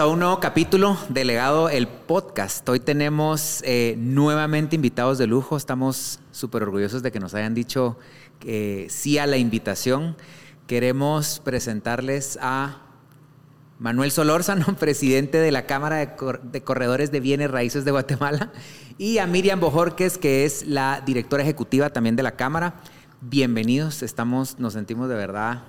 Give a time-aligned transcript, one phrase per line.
[0.00, 2.66] a un nuevo capítulo de Legado el Podcast.
[2.70, 5.58] Hoy tenemos eh, nuevamente invitados de lujo.
[5.58, 7.98] Estamos súper orgullosos de que nos hayan dicho
[8.38, 10.16] que sí a la invitación.
[10.66, 12.78] Queremos presentarles a
[13.78, 18.52] Manuel Solórzano, presidente de la Cámara de, Corredores de Bienes Raíces de Guatemala,
[18.96, 22.80] y a Miriam Bojorques, que es la directora ejecutiva también de la Cámara.
[23.20, 25.62] Bienvenidos, estamos, nos sentimos de verdad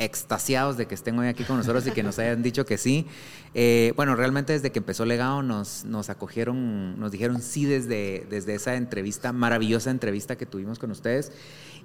[0.00, 3.06] extasiados de que estén hoy aquí con nosotros y que nos hayan dicho que sí.
[3.54, 8.54] Eh, bueno, realmente desde que empezó Legado nos, nos acogieron, nos dijeron sí desde, desde
[8.54, 11.32] esa entrevista, maravillosa entrevista que tuvimos con ustedes.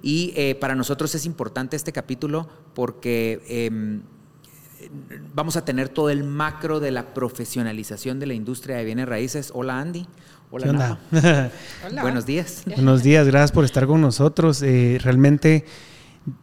[0.02, 4.02] Y eh, para nosotros es importante este capítulo porque em,
[5.34, 9.50] vamos a tener todo el macro de la profesionalización de la industria de bienes raíces.
[9.54, 10.06] Hola Andy.
[10.50, 10.98] Hola.
[11.86, 12.02] Hola.
[12.02, 12.62] Buenos días.
[12.66, 14.62] Buenos días, gracias por estar con nosotros.
[14.62, 15.64] Eh, realmente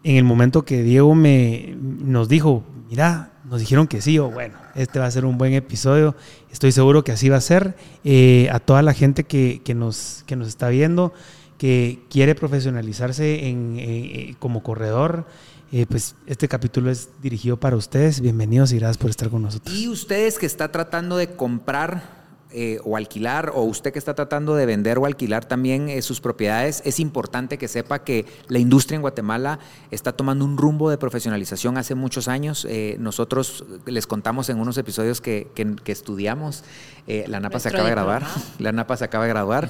[0.03, 4.55] en el momento que Diego me, nos dijo, mira, nos dijeron que sí, o bueno,
[4.75, 6.15] este va a ser un buen episodio,
[6.51, 7.75] estoy seguro que así va a ser.
[8.03, 11.13] Eh, a toda la gente que, nos, que nos está viendo,
[11.57, 15.25] que quiere profesionalizarse en, eh, como corredor,
[15.71, 18.21] eh, pues este capítulo es dirigido para ustedes.
[18.21, 19.75] Bienvenidos y gracias por estar con nosotros.
[19.75, 22.22] Y ustedes que está tratando de comprar
[22.55, 26.21] eh, o alquilar, o usted que está tratando de vender o alquilar también eh, sus
[26.21, 29.57] propiedades, es importante que sepa que la industria en Guatemala
[29.89, 32.67] está tomando un rumbo de profesionalización hace muchos años.
[32.69, 35.47] Eh, nosotros les contamos en unos episodios que,
[35.87, 36.63] estudiamos.
[37.07, 38.23] la NAPA se acaba de graduar.
[38.59, 39.69] La NAPA se acaba de graduar.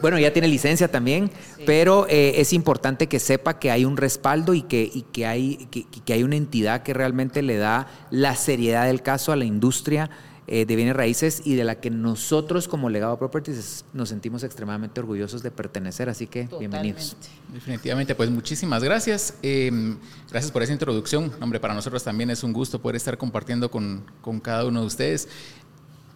[0.00, 1.30] bueno, ya tiene licencia también,
[1.66, 5.68] pero es importante que sepa que hay un respaldo y que, y que, hay,
[6.04, 10.10] que hay una entidad que realmente le da la seriedad del caso a la industria
[10.50, 14.98] eh, de bienes raíces y de la que nosotros como Legado Properties nos sentimos extremadamente
[14.98, 16.08] orgullosos de pertenecer.
[16.08, 17.16] Así que bienvenidos.
[17.52, 19.34] Definitivamente, pues muchísimas gracias.
[19.42, 19.98] Em,
[20.30, 21.30] gracias por esa introducción.
[21.42, 24.86] Hombre, para nosotros también es un gusto poder estar compartiendo con, con cada uno de
[24.86, 25.28] ustedes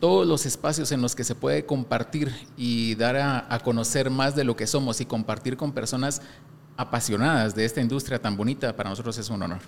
[0.00, 4.34] todos los espacios en los que se puede compartir y dar a, a, conocer más
[4.34, 6.22] de lo que somos y compartir con personas
[6.78, 9.60] apasionadas de esta industria tan bonita, para nosotros es un honor.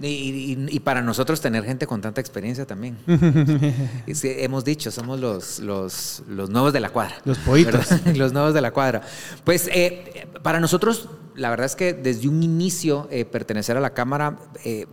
[0.00, 2.96] Y, para nosotros tener gente con tanta experiencia también.
[4.06, 7.16] hemos dicho, somos los, los, nuevos de la cuadra.
[7.24, 7.88] Los poitos.
[8.16, 9.02] los nuevos de la cuadra.
[9.44, 13.90] Pues eh, para nosotros, la verdad es que desde un inicio eh, pertenecer a la
[13.90, 14.86] Cámara eh,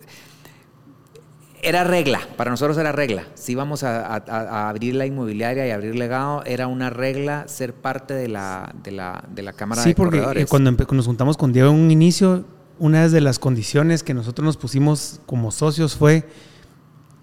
[1.61, 3.25] era regla, para nosotros era regla.
[3.35, 8.27] Si íbamos a, abrir la inmobiliaria y abrir legado, era una regla ser parte de
[8.27, 11.91] la, de la, de la Cámara sí, porque cuando nos juntamos con Diego en un
[11.91, 12.45] inicio,
[12.79, 16.27] una de las condiciones que nosotros nos pusimos como socios fue,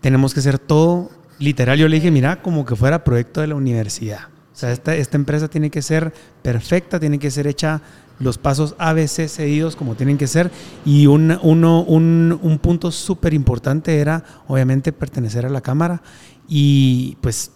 [0.00, 1.78] tenemos que ser todo literal.
[1.78, 4.28] Yo le dije, mira, como que fuera proyecto de la universidad.
[4.52, 7.80] O sea, esta, esta empresa tiene que ser perfecta, tiene que ser hecha
[8.18, 10.50] los pasos ABC seguidos como tienen que ser.
[10.84, 16.02] Y un, uno, un, un punto súper importante era, obviamente, pertenecer a la Cámara.
[16.48, 17.52] Y pues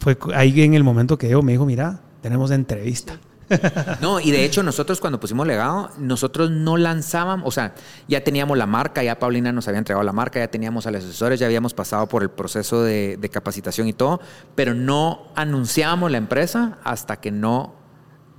[0.00, 3.18] fue ahí en el momento que Diego me dijo, mira, tenemos entrevista.
[4.00, 7.74] No, y de hecho nosotros cuando pusimos legado, nosotros no lanzábamos, o sea,
[8.08, 11.04] ya teníamos la marca, ya Paulina nos había entregado la marca, ya teníamos a los
[11.04, 14.20] asesores, ya habíamos pasado por el proceso de, capacitación y todo,
[14.56, 17.74] pero no anunciábamos la empresa hasta que no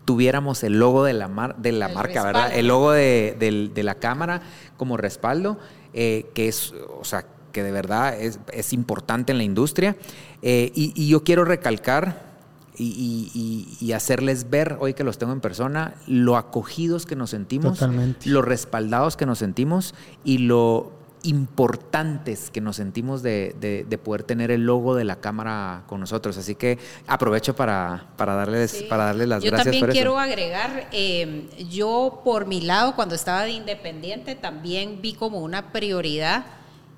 [0.04, 2.52] tuviéramos el logo de la, de la marca, ¿verdad?
[2.54, 4.42] El logo de, la cámara
[4.76, 5.60] como respaldo,
[5.94, 9.96] eh, que es, o sea, que de verdad es, importante en la industria.
[10.42, 12.31] Eh, y yo quiero recalcar
[12.78, 17.80] y, hacerles ver, hoy que los tengo en persona, lo acogidos que nos sentimos,
[18.26, 19.94] lo respaldados que nos sentimos
[20.24, 20.92] y lo
[21.24, 26.38] importantes que nos sentimos de, poder tener el logo de la cámara con nosotros.
[26.38, 29.76] Así que aprovecho para, darles, para darles las yo gracias.
[29.76, 35.14] Yo también quiero agregar, eh, yo por mi lado, cuando estaba de independiente, también vi
[35.14, 36.46] como una prioridad,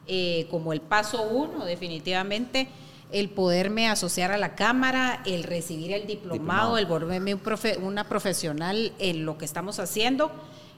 [0.08, 2.70] eh, como el paso uno, definitivamente
[3.14, 7.38] el poderme asociar a la Cámara, el recibir el diplomado, el volverme
[7.82, 10.32] una profesional en lo que estamos haciendo.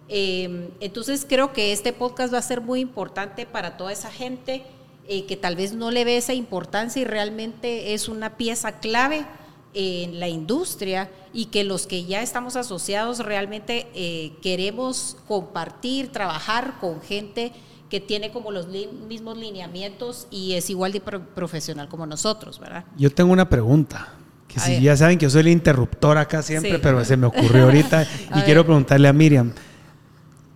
[0.10, 4.64] Eh, entonces creo que este podcast va a ser muy importante para toda esa gente
[5.08, 9.26] eh, que tal vez no le ve esa importancia y realmente es una pieza clave
[9.74, 16.80] en la industria y que los que ya estamos asociados realmente eh, queremos compartir, trabajar
[16.80, 17.52] con gente
[17.90, 22.86] que tiene como los mismos lineamientos y es igual de profesional como nosotros, ¿verdad?
[22.98, 24.14] Yo tengo una pregunta.
[24.48, 27.66] Que si ya saben que yo soy el interruptor acá siempre, pero se me ocurrió
[27.66, 29.52] ahorita y quiero preguntarle a Miriam.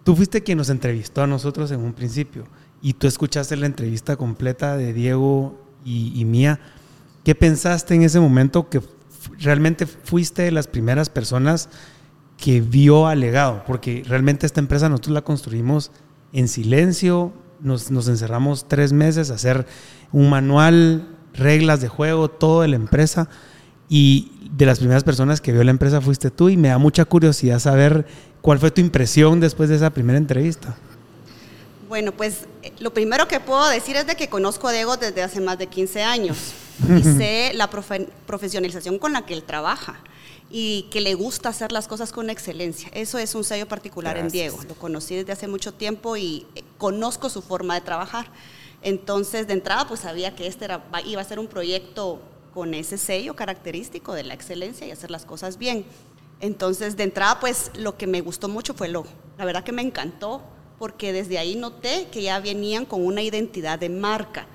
[0.03, 2.45] Tú fuiste quien nos entrevistó a nosotros en un principio
[2.81, 6.59] y tú escuchaste la entrevista completa de Diego y, y mía.
[7.25, 8.81] ¿Qué pensaste en ese momento que
[9.39, 11.69] realmente fuiste de las primeras personas
[12.37, 13.63] que vio alegado?
[13.67, 15.91] Porque realmente esta empresa nosotros la construimos
[16.33, 19.65] en silencio, nos, nos encerramos tres meses a hacer
[20.11, 23.29] un manual, reglas de juego, todo de la empresa.
[23.87, 27.05] Y de las primeras personas que vio la empresa fuiste tú y me da mucha
[27.05, 28.05] curiosidad saber
[28.41, 30.75] cuál fue tu impresión después de esa primera entrevista.
[31.87, 35.23] Bueno, pues eh, lo primero que puedo decir es de que conozco a Diego desde
[35.23, 36.53] hace más de 15 años
[36.97, 39.99] y sé la profesionalización con la que él trabaja
[40.49, 42.89] y que le gusta hacer las cosas con excelencia.
[42.93, 44.59] Eso es un sello particular en Diego.
[44.67, 48.31] Lo conocí desde hace mucho tiempo y eh, conozco su forma de trabajar.
[48.81, 52.19] Entonces, de entrada, pues sabía que este era, iba a ser un proyecto
[52.53, 55.85] con ese sello característico de la excelencia y hacer las cosas bien.
[56.39, 59.09] Entonces, de entrada, pues lo que me gustó mucho fue el logo.
[59.37, 60.41] La verdad que me encantó
[60.79, 64.47] porque desde ahí noté que ya venían con una identidad de marca.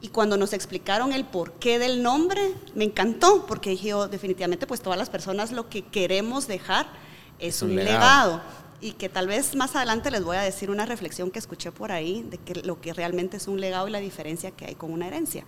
[0.00, 4.80] Y cuando nos explicaron el porqué del nombre, me encantó, porque dije yo, definitivamente, pues
[4.80, 6.86] todas las personas lo que queremos dejar
[7.40, 8.40] es, un, legado.
[8.80, 11.90] Y que tal vez más adelante les voy a decir una reflexión que escuché por
[11.90, 14.92] ahí de que lo que realmente es un legado y la diferencia que hay con
[14.92, 15.44] una herencia.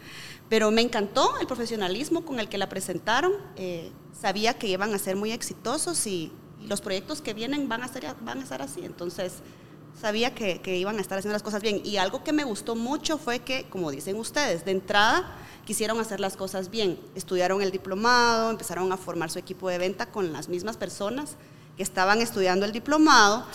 [0.49, 3.33] Pero me encantó el profesionalismo con el que la presentaron.
[3.55, 6.33] Eh, sabía que iban a ser muy exitosos y,
[6.67, 8.85] los proyectos que vienen van a ser, van a ser así.
[8.85, 9.37] Entonces,
[10.01, 11.81] sabía que, iban a estar haciendo las cosas bien.
[11.85, 16.21] Y algo que me gustó mucho fue que, como dicen ustedes, de entrada quisieron hacer
[16.21, 16.99] las cosas bien.
[17.15, 21.37] Estudiaron el diplomado, empezaron a formar su equipo de venta con las mismas personas
[21.77, 23.47] que estaban estudiando el diplomado,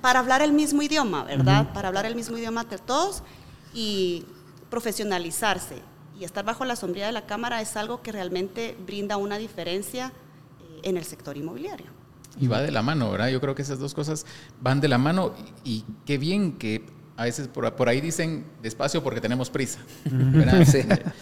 [0.00, 1.72] para hablar el mismo idioma, ¿verdad?
[1.72, 3.22] Para hablar el mismo idioma entre todos
[3.72, 4.24] y
[4.70, 5.76] profesionalizarse.
[6.18, 10.12] Y estar bajo la sombría de la cámara es algo que realmente brinda una diferencia
[10.60, 12.01] eh, en el sector inmobiliario
[12.40, 13.28] y va de la mano, ¿verdad?
[13.28, 14.26] Yo creo que esas dos cosas
[14.60, 15.34] van de la mano
[15.64, 16.84] y, qué bien que
[17.16, 20.66] a veces por, ahí dicen despacio porque tenemos prisa, ¿verdad?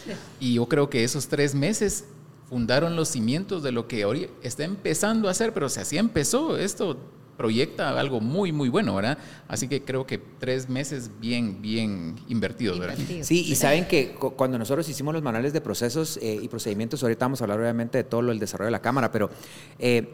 [0.40, 2.04] Y yo creo que esos tres meses
[2.48, 6.56] fundaron los cimientos de lo que hoy está empezando a hacer, pero si así empezó,
[6.56, 6.96] esto
[7.40, 9.16] proyecta algo muy, muy bueno, ¿verdad?
[9.48, 12.98] Así que creo que tres meses bien, bien invertidos, ¿verdad?
[13.22, 17.24] Sí, y saben que cuando nosotros hicimos los manuales de procesos eh, y procedimientos, ahorita
[17.24, 19.30] vamos a hablar obviamente de todo lo del desarrollo de la cámara, pero
[19.78, 20.12] eh,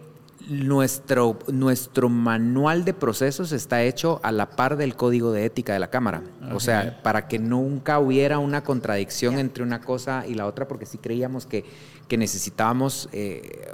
[0.49, 5.79] nuestro, nuestro manual de procesos está hecho a la par del código de ética de
[5.79, 6.23] la Cámara.
[6.53, 10.87] O sea, para que nunca hubiera una contradicción entre una cosa y la otra, porque
[10.87, 11.65] sí creíamos que,
[12.09, 13.69] que necesitábamos eh,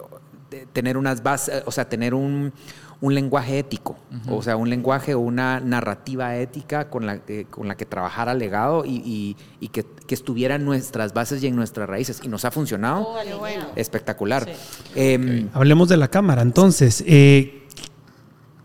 [0.72, 2.52] tener unas bases, o sea, tener un,
[3.02, 3.96] un lenguaje ético,
[4.28, 8.32] o sea, un lenguaje o una narrativa ética con la, que, con la que trabajara
[8.32, 9.36] legado y,
[9.72, 12.20] que, estuviera en nuestras bases y en nuestras raíces.
[12.22, 14.48] Y nos ha funcionado oh, espectacular.
[14.94, 16.42] Em, Hablemos de la cámara.
[16.42, 17.66] Entonces, eh,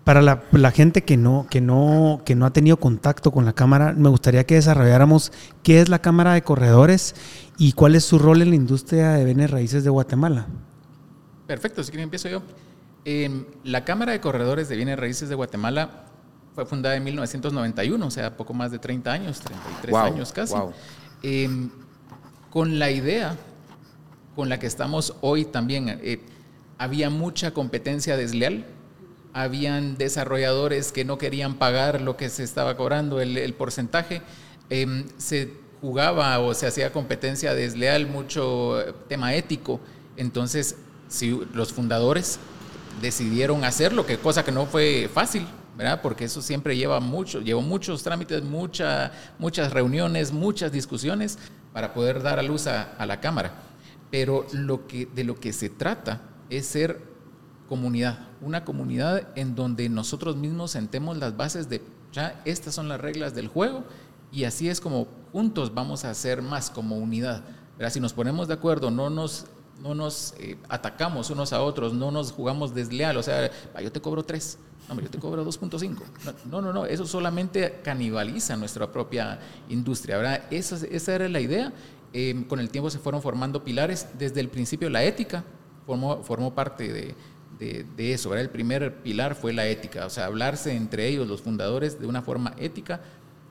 [0.04, 3.94] para la, gente que no, que, no, que no ha tenido contacto con la cámara,
[3.98, 5.32] me gustaría que desarrolláramos
[5.64, 7.16] qué es la Cámara de Corredores
[7.58, 10.46] y cuál es su rol en la industria de bienes raíces de Guatemala.
[11.48, 12.44] Perfecto, si quieren empiezo yo
[13.64, 16.08] la Cámara de Corredores de Bienes Raíces de Guatemala
[16.54, 20.56] fue fundada en 1991, o sea, poco más de 30 años, 33 años casi.
[21.24, 21.70] Em,
[22.50, 23.38] con la idea
[24.36, 26.20] con la que estamos hoy también, eh,
[26.78, 28.66] había mucha competencia desleal,
[29.32, 34.22] habían desarrolladores que no querían pagar lo que se estaba cobrando, el, porcentaje,
[34.70, 39.80] em, se jugaba o se hacía competencia desleal, mucho tema ético,
[40.18, 40.76] entonces
[41.08, 42.40] si los fundadores
[43.02, 45.46] decidieron hacerlo, que cosa que no fue fácil,
[45.78, 46.02] ¿verdad?
[46.02, 51.38] Porque eso siempre lleva mucho, llevó muchos trámites, mucha, muchas reuniones, muchas discusiones
[51.74, 53.54] para poder dar a luz a, la Cámara.
[54.10, 57.02] Pero lo que, de lo que se trata es ser
[57.70, 61.82] comunidad, una comunidad en donde nosotros mismos sentemos las bases de,
[62.14, 63.84] ya, estas son las reglas del juego
[64.32, 67.44] y así es como juntos vamos a ser más como unidad.
[67.78, 67.94] ¿verdad?
[67.94, 69.46] Si nos ponemos de acuerdo, no nos
[69.82, 73.50] no nos eh, atacamos unos a otros, no nos jugamos desleal, o sea,
[73.82, 74.58] yo te cobro 3,
[74.90, 75.96] no, yo te cobro 2.5.
[76.46, 80.44] No, no, no, eso solamente canibaliza nuestra propia industria, ¿verdad?
[80.50, 81.74] Esa, esa era la idea.
[82.14, 84.08] Em, con el tiempo se fueron formando pilares.
[84.18, 85.44] Desde el principio la ética
[85.86, 87.16] formó, formó parte de,
[87.60, 88.46] de, de eso, ¿verdad?
[88.46, 92.22] El primer pilar fue la ética, o sea, hablarse entre ellos, los fundadores, de una
[92.22, 93.02] forma ética.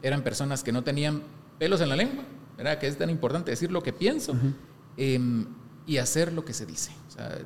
[0.02, 1.22] Eran personas que no tenían
[1.58, 2.24] pelos en la lengua,
[2.56, 2.78] ¿verdad?
[2.78, 4.34] Que es tan importante decir lo que pienso
[5.86, 6.92] y hacer lo que se dice.
[7.08, 7.38] O sea,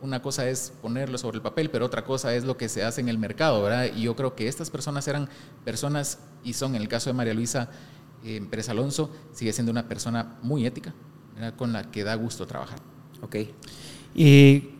[0.00, 3.00] una cosa es ponerlo sobre el papel, pero otra cosa es lo que se hace
[3.00, 3.88] en el mercado, ¿verdad?
[3.94, 5.28] Y yo creo que estas personas eran
[5.64, 7.70] personas, y son en el caso de María Luisa
[8.24, 10.94] eh, Pérez Alonso, sigue siendo una persona muy ética,
[11.56, 12.78] con la que da gusto trabajar.
[13.22, 13.36] Ok.
[14.14, 14.70] ¿Y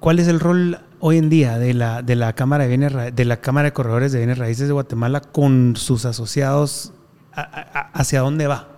[0.00, 3.24] cuál es el rol hoy en día de la, de la, Cámara, de Bienes, de
[3.24, 6.92] la Cámara de Corredores de Bienes Raíces de Guatemala con sus asociados?
[7.32, 8.68] ¿Hacia dónde va?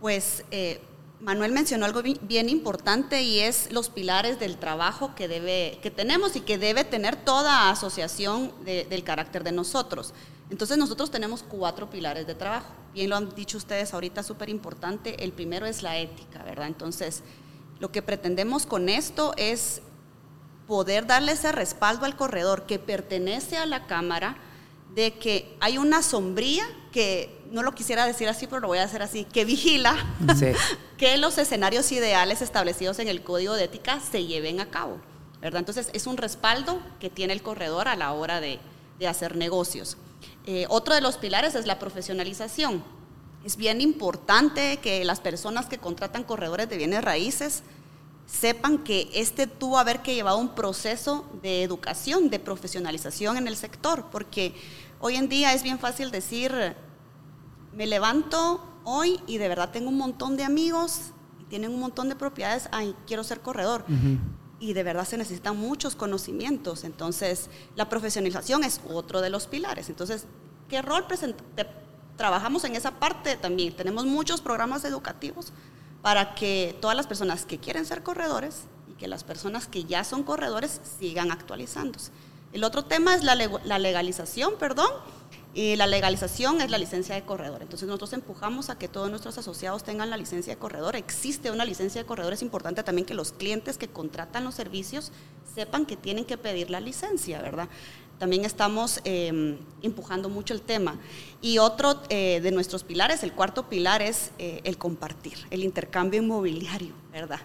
[0.00, 0.44] Pues...
[0.50, 0.80] Eh,
[1.22, 6.34] Manuel mencionó algo bien importante y es los pilares del trabajo que, debe, que tenemos
[6.34, 10.14] y que debe tener toda asociación del carácter de nosotros.
[10.50, 12.72] Entonces nosotros tenemos cuatro pilares de trabajo.
[12.92, 15.22] Bien lo han dicho ustedes ahorita, súper importante.
[15.22, 16.66] El primero es la ética, ¿verdad?
[16.66, 17.22] Entonces,
[17.78, 19.80] lo que pretendemos con esto es
[20.66, 24.38] poder darle ese respaldo al corredor que pertenece a la Cámara,
[24.94, 28.84] de que hay una sombría que, no lo quisiera decir así, pero lo voy a
[28.84, 29.96] hacer así, que vigila
[30.96, 35.00] que los escenarios ideales establecidos en el código de ética se lleven a cabo.
[35.40, 35.58] ¿verdad?
[35.58, 38.60] Entonces es un respaldo que tiene el corredor a la hora de,
[39.08, 39.96] hacer negocios.
[40.46, 42.84] Eh, otro de los pilares es la profesionalización.
[43.44, 47.64] Es bien importante que las personas que contratan corredores de bienes raíces
[48.26, 53.56] sepan que este tuvo haber que llevar un proceso de educación, de profesionalización en el
[53.56, 54.54] sector, porque
[55.00, 56.52] hoy en día es bien fácil decir,
[57.74, 62.08] me levanto hoy y de verdad tengo un montón de amigos y tienen un montón
[62.08, 63.84] de propiedades, ay, quiero ser corredor.
[64.60, 66.84] Y de verdad se necesitan muchos conocimientos.
[66.84, 69.88] Entonces, la profesionalización es otro de los pilares.
[69.88, 70.26] Entonces,
[70.68, 71.04] ¿qué rol
[72.16, 73.74] trabajamos en esa parte también?
[73.74, 75.52] Tenemos muchos programas educativos
[76.02, 80.04] para que todas las personas que quieren ser corredores y que las personas que ya
[80.04, 82.10] son corredores sigan actualizándose.
[82.52, 83.34] El otro tema es la,
[83.78, 84.90] legalización, perdón,
[85.54, 87.62] y la legalización es la licencia de corredor.
[87.62, 90.96] Entonces nosotros empujamos a que todos nuestros asociados tengan la licencia de corredor.
[90.96, 95.12] Existe una licencia de corredor, es importante también que los clientes que contratan los servicios
[95.54, 97.68] sepan que tienen que pedir la licencia, ¿verdad?
[98.22, 100.96] También estamos em, empujando mucho el tema.
[101.40, 106.22] Y otro eh, de nuestros pilares, el cuarto pilar, es eh, el compartir, el intercambio
[106.22, 107.40] inmobiliario, ¿verdad?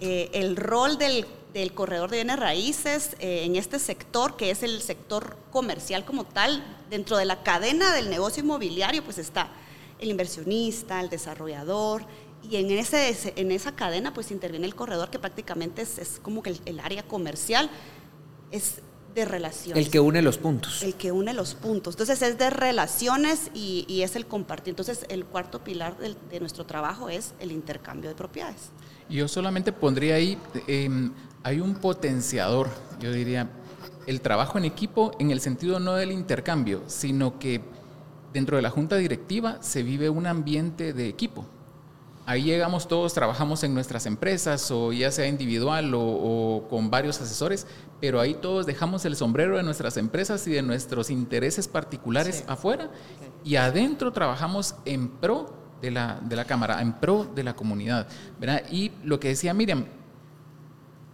[0.00, 4.82] Eh, el rol del, del, corredor de bienes raíces en este sector, que es el
[4.82, 9.48] sector comercial como tal, dentro de la cadena del negocio inmobiliario, pues está
[9.98, 12.04] el inversionista, el desarrollador,
[12.42, 16.42] y en, ese, en esa cadena pues interviene el corredor, que prácticamente es, es como
[16.42, 17.70] que el, el área comercial.
[18.50, 18.82] Es,
[19.18, 19.84] de relaciones.
[19.84, 20.82] El que une los puntos.
[20.82, 21.94] El que une los puntos.
[21.94, 24.72] Entonces es de relaciones y, es el compartir.
[24.72, 28.70] Entonces el cuarto pilar de, nuestro trabajo es el intercambio de propiedades.
[29.08, 32.68] Yo solamente pondría ahí, em, hay un potenciador,
[33.00, 33.50] yo diría,
[34.06, 37.62] el trabajo en equipo en el sentido no del intercambio, sino que
[38.32, 41.46] dentro de la junta directiva se vive un ambiente de equipo
[42.28, 47.66] ahí llegamos todos, trabajamos en nuestras empresas o ya sea individual o, con varios asesores,
[48.00, 52.90] pero ahí todos dejamos el sombrero de nuestras empresas y de nuestros intereses particulares afuera
[53.44, 58.08] y adentro trabajamos en pro de la, de la Cámara, en pro de la comunidad.
[58.40, 58.62] ¿verdad?
[58.70, 59.86] Y lo que decía Miriam,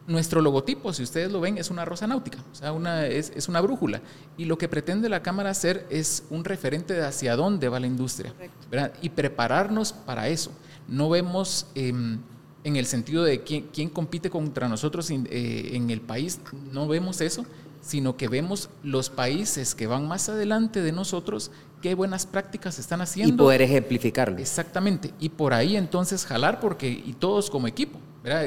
[0.07, 3.49] nuestro logotipo, si ustedes lo ven, es una rosa náutica, o sea, una, es, es,
[3.49, 4.03] una brújula.
[4.37, 7.87] Y lo que pretende la Cámara hacer es un referente de hacia dónde va la
[7.87, 8.35] industria
[8.71, 8.93] ¿verdad?
[9.01, 10.51] y prepararnos para eso
[10.89, 12.19] no vemos em,
[12.65, 16.41] en el sentido de quién, compite contra nosotros eh, en el país,
[16.73, 17.45] no vemos eso,
[17.83, 21.51] sino que vemos los países que van más adelante de nosotros,
[21.83, 23.35] qué buenas prácticas están haciendo.
[23.35, 24.39] Y poder ejemplificarlo.
[24.39, 25.13] Exactamente.
[25.21, 27.99] Y por ahí entonces jalar, porque, y todos como equipo,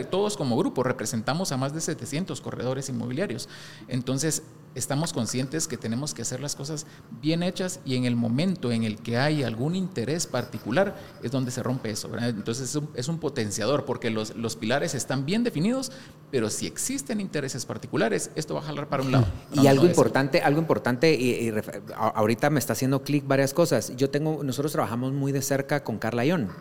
[0.10, 3.48] todos como grupo representamos a más de 700 corredores inmobiliarios.
[3.88, 4.44] Entonces,
[4.78, 6.86] estamos conscientes que tenemos que hacer las cosas
[7.22, 11.52] bien hechas y en el momento en el que hay algún interés particular es donde
[11.52, 12.10] se rompe eso.
[12.18, 15.92] Entonces, es un, potenciador porque los, los, pilares están bien definidos,
[16.32, 19.26] pero si existen intereses particulares, esto va a jalar para un lado.
[19.54, 21.52] y algo importante, algo importante, y,
[21.96, 23.96] ahorita me está haciendo clic varias cosas.
[23.96, 26.52] Yo tengo, nosotros trabajamos muy de cerca con Carla Ión.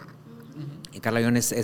[1.01, 1.55] Carla Ión es,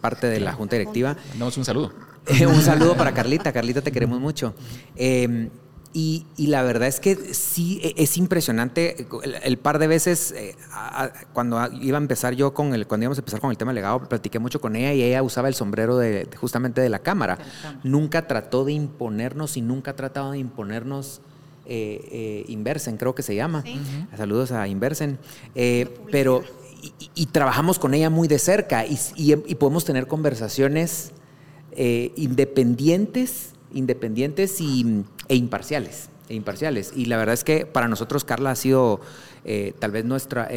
[0.00, 1.16] parte de la junta directiva.
[1.30, 1.92] Mandamos un saludo.
[2.46, 3.52] un saludo para Carlita.
[3.52, 4.54] Carlita, te queremos mucho.
[4.96, 5.50] Em,
[5.96, 9.06] y, la verdad es que sí, e, es impresionante.
[9.44, 10.56] El, par de veces, eh,
[11.32, 14.08] cuando iba a empezar yo con el, cuando íbamos a empezar con el tema legado,
[14.08, 17.38] platiqué mucho con ella y ella usaba el sombrero de, justamente de la cámara.
[17.84, 21.20] Nunca trató de imponernos y nunca ha tratado de imponernos.
[21.66, 23.62] Eh, eh, Inversen, creo que se llama.
[24.16, 25.18] Saludos a Inversen.
[26.10, 26.42] pero
[27.14, 31.12] y, trabajamos con ella muy de cerca y, podemos tener conversaciones
[31.72, 36.10] eh, independientes, independientes e imparciales.
[36.28, 36.92] E imparciales.
[36.96, 39.00] Y la verdad es que para nosotros Carla ha sido
[39.44, 40.48] eh, tal vez nuestra,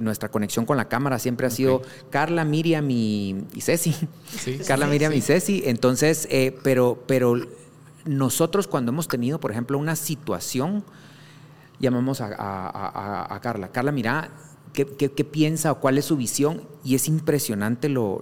[0.00, 3.94] nuestra conexión con la cámara siempre ha sido Carla, Miriam y, Ceci.
[4.66, 5.62] Carla, Miriam y Ceci.
[5.66, 7.36] Entonces, eh, pero, pero
[8.04, 10.84] nosotros cuando hemos tenido, por ejemplo, una situación,
[11.78, 13.68] llamamos a, a Carla.
[13.68, 14.30] Carla, mira,
[14.84, 18.20] qué, piensa o cuál es su visión y es impresionante lo,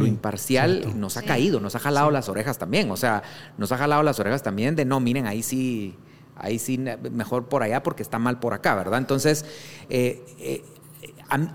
[0.00, 0.98] imparcial.
[1.00, 2.90] Nos ha caído, nos ha jalado las orejas también.
[2.90, 3.22] O sea,
[3.56, 5.96] nos ha jalado las orejas también de no, miren, ahí sí,
[6.36, 6.78] ahí sí,
[7.10, 8.98] mejor por allá porque está mal por acá, ¿verdad?
[8.98, 9.44] Entonces,
[9.88, 10.62] eh, eh,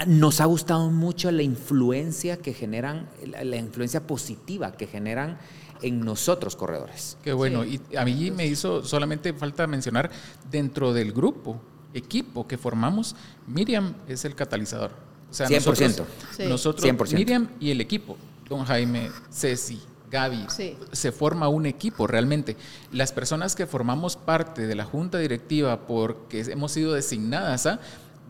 [0.07, 5.37] nos ha gustado mucho la influencia que generan, la, influencia positiva que generan
[5.81, 7.17] en nosotros corredores.
[7.23, 7.63] Qué bueno.
[7.63, 10.09] Y a mí me hizo solamente falta mencionar
[10.49, 11.61] dentro del grupo,
[11.93, 13.15] equipo que formamos,
[13.47, 14.91] Miriam es el catalizador.
[15.29, 16.05] O sea, 100%.
[16.47, 18.17] nosotros, Miriam y el equipo,
[18.47, 19.79] don Jaime, Ceci,
[20.09, 20.47] Gaby,
[20.91, 22.57] se forma un equipo realmente.
[22.91, 27.79] Las personas que formamos parte de la junta directiva porque hemos sido designadas a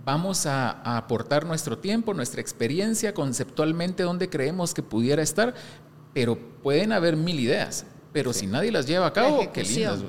[0.05, 5.53] vamos a, aportar nuestro tiempo, nuestra experiencia conceptualmente donde creemos que pudiera estar,
[6.13, 7.85] pero pueden haber mil ideas.
[8.11, 9.99] Pero si nadie las lleva a cabo, qué lindas,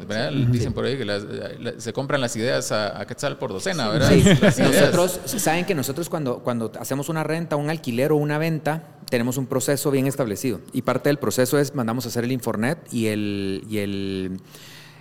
[0.50, 4.10] Dicen por ahí que se compran las ideas a, Quetzal por docena, ¿verdad?
[4.58, 9.36] nosotros, saben que nosotros cuando, cuando hacemos una renta, un alquiler o una venta, tenemos
[9.36, 10.60] un proceso bien establecido.
[10.72, 14.40] Y parte del proceso es mandamos a hacer el Infornet y el, y el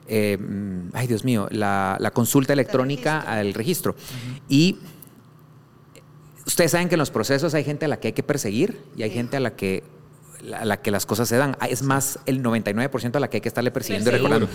[0.10, 0.38] eh,
[0.94, 3.96] ay Dios mío, la, consulta electrónica al registro.
[4.50, 4.78] Y
[6.46, 9.04] ustedes saben que en los procesos hay gente a la que hay que perseguir y
[9.04, 9.84] hay gente a la que
[10.54, 11.58] a la que las cosas se dan.
[11.70, 14.48] Es más el 99% a la que hay que estarle persiguiendo y recordando.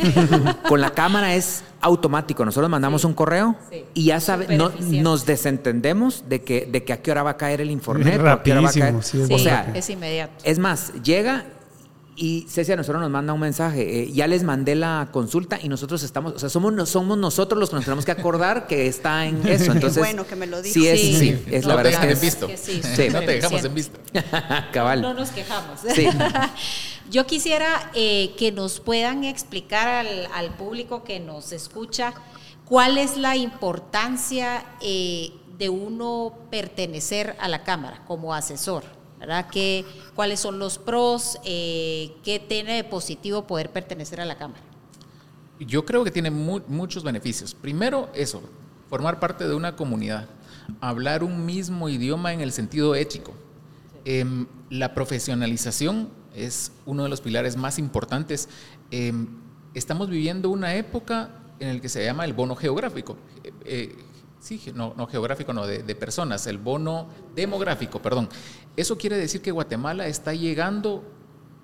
[0.68, 2.44] Con la cámara es automático.
[2.44, 3.56] Nosotros mandamos un correo
[3.94, 7.60] y ya sabe, nos desentendemos de que, de que a qué hora va a caer
[7.60, 8.16] el informe.
[8.18, 10.32] Rapidísimo, o sea, es inmediato.
[10.44, 11.44] Es más, llega
[12.16, 16.02] y Cecia nosotros nos manda un mensaje, eh, ya les mandé la consulta y nosotros
[16.02, 19.36] estamos, o sea, somos, somos nosotros los que nos tenemos que acordar que está en
[19.48, 19.72] eso.
[19.72, 20.74] Entonces, Qué bueno que me lo digas.
[20.74, 21.44] Sí, es, sí.
[21.50, 22.00] es la verdad.
[22.00, 22.48] Te en visto.
[22.48, 23.98] no te dejamos en visto.
[24.72, 25.02] Cabal.
[25.02, 25.80] No nos quejamos.
[27.10, 32.14] Yo quisiera eh, que nos puedan explicar al, al, público que nos escucha
[32.64, 38.84] cuál es la importancia eh, de uno pertenecer a la Cámara como asesor.
[39.26, 39.46] ¿Verdad?
[39.50, 41.38] ¿Qué, ¿Cuáles son los pros?
[41.44, 44.60] Eh, ¿Qué tiene de positivo poder pertenecer a la Cámara?
[45.58, 47.54] Yo creo que tiene muchos beneficios.
[47.54, 48.42] Primero, eso,
[48.90, 50.28] formar parte de una comunidad,
[50.80, 53.32] hablar un mismo idioma en el sentido ético.
[54.04, 58.50] Em, la profesionalización es uno de los pilares más importantes.
[58.90, 59.28] Em,
[59.72, 63.16] estamos viviendo una época en la que se llama el bono geográfico.
[63.42, 63.96] Eh, eh,
[64.44, 68.28] sí, no, no geográfico, no, de, personas, el bono demográfico, perdón.
[68.76, 71.02] Eso quiere decir que Guatemala está llegando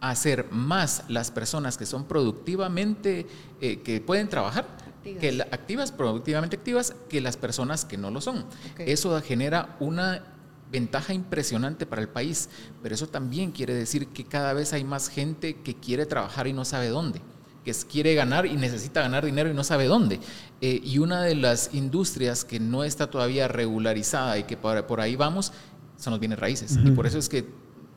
[0.01, 3.27] a ser más las personas que son productivamente,
[3.61, 4.67] eh, que pueden trabajar,
[5.05, 8.47] que activas, productivamente activas, que las personas que no lo son.
[8.79, 10.25] Eso genera una
[10.73, 12.49] ventaja impresionante para el país,
[12.83, 16.55] pero eso también quiere decir que cada vez hay más gente que quiere trabajar y
[16.55, 17.21] no sabe dónde
[17.65, 20.21] que quiere ganar y necesita ganar dinero y no sabe dónde.
[20.61, 25.01] Eh, y una de las industrias que no está todavía regularizada y que por, por
[25.01, 25.53] ahí vamos
[25.97, 26.79] son los bienes raíces.
[26.83, 27.47] Y por eso es que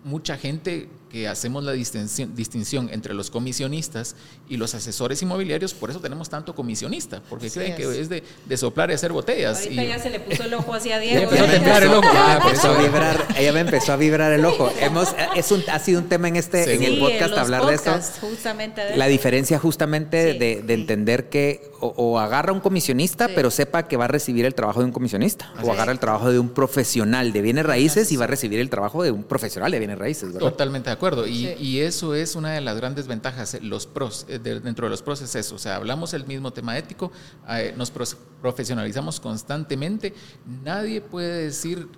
[0.04, 4.16] mucha gente que hacemos la distinción, distinción, entre los comisionistas
[4.50, 8.58] y los asesores inmobiliarios, por eso tenemos tanto comisionista, porque creen que es de, de,
[8.58, 9.62] soplar y hacer botellas.
[9.62, 11.22] Ahorita ya se le puso el ojo hacia Diego.
[11.22, 12.10] empezó a temblar el ojo.
[12.12, 14.72] Ya empezó a vibrar, ella me empezó a vibrar el ojo.
[14.80, 17.94] Hemos, es un, ha sido un tema en este en el podcast hablar de esto.
[18.20, 23.98] Justamente la diferencia justamente de, de, entender que o, agarra un comisionista, pero sepa que
[23.98, 27.34] va a recibir el trabajo de un comisionista, o agarra el trabajo de un profesional
[27.34, 30.34] de bienes raíces y va a recibir el trabajo de un profesional de bienes raíces.
[30.40, 34.26] Totalmente de acuerdo acuerdo, y, eso es una de las grandes ventajas, eh, los pros,
[34.30, 37.12] eh, dentro de los pros es eso, o sea, hablamos el mismo tema ético,
[37.50, 37.92] eh, nos
[38.42, 40.14] profesionalizamos constantemente,
[40.64, 41.90] nadie puede decir,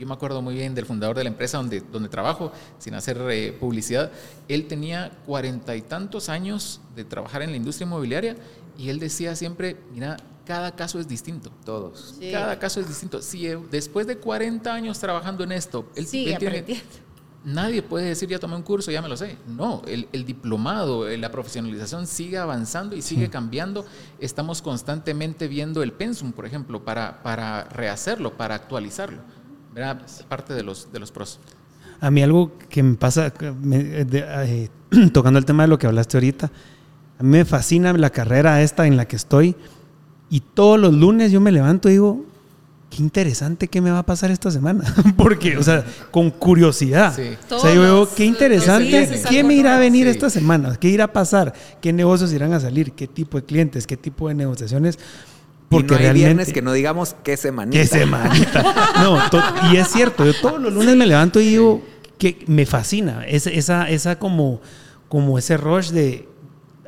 [0.00, 3.56] yo me acuerdo muy bien del fundador de la empresa donde, donde trabajo, sin hacer
[3.60, 4.10] publicidad,
[4.48, 8.36] él tenía cuarenta y tantos años de trabajar en la industria inmobiliaria
[8.76, 11.52] y él decía siempre, mira, cada caso es distinto.
[11.64, 12.16] Todos.
[12.32, 13.22] Cada caso es distinto.
[13.22, 16.64] Si después de 40 años trabajando en esto, él, sí, tiene,
[17.42, 19.36] Nadie puede decir, ya tomé un curso, ya me lo sé.
[19.48, 23.86] No, el, diplomado, eh, la profesionalización sigue avanzando y sigue cambiando.
[24.18, 29.22] Estamos constantemente viendo el pensum, por ejemplo, para, para rehacerlo, para actualizarlo.
[29.72, 30.02] ¿verdad?
[30.28, 31.40] Parte de los, de los pros.
[32.00, 33.32] A mí algo que me pasa,
[33.72, 34.68] eh,
[35.12, 36.50] tocando el tema de lo que hablaste ahorita,
[37.18, 39.56] a mí me fascina la carrera esta en la que estoy
[40.30, 42.24] y todos los lunes yo me levanto y digo,
[42.90, 44.82] qué interesante qué me va a pasar esta semana.
[45.16, 47.16] Porque, o sea, con curiosidad.
[47.50, 51.04] O sea, yo veo qué interesante, qué me irá a venir esta semana, qué irá
[51.04, 54.98] a pasar, qué negocios irán a salir, qué tipo de clientes, qué tipo de negociaciones.
[55.68, 57.80] Porque y no hay viernes que no digamos qué semanita.
[57.80, 58.92] Qué semanita.
[59.00, 59.18] No,
[59.72, 61.82] y es cierto, yo todos los lunes me levanto y digo
[62.18, 64.60] que me fascina esa, esa, esa como,
[65.08, 66.28] como ese rush de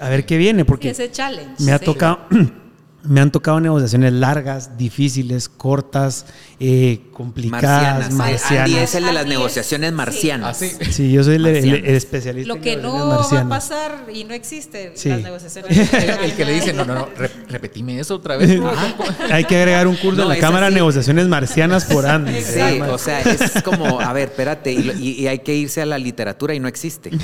[0.01, 2.27] a ver qué viene, porque ese challenge, me ha tocado
[3.05, 6.27] me han tocado negociaciones largas, difíciles, cortas,
[6.65, 8.13] eh, complicadas, Marcianas.
[8.13, 8.65] marcianas.
[8.71, 9.97] Andy es el de las es, negociaciones sí.
[9.97, 10.63] marcianas.
[10.63, 10.71] Así.
[10.93, 11.81] Sí, yo soy el, el- Marcianas.
[11.89, 15.09] el especialista Lo que no va a pasar y no existe Sí.
[15.09, 15.93] las negociaciones.
[15.93, 18.61] El, el que le dice, no, no, no, re- repetime eso otra vez.
[18.61, 18.71] ¿no?
[19.31, 20.75] Hay que agregar un curso No, en la Cámara así.
[20.75, 22.41] de Negociaciones Marcianas por Andy.
[22.43, 25.83] Sí, o sea, es como, a ver, espérate, y, lo- y- y hay que irse
[25.83, 27.11] a la literatura y no existe.
[27.11, 27.19] No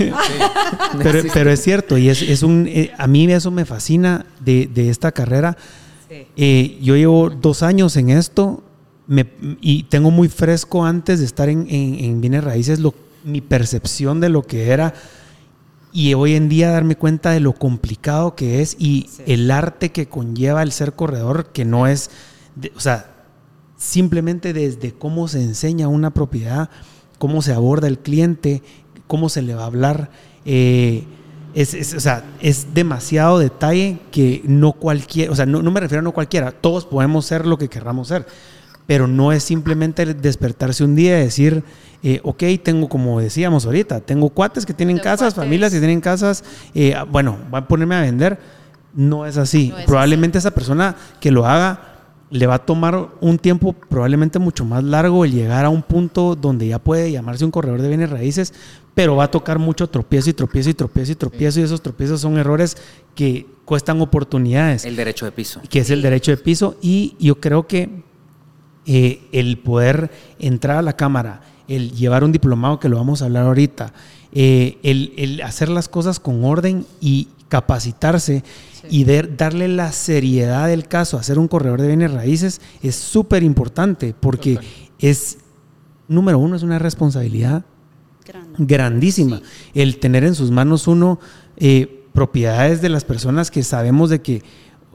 [0.99, 1.31] pero, existe.
[1.33, 4.91] pero es cierto, y es, es un, eh, a mí eso me fascina de, de
[4.91, 5.57] esta carrera.
[6.09, 6.27] Sí.
[6.37, 8.63] Eh, yo llevo dos años en esto
[9.09, 9.27] me-
[9.61, 12.95] y tengo muy fresco antes de estar en, en- en bienes raíces lo-
[13.25, 14.95] mi percepción de lo que era
[15.93, 19.23] y hoy en día darme cuenta de lo complicado que es y Sí.
[19.27, 22.11] el arte que conlleva el ser corredor, que no es,
[22.55, 23.11] de- o sea,
[23.77, 26.69] simplemente desde cómo se enseña una propiedad,
[27.19, 28.63] cómo se aborda el cliente,
[29.07, 30.11] cómo se le va a hablar.
[30.51, 31.05] eh,
[31.55, 35.81] es, es- o sea, es demasiado detalle que no cualquiera, o sea, no, no me
[35.81, 38.27] refiero a no cualquiera, todos podemos ser lo que querramos ser,
[38.89, 41.63] pero no es simplemente despertarse un día y decir,
[42.03, 45.45] eh, ok, tengo, como decíamos ahorita, tengo cuates que tienen Tengo casas, cuates.
[45.45, 46.43] familias que tienen casas,
[46.75, 48.39] eh, bueno, va a ponerme a vender.
[48.95, 49.69] No es así.
[49.69, 51.83] No es probablemente esa persona que lo haga
[52.31, 56.35] le va a tomar un tiempo probablemente mucho más largo el llegar a un punto
[56.35, 58.55] donde ya puede llamarse un corredor de bienes raíces,
[58.95, 62.23] pero va a tocar mucho tropiezo y tropiezo y tropiezo y tropiezo y esos tropiezos
[62.23, 62.79] son errores
[63.15, 65.61] que cuestan oportunidades El derecho de piso.
[65.69, 68.08] que es el derecho de piso y yo creo que
[68.89, 73.27] eh, el poder entrar a la cámara, el llevar un diplomado que lo vamos a
[73.27, 73.93] hablar ahorita,
[74.33, 78.43] eh, el, el hacer las cosas con orden y capacitarse
[78.91, 82.95] y de- darle la seriedad del caso a ser un corredor de bienes raíces es
[82.97, 84.69] súper importante porque Total.
[84.99, 85.39] es,
[86.09, 87.65] número uno, es una responsabilidad
[88.27, 88.55] Grande.
[88.59, 89.41] grandísima.
[89.75, 91.19] El tener en sus manos uno
[91.57, 94.43] eh, propiedades de las personas que sabemos de que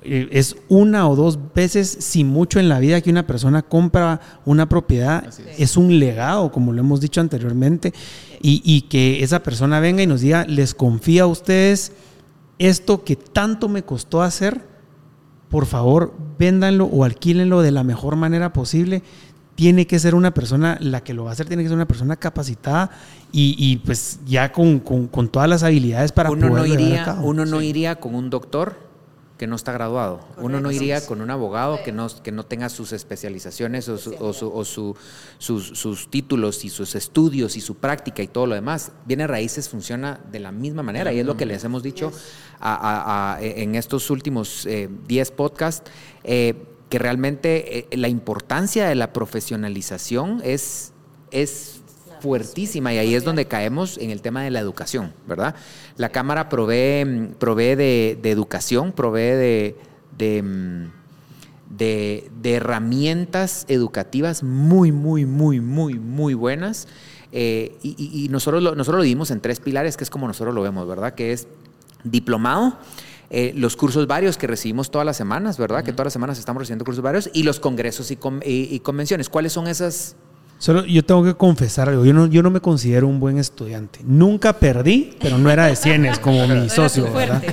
[0.03, 4.67] es una o dos veces, si mucho en la vida que una persona compra una
[4.69, 5.39] propiedad, es.
[5.59, 5.77] es.
[5.77, 7.93] un legado, como lo hemos dicho anteriormente,
[8.41, 11.91] y, y que esa persona venga y nos diga, les confía a ustedes
[12.59, 14.61] esto que tanto me costó hacer,
[15.49, 19.03] por favor, véndanlo o alquílenlo de la mejor manera posible.
[19.55, 21.87] Tiene que ser una persona, la que lo va a hacer, tiene que ser una
[21.87, 22.89] persona capacitada
[23.31, 26.81] y, y, pues ya con, con- con todas las habilidades para uno no poder a
[26.81, 27.27] iría, cabo.
[27.27, 28.82] uno no iría con un doctor
[29.43, 30.21] que no está graduado.
[30.37, 34.15] Uno no iría con un abogado que no, que no tenga sus especializaciones o, su-
[34.17, 34.95] o su- o su-
[35.37, 38.93] sus, sus títulos y sus estudios y su práctica y todo lo demás.
[39.05, 42.13] Bienes raíces funciona de la misma manera y es lo que les hemos dicho
[42.61, 45.91] a- a- a- en estos últimos eh, 10 podcasts.
[46.23, 46.55] eh,
[46.89, 50.93] que realmente eh, la importancia de la profesionalización es,
[51.31, 51.81] es
[52.23, 55.55] fuertísima y ahí es donde caemos en el tema de la educación, ¿verdad?
[55.97, 59.75] La Cámara provee, mm, provee de, de educación, provee de,
[60.17, 60.91] de, mm,
[61.77, 66.87] de- de herramientas educativas muy, muy, muy, muy, muy buenas.
[67.33, 70.61] Eh, y, nosotros, lo, nosotros lo dividimos en tres pilares, que es como nosotros lo
[70.61, 71.15] vemos, ¿verdad?
[71.15, 71.47] Que es
[72.05, 72.77] diplomado,
[73.31, 75.83] eh, los cursos varios que recibimos todas las semanas, ¿verdad?
[75.83, 78.79] Que todas las semanas estamos recibiendo cursos varios y los congresos y, con- y- y
[78.79, 79.27] convenciones.
[79.27, 80.15] ¿Cuáles son esas?
[80.63, 82.05] Solo yo tengo que confesar algo.
[82.05, 83.99] Yo no, yo no me considero un buen estudiante.
[84.05, 87.43] Nunca perdí, pero no era de cienes como mi socio, ¿verdad?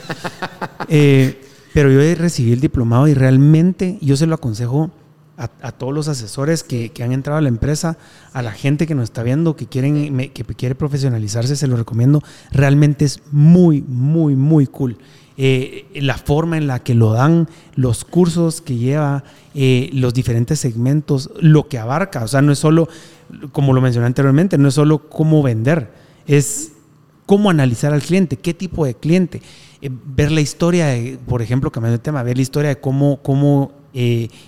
[0.89, 1.41] Eh,
[1.75, 4.93] pero yo recibí el diplomado y realmente yo se lo aconsejo
[5.37, 7.99] a, a todos los asesores que, que han entrado a la empresa,
[8.33, 11.77] a la gente que nos está viendo, que, quieren, me- que quiere profesionalizarse, se lo
[11.77, 12.23] recomiendo.
[12.53, 14.99] Realmente es muy, muy, muy cool.
[15.43, 19.25] Eh, la forma en la que lo dan, los cursos que lleva,
[19.55, 22.23] eh, los diferentes segmentos, lo que abarca.
[22.23, 22.91] O sea, no es solo,
[23.51, 25.91] como lo mencioné anteriormente, no es solo cómo vender,
[26.27, 26.73] es
[27.25, 29.41] cómo analizar al cliente, qué tipo de cliente,
[29.81, 30.85] Eh, ver la historia,
[31.27, 33.73] por ejemplo, cambiando de tema, ver la historia de cómo, cómo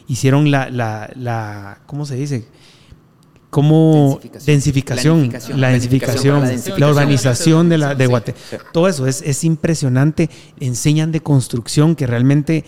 [0.06, 2.44] hicieron la, la, la, ¿cómo se dice?
[3.52, 5.30] Cómo Densificación.
[5.60, 6.90] la densificación, la la densificación.
[6.90, 8.34] urbanización de, la, de Sí, Guate.
[8.50, 8.56] sí.
[8.72, 10.30] Todo eso es, es impresionante.
[10.58, 12.64] Enseñan de construcción que realmente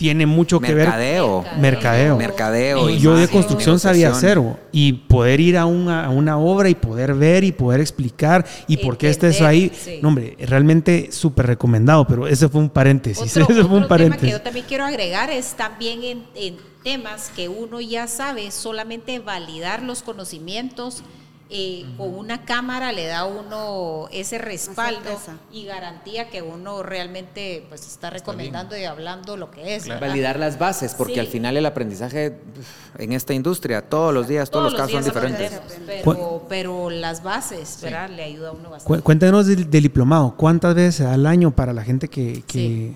[0.00, 0.86] tiene mucho que ver.
[0.86, 1.44] Mercadeo.
[1.58, 2.16] Mercadeo.
[2.16, 2.88] Mercadeo.
[2.88, 4.58] Y yo de construcción sabía cero.
[4.72, 8.78] Y poder ir a una, a una obra y poder ver y poder explicar y
[8.78, 9.70] por qué está eso ahí.
[9.78, 9.98] Sí.
[10.00, 13.36] No, hombre, realmente súper recomendado, pero ese fue un paréntesis.
[13.36, 14.30] Otro, ese fue otro un tema que paréntesis.
[14.30, 19.82] yo también quiero agregar es también en, en temas que uno ya sabe, solamente validar
[19.82, 21.02] los conocimientos
[21.52, 25.10] eh, con una cámara le da a uno ese respaldo
[25.52, 29.88] y garantía que uno realmente pues está recomendando y hablando lo que es.
[29.88, 31.20] Validar las bases, porque Sí.
[31.20, 32.38] al final el aprendizaje
[32.98, 35.60] en esta industria, todos los días, todos, los casos son diferentes.
[35.86, 38.08] Pero, pero las bases, ¿verdad?
[38.10, 39.02] Le ayuda a uno bastante.
[39.02, 40.34] Cuéntenos del, del diplomado.
[40.36, 42.94] ¿Cuántas veces al año para la gente que, que,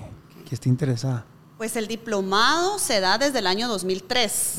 [0.48, 1.24] que esté interesada?
[1.58, 4.54] Pues el diplomado se da desde el año 2003.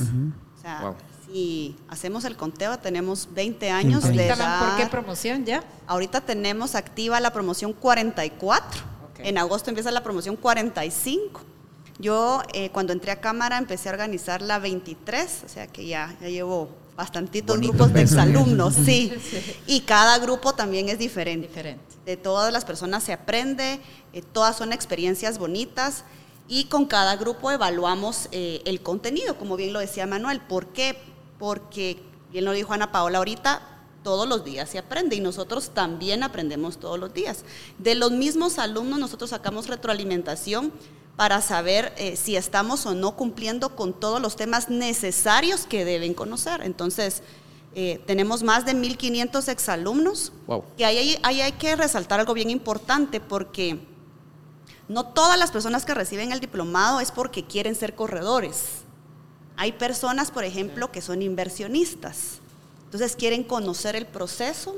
[0.58, 0.96] O sea, Wow.
[1.26, 4.64] Si hacemos el conteo, tenemos 20 años 20 de años.
[4.64, 5.64] ¿Por qué promoción ya?
[5.88, 8.82] Ahorita tenemos activa la promoción 44.
[9.12, 9.20] Ok.
[9.20, 11.42] En agosto empieza la promoción 45.
[11.98, 16.16] Yo eh, cuando entré a cámara empecé a organizar la 23, o sea que ya,
[16.22, 19.14] ya llevo bastantitos Bonito grupos de exalumnos, sí.
[19.66, 21.48] Y cada grupo también es diferente.
[21.48, 21.84] Diferente.
[22.06, 23.80] De todas las personas se aprende,
[24.14, 26.04] eh, todas son experiencias bonitas
[26.48, 30.42] y con cada grupo evaluamos eh, el contenido, como bien lo decía Manuel.
[30.42, 30.98] ¿Por qué?
[31.40, 33.62] Porque, bien lo dijo Ana Paola ahorita,
[34.04, 37.44] todos los días se aprende y nosotros también aprendemos todos los días.
[37.80, 40.72] De los mismos alumnos nosotros sacamos retroalimentación
[41.16, 46.14] para saber eh, si estamos o no cumpliendo con todos los temas necesarios que deben
[46.14, 46.62] conocer.
[46.62, 47.24] Entonces,
[47.74, 50.32] eh, tenemos más de 1.500 exalumnos.
[50.46, 50.64] Wow.
[50.78, 53.80] Y ahí, ahí hay que resaltar algo bien importante porque
[54.88, 58.85] no todas las personas que reciben el diplomado es porque quieren ser corredores.
[59.58, 62.40] Hay personas, por ejemplo, que son inversionistas.
[62.86, 64.76] Entonces quieren conocer el proceso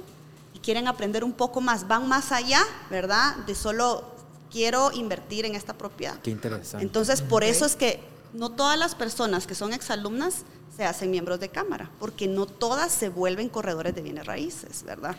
[0.54, 3.36] y quieren aprender un poco más, van más allá, ¿verdad?
[3.46, 4.04] De solo
[4.52, 6.20] quiero invertir en esta propiedad.
[6.22, 6.84] Qué interesante.
[6.86, 8.00] Entonces, por eso es que
[8.34, 10.44] no todas las personas que son exalumnas
[10.76, 15.16] se hacen miembros de cámara, porque no todas se vuelven corredores de bienes raíces, ¿verdad?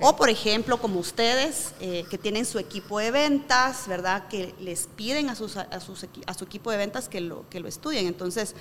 [0.00, 4.26] O, por ejemplo, como ustedes, eh, que tienen su equipo de ventas, ¿verdad?
[4.28, 7.60] Que les piden a, sus, a, sus a su equipo de ventas que lo, que
[7.60, 8.06] lo estudien.
[8.06, 8.56] Entonces,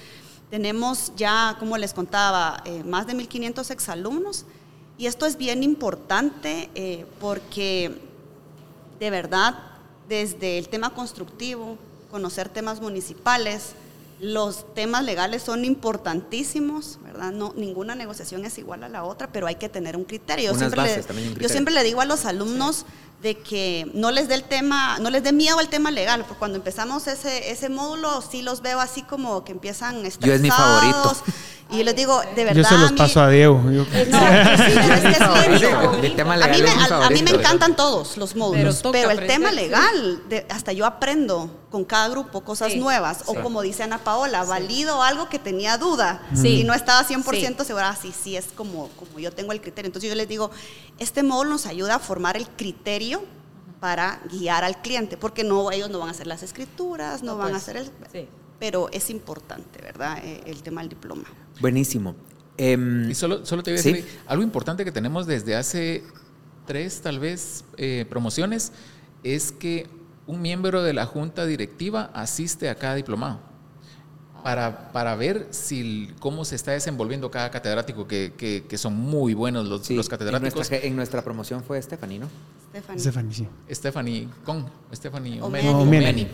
[0.53, 4.45] tenemos ya, como les contaba, eh, más de 1.500 exalumnos.
[4.99, 7.99] Y esto es bien importante eh, porque
[8.99, 9.55] de verdad,
[10.07, 11.79] desde el tema constructivo,
[12.11, 13.71] conocer temas municipales,
[14.23, 17.31] los temas legales son importantísimos, ¿verdad?
[17.33, 20.45] No, ninguna negociación es igual a la otra, pero hay que tener un criterio.
[20.45, 21.53] Yo Unas siempre, bases, le, también un yo criterio.
[21.53, 22.85] siempre le digo a los alumnos
[23.21, 26.39] de que no les dé el tema, no les dé miedo al tema legal, porque
[26.39, 30.25] cuando empezamos ese, ese módulo sí los veo así como que empiezan estresados.
[30.27, 31.17] Yo es mi favorito.
[31.73, 32.61] Y yo les digo, de verdad.
[32.61, 33.59] Yo se los mí- paso a Diego.
[33.71, 35.51] Yo- no, sí, pero es que es favorito.
[35.81, 35.99] lindo.
[36.03, 37.09] El tema a legal mí, me, a- a
[37.39, 42.41] encantan todos los módulos, Pero el tema legal, de- hasta yo aprendo con cada grupo
[42.41, 43.17] cosas Sí, nuevas.
[43.17, 43.23] sí.
[43.27, 46.61] O como dice Ana Paola, valido algo que tenía duda Sí.
[46.61, 47.89] y no estaba 100% segura.
[47.89, 49.87] Ah, sí, sí, es como, como yo tengo el criterio.
[49.87, 50.51] Entonces yo les digo,
[50.99, 53.23] este módulo nos ayuda a formar el criterio
[53.79, 57.37] para guiar al cliente, porque no ellos no van a hacer las escrituras, no, No,
[57.39, 57.91] van a pues, hacer el...
[58.59, 60.19] Pero es importante, ¿verdad?
[60.23, 61.25] Eh, El tema del diploma.
[61.59, 62.15] Buenísimo.
[62.57, 63.91] Em, Y solo, solo te voy a Sí.
[63.93, 66.03] decir algo importante que tenemos desde hace
[66.65, 68.71] tres, tal vez, eh, promociones,
[69.23, 69.87] es que
[70.27, 73.39] un miembro de la junta directiva asiste a cada diplomado
[74.43, 79.33] para, para ver si, cómo se está desenvolviendo cada catedrático, que, que- que son muy
[79.33, 80.55] buenos los, sí, los en catedráticos.
[80.55, 82.27] nuestra, en nuestra promoción fue Stephanie, ¿no?
[82.69, 82.99] Stephanie.
[82.99, 83.47] Stephanie, sí.
[83.71, 85.67] Stephanie Con, Stephanie Omeni.
[85.69, 85.97] Omeni.
[86.05, 86.27] Omeni.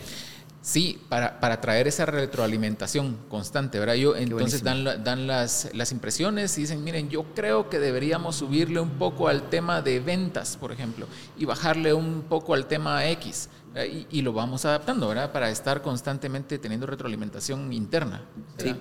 [0.62, 3.94] Sí, para, para traer esa retroalimentación constante, ¿verdad?
[3.94, 4.90] Yo, entonces buenísimo.
[4.90, 9.28] dan, dan las, las impresiones y dicen, miren, yo creo que deberíamos subirle un poco
[9.28, 11.06] al tema de ventas, por ejemplo,
[11.38, 13.48] y bajarle un poco al tema X.
[13.74, 13.88] ¿verdad?
[13.92, 15.32] Y, y lo vamos adaptando, ¿verdad?
[15.32, 18.22] Para estar constantemente teniendo retroalimentación interna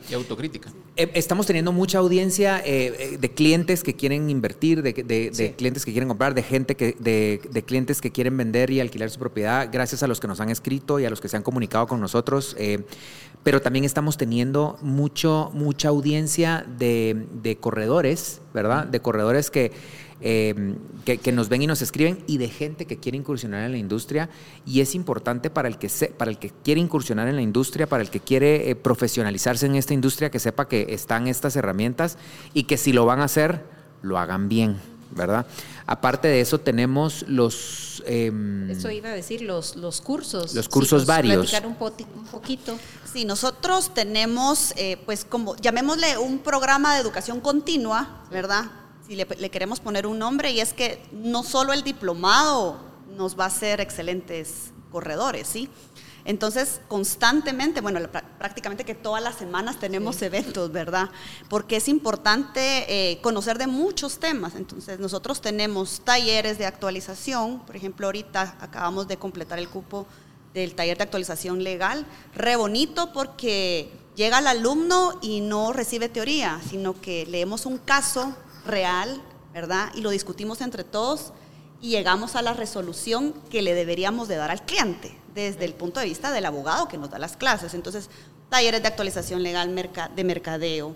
[0.09, 0.71] y autocrítica.
[0.95, 5.29] Eh, Estamos teniendo mucha audiencia eh, eh, de clientes que quieren invertir, de, de- de
[5.33, 5.49] Sí.
[5.57, 9.09] clientes que quieren comprar, de gente que, de, de clientes que quieren vender y alquilar
[9.09, 11.43] su propiedad, gracias a los que nos han escrito y a los que se han
[11.43, 12.55] comunicado con nosotros.
[12.57, 12.79] eh,
[13.41, 18.85] pero también estamos teniendo mucho, mucha audiencia de corredores, ¿verdad?
[18.85, 19.71] De corredores que,
[20.21, 23.71] eh, que, que nos ven y nos escriben y de gente que quiere incursionar en
[23.71, 24.29] la industria.
[24.65, 27.87] Y es importante para el que, se, para el que quiere incursionar en la industria,
[27.87, 32.17] para el que quiere eh, profesionalizarse en esta industria, que sepa que están estas herramientas
[32.53, 33.63] y que si lo van a hacer,
[34.01, 34.77] lo hagan bien,
[35.11, 35.45] ¿verdad?
[35.85, 38.03] Aparte de eso, tenemos los...
[38.05, 40.53] em, Eso iba a decir, los, los cursos.
[40.53, 41.51] Los cursos nos varios.
[41.65, 42.77] un, poti- un poquito.
[43.11, 48.65] Sí, nosotros tenemos, eh, pues como, llamémosle un programa de educación continua, ¿verdad?
[49.09, 52.79] Si le, le queremos poner un nombre, y es que no solo el diplomado
[53.17, 55.67] nos va a hacer excelentes corredores, ¿sí?
[56.25, 57.99] Entonces, constantemente, bueno,
[58.37, 61.09] prácticamente que todas las semanas tenemos eventos, ¿verdad?
[61.49, 64.53] Porque es importante eh, conocer de muchos temas.
[64.53, 70.05] Entonces, nosotros tenemos talleres de actualización, por ejemplo, ahorita acabamos de completar el cupo
[70.53, 76.61] del taller de actualización legal, re bonito porque llega el alumno y no recibe teoría,
[76.69, 78.35] sino que leemos un caso
[78.69, 79.21] real,
[79.53, 79.91] ¿verdad?
[79.95, 81.33] Y lo discutimos entre todos
[81.81, 85.99] y llegamos a la resolución que le deberíamos de dar al cliente desde el punto
[85.99, 87.73] de vista del abogado que nos da las clases.
[87.73, 88.09] Entonces,
[88.49, 89.73] talleres de actualización legal
[90.15, 90.95] de mercadeo,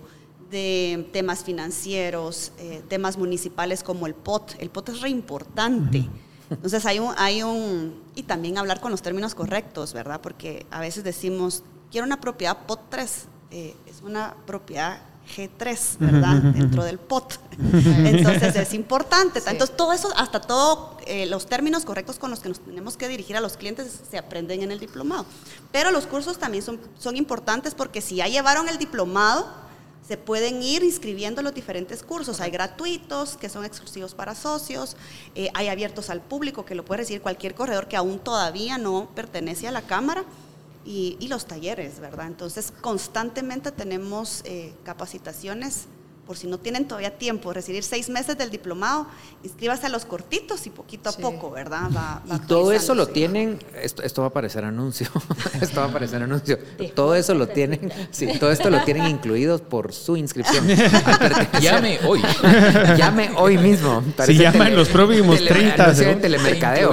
[0.49, 4.55] de temas financieros, eh, temas municipales como el POT.
[4.59, 6.07] El POT es re importante.
[6.49, 10.21] Entonces hay un, hay un, y también hablar con los términos correctos, ¿verdad?
[10.21, 15.01] Porque a veces decimos, quiero una propiedad POT 3, eh, es una propiedad
[15.35, 16.35] G3, ¿verdad?
[16.35, 17.33] Dentro del POT.
[17.83, 19.39] Entonces es importante.
[19.39, 23.07] Entonces todo eso, hasta todo eh, los términos correctos con los que nos tenemos que
[23.07, 25.25] dirigir a los clientes se aprenden en el diplomado.
[25.71, 29.63] Pero los cursos también son, son importantes porque si ya llevaron el diplomado,
[30.07, 32.41] se pueden ir inscribiendo los diferentes cursos.
[32.41, 34.97] Hay gratuitos que son exclusivos para socios,
[35.35, 39.09] eh, hay abiertos al público que lo puede recibir cualquier corredor que aún todavía no
[39.15, 40.25] pertenece a la Cámara
[40.85, 42.27] y, los talleres, ¿verdad?
[42.27, 45.87] Entonces, constantemente tenemos eh, capacitaciones
[46.25, 49.07] por si no tienen todavía tiempo recibir seis meses del diplomado,
[49.43, 51.89] inscríbase a los cortitos y poquito a poco, ¿verdad?
[52.25, 55.07] y todo eso lo tienen, esto, esto va a aparecer anuncio,
[55.61, 56.57] esto va a aparecer anuncio,
[56.95, 60.65] todo eso lo tienen, sí, todo esto lo tienen incluidos por su inscripción.
[61.61, 62.21] Llame hoy.
[62.97, 64.03] Llame hoy mismo.
[64.25, 66.19] Si llama en los próximos 30.
[66.19, 66.91] telemercadeo.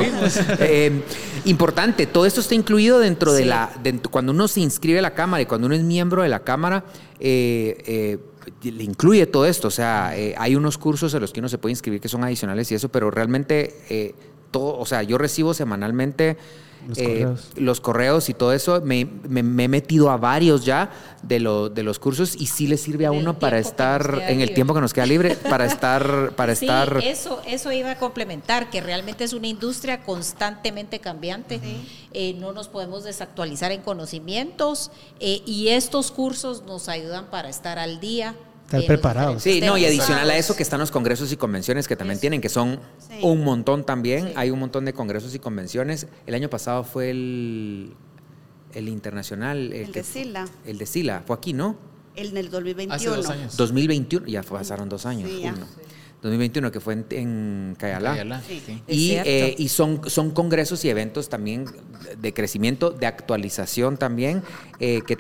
[0.59, 1.03] Eh,
[1.45, 3.71] importante, todo esto está incluido dentro de la,
[4.11, 6.85] cuando uno se inscribe a la Cámara y cuando uno es miembro de la Cámara,
[7.19, 8.19] eh, eh,
[8.63, 9.69] le incluye todo esto.
[9.69, 12.25] O sea, eh, hay unos cursos a los que uno se puede inscribir que son
[12.25, 14.15] adicionales y eso, pero realmente eh,
[14.51, 16.37] todo, o sea, yo recibo semanalmente
[16.97, 18.29] eh, los, correos.
[18.29, 18.81] y todo eso.
[18.81, 20.91] Me, he metido a varios ya
[21.23, 21.39] de,
[21.73, 24.81] de los cursos y sí le sirve a uno para estar en el tiempo que
[24.81, 26.33] nos queda libre, para estar...
[26.37, 26.99] Para sí, estar...
[27.03, 31.61] Eso, eso iba a complementar, que realmente es una industria constantemente cambiante.
[32.13, 34.91] Eh, no nos podemos desactualizar en conocimientos
[35.21, 38.35] eh, y estos cursos nos ayudan para estar al día
[38.79, 39.43] Estar preparados.
[39.43, 42.41] Sí, no, y adicional a eso que están los congresos y convenciones que también tienen,
[42.41, 42.79] que son
[43.21, 44.33] un montón también.
[44.37, 46.07] Hay un montón de congresos y convenciones.
[46.27, 47.95] El año pasado fue el,
[48.73, 49.73] el internacional.
[49.73, 50.47] El, de Sila.
[50.65, 51.23] El de Sila.
[51.27, 51.77] Fue aquí, ¿no?
[52.15, 52.95] El del 2021.
[52.95, 53.57] Hace dos años.
[53.57, 55.31] 2021, ya pasaron dos años.
[56.23, 58.43] 2021, que fue en, en Cayalá.
[58.87, 61.65] Y, eh, y son, son congresos y eventos también
[62.21, 64.43] de crecimiento, de actualización también,
[64.81, 65.17] eh, que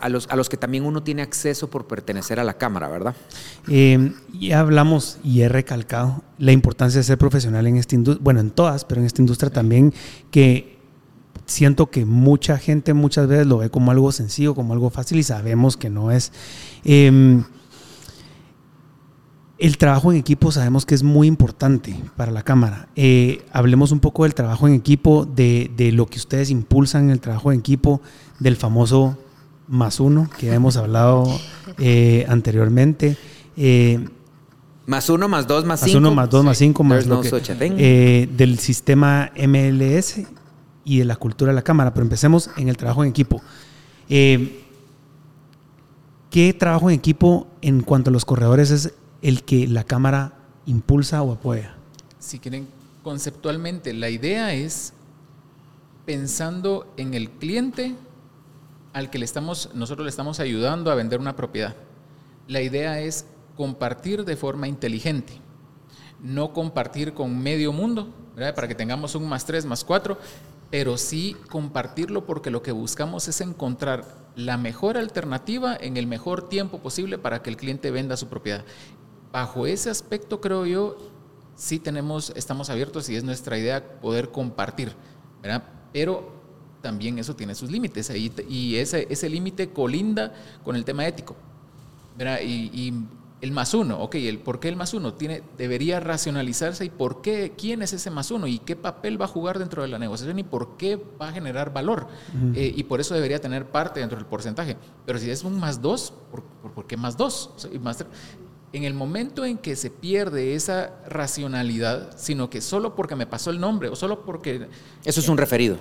[0.00, 3.14] a, los, a los que también uno tiene acceso por pertenecer a la Cámara, ¿verdad?
[3.68, 8.40] Eh, ya hablamos y he recalcado la importancia de ser profesional en esta industria, bueno,
[8.40, 9.92] en todas, pero en esta industria también,
[10.30, 10.78] que
[11.44, 15.22] siento que mucha gente muchas veces lo ve como algo sencillo, como algo fácil y
[15.22, 16.32] sabemos que no es.
[19.60, 22.88] El trabajo en equipo sabemos que es muy importante para la Cámara.
[22.96, 27.20] Eh, hablemos un poco del trabajo en equipo, de, lo que ustedes impulsan en el
[27.20, 28.00] trabajo en equipo,
[28.38, 29.18] del famoso
[29.68, 31.24] más uno que hemos hablado
[31.76, 33.18] eh, anteriormente.
[33.58, 34.02] Eh,
[34.86, 35.92] más uno, más dos, más, cinco.
[35.92, 40.22] Más uno, más dos, más cinco, más lo que, del sistema MLS
[40.86, 41.92] y de la cultura de la Cámara.
[41.92, 43.42] Pero empecemos en el trabajo en equipo.
[44.08, 44.56] ¿Qué
[46.58, 50.34] trabajo en equipo en cuanto a los corredores es el que la cámara
[50.66, 51.74] impulsa o apoya?
[52.18, 52.68] Si quieren,
[53.02, 54.92] conceptualmente, la idea es
[56.06, 57.94] pensando en el cliente
[58.92, 61.76] al que le estamos, nosotros le estamos ayudando a vender una propiedad.
[62.48, 65.34] La idea es compartir de forma inteligente,
[66.22, 70.18] no compartir con medio mundo, para que tengamos un más tres, más cuatro,
[70.70, 74.04] pero sí compartirlo porque lo que buscamos es encontrar
[74.36, 78.64] la mejor alternativa en el mejor tiempo posible para que el cliente venda su propiedad
[79.32, 80.96] bajo ese aspecto creo yo,
[81.54, 84.92] sí tenemos, estamos abiertos y es nuestra idea poder compartir,
[85.42, 85.64] ¿verdad?
[85.92, 86.32] Pero
[86.80, 90.32] también eso tiene sus límites ahí, y ese, ese límite colinda
[90.64, 91.36] con el tema ético.
[92.16, 92.40] ¿verdad?
[92.42, 92.92] Y,
[93.40, 97.22] el más uno, ok, el por qué el más uno tiene, debería racionalizarse y por
[97.22, 99.98] qué, quién es ese más uno y qué papel va a jugar dentro de la
[99.98, 102.08] negociación y por qué va a generar valor.
[102.54, 104.76] Eh, y por eso debería tener parte dentro del porcentaje.
[105.06, 106.42] Pero si es un más dos, ¿por,
[106.74, 107.54] por, qué más dos?
[107.80, 108.04] más,
[108.72, 113.50] en el momento en que se pierde esa racionalidad, sino que solo porque me pasó
[113.50, 114.68] el nombre o solo porque...
[115.04, 115.78] Eso es un referido.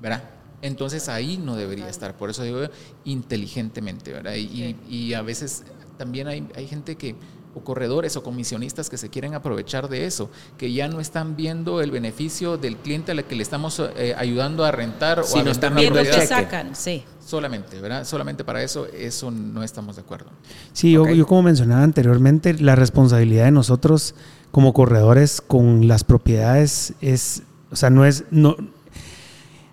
[0.00, 0.24] ¿Verdad?
[0.60, 2.60] Entonces ahí no debería estar, por eso digo
[3.04, 4.34] inteligentemente, ¿verdad?
[4.34, 5.64] Y, a veces
[5.96, 7.14] también hay, hay gente que,
[7.58, 11.80] o corredores o comisionistas que se quieren aprovechar de eso, que ya no están viendo
[11.80, 15.50] el beneficio del cliente al que le estamos eh, ayudando a rentar o a no
[15.50, 16.26] están viendo cheque.
[16.26, 17.04] sacan, sí.
[17.24, 18.04] Solamente, ¿verdad?
[18.04, 20.30] Solamente para eso, eso no estamos de acuerdo.
[20.72, 24.14] Sí, yo, como mencionaba anteriormente, la responsabilidad de nosotros
[24.50, 28.56] como corredores con las propiedades es, o sea, no es, no,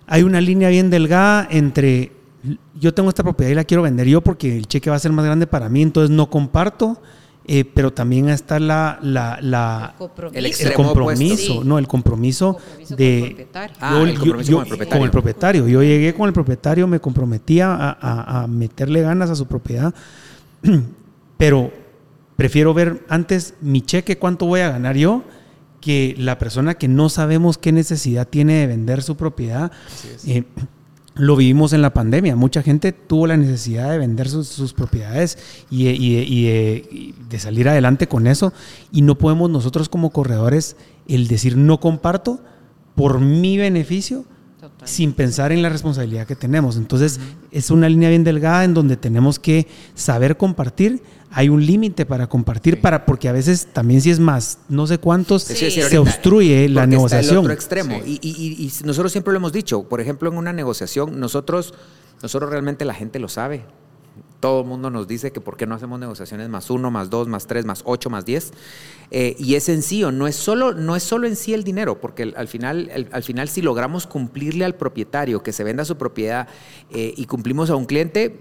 [0.06, 2.12] hay una línea bien delgada entre
[2.74, 5.12] yo tengo esta propiedad y la quiero vender yo porque el cheque va a ser
[5.12, 7.00] más grande para mí, entonces no comparto,
[7.48, 9.94] eh, pero también está la, la, la
[10.32, 12.56] el, compromiso, no, el compromiso,
[12.88, 13.46] de
[13.78, 14.88] ah, el compromiso con el propietario.
[14.88, 15.68] Con el propietario.
[15.68, 19.94] Yo llegué con el propietario, me comprometía a, a, meterle ganas a su propiedad,
[21.36, 21.70] pero
[22.34, 25.22] prefiero ver antes mi cheque cuánto voy a ganar yo
[25.80, 29.70] que la persona que no sabemos qué necesidad tiene de vender su propiedad,
[30.26, 30.42] eh,
[31.16, 32.36] lo vivimos en la pandemia.
[32.36, 35.38] Mucha gente tuvo la necesidad de vender sus, propiedades
[35.70, 38.52] y, y, de salir adelante con eso.
[38.92, 40.76] Y no podemos nosotros como corredores
[41.08, 42.40] el decir no comparto
[42.94, 44.24] por mi beneficio
[44.84, 46.76] sin pensar en la responsabilidad que tenemos.
[46.76, 51.02] Entonces, es una línea bien delgada en donde tenemos que saber compartir.
[51.30, 54.98] Hay un límite para compartir, para, porque a veces también si es más, no sé
[54.98, 57.36] cuántos, se obstruye la negociación.
[57.36, 58.00] Está otro extremo.
[58.06, 61.74] Y, y, nosotros siempre lo hemos dicho, por ejemplo, en una negociación, nosotros,
[62.22, 63.64] nosotros realmente la gente lo sabe
[64.40, 67.28] todo el mundo nos dice que por qué no hacemos negociaciones más uno, más dos,
[67.28, 68.52] más tres, más ocho, más diez.
[69.10, 72.32] Eh, y es sencillo, no es, solo, no es solo en sí el dinero, porque
[72.36, 76.48] al final, al final si logramos cumplirle al propietario que se venda su propiedad
[76.90, 78.36] eh, y cumplimos a un cliente,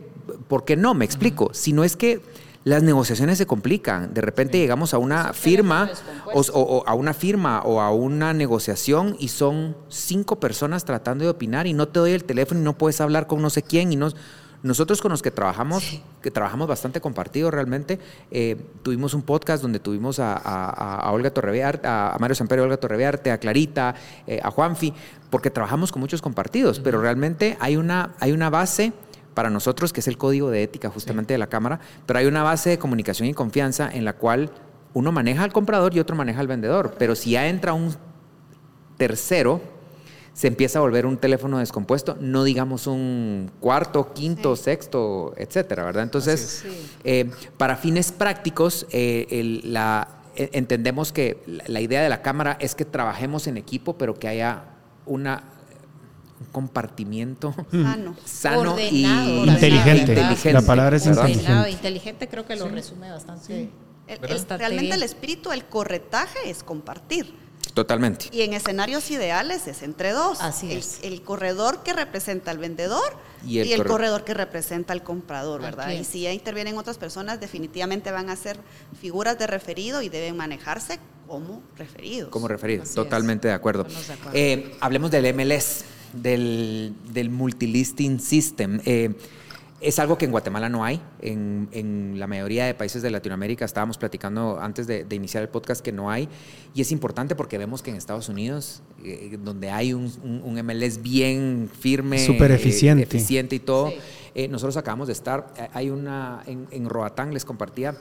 [0.47, 0.93] ¿por qué no?
[0.93, 1.51] Me explico.
[1.53, 2.21] Si no es que
[2.65, 4.13] las negociaciones se complican.
[4.13, 5.89] De repente llegamos a una firma
[6.33, 11.67] o, a una firma o a una negociación y son cinco personas tratando de opinar
[11.67, 13.95] y no te doy el teléfono y no puedes hablar con no sé quién y
[13.95, 14.09] no
[14.63, 17.99] nosotros con los que trabajamos, que trabajamos bastante compartido realmente,
[18.31, 23.37] eh, tuvimos un podcast donde tuvimos a, Olga Torreviarte, a, Mario Samperio, Olga Torreviarte, a
[23.37, 23.93] Clarita,
[24.25, 24.91] eh, a Juanfi,
[25.29, 28.91] porque trabajamos con muchos compartidos, pero realmente hay una, hay una base
[29.35, 32.41] para nosotros que es el código de ética justamente de la Cámara, pero hay una
[32.41, 34.49] base de comunicación y confianza en la cual
[34.95, 37.93] uno maneja al comprador y otro maneja al vendedor, pero si ya entra un
[38.97, 39.61] tercero,
[40.33, 46.03] se empieza a volver un teléfono descompuesto, no digamos un cuarto, quinto, sexto, etcétera, ¿verdad?
[46.03, 46.65] Entonces,
[47.03, 52.75] eh, para fines prácticos, eh, la, e, entendemos que la idea de la cámara es
[52.75, 54.63] que trabajemos en equipo, pero que haya
[55.05, 55.54] una
[56.39, 60.15] un compartimiento sano, sano y inteligente.
[60.51, 61.71] La palabra es inteligente.
[61.71, 63.69] Inteligente creo que lo resume bastante.
[64.57, 67.45] realmente el espíritu del corretaje es compartir.
[67.73, 68.27] Totalmente.
[68.31, 70.39] Y en escenarios ideales es entre dos.
[70.39, 70.99] Así el, es.
[71.03, 75.89] El corredor que representa al vendedor y el, corredor que representa al comprador, ¿verdad?
[75.91, 78.57] Y si ya intervienen otras personas, definitivamente van a ser
[78.99, 82.29] figuras de referido y deben manejarse como referidos.
[82.29, 83.85] Como referidos, totalmente de acuerdo.
[84.33, 85.83] Eh, hablemos del MLS,
[86.21, 88.79] del, del Multilisting System.
[88.85, 89.13] Eh,
[89.81, 91.01] es algo que en Guatemala no hay.
[91.21, 95.91] En, la mayoría de países de Latinoamérica estábamos platicando antes de, iniciar el podcast que
[95.91, 96.29] no hay.
[96.73, 100.11] Y es importante porque vemos que en Estados Unidos, eh, donde hay un,
[100.65, 103.03] MLS bien firme, súper eficiente.
[103.03, 103.91] eficiente y todo,
[104.33, 107.95] eh, nosotros acabamos de estar, eh, hay una, en, Roatán les compartía,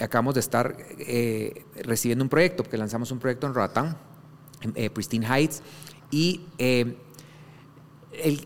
[0.00, 0.76] acabamos de estar
[1.82, 3.96] recibiendo un proyecto, porque lanzamos un proyecto en Roatán,
[4.94, 5.62] Pristine Heights,
[6.10, 6.42] y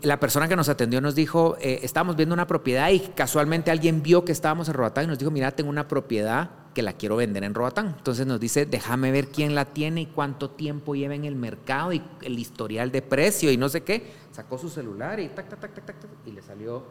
[0.01, 4.01] la persona que nos atendió nos dijo, eh, estábamos viendo una propiedad y casualmente alguien
[4.01, 7.15] vio que estábamos en Roatán y nos dijo, mira, tengo una propiedad que la quiero
[7.15, 7.95] vender en Roatán.
[7.97, 11.93] Entonces nos dice, déjame ver quién la tiene y cuánto tiempo lleva en el mercado
[11.93, 14.11] y el historial de precio y no sé qué.
[14.31, 16.83] Sacó su celular y tac, tac, tac, tac, tac, y le salió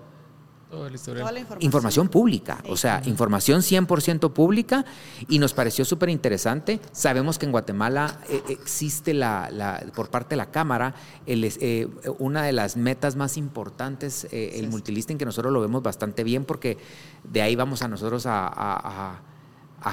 [0.70, 0.90] Toda
[1.32, 2.08] la información.
[2.08, 4.84] pública, o sea, información 100% pública
[5.26, 6.78] y nos pareció súper interesante.
[6.92, 10.94] Sabemos que en Guatemala eh, existe la, por parte de la Cámara
[11.26, 11.88] eh,
[12.18, 16.44] una de las metas más importantes, eh, el multilisting, que nosotros lo vemos bastante bien
[16.44, 16.76] porque
[17.24, 19.22] de ahí vamos a nosotros a,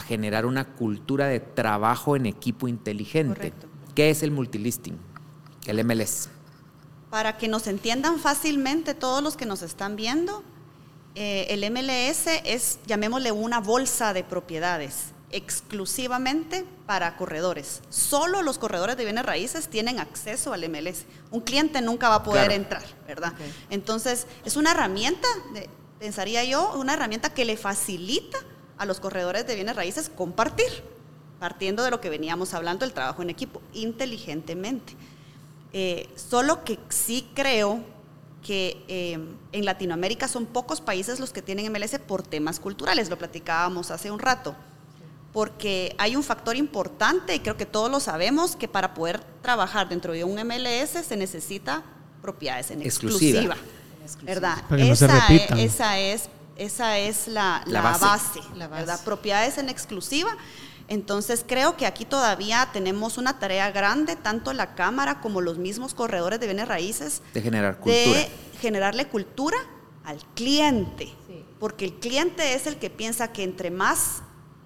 [0.08, 3.54] generar una cultura de trabajo en equipo inteligente.
[3.94, 4.98] ¿Qué es el multilisting?
[5.68, 6.28] El MLS.
[7.10, 10.44] Para que nos entiendan fácilmente todos los que nos están viendo,
[11.16, 17.82] eh, el MLS es, llamémosle, una bolsa de propiedades exclusivamente para corredores.
[17.90, 21.06] Solo los corredores de bienes raíces tienen acceso al MLS.
[21.32, 23.34] Un cliente nunca va a poder entrar, ¿verdad?
[23.70, 25.28] Entonces, es una herramienta,
[26.00, 28.38] pensaría yo, una herramienta que le facilita
[28.78, 30.68] a los corredores de bienes raíces compartir,
[31.40, 34.94] partiendo de lo que veníamos hablando, el trabajo en equipo, inteligentemente.
[35.74, 37.84] Eh, solo que sí creo
[38.46, 39.18] que eh,
[39.54, 44.12] en Latinoamérica son pocos países los que tienen MLS por temas culturales, lo platicábamos hace
[44.12, 44.56] un rato,
[45.34, 49.90] porque hay un factor importante, y creo que todos lo sabemos, que para poder trabajar
[49.90, 51.82] dentro de un MLS se necesita
[52.22, 53.56] propiedades en exclusiva,
[54.22, 54.60] ¿verdad?
[54.78, 59.00] esa, Es, esa es, la, base, la ¿verdad?
[59.04, 60.38] Propiedades en exclusiva
[60.88, 65.94] entonces creo que aquí todavía tenemos una tarea grande, tanto la Cámara como los mismos
[65.94, 67.22] corredores de bienes raíces.
[67.34, 68.20] De generar cultura.
[68.20, 68.30] De
[68.62, 69.58] generarle cultura
[70.04, 71.12] al cliente.
[71.60, 74.22] Porque el cliente es el que piensa que entre más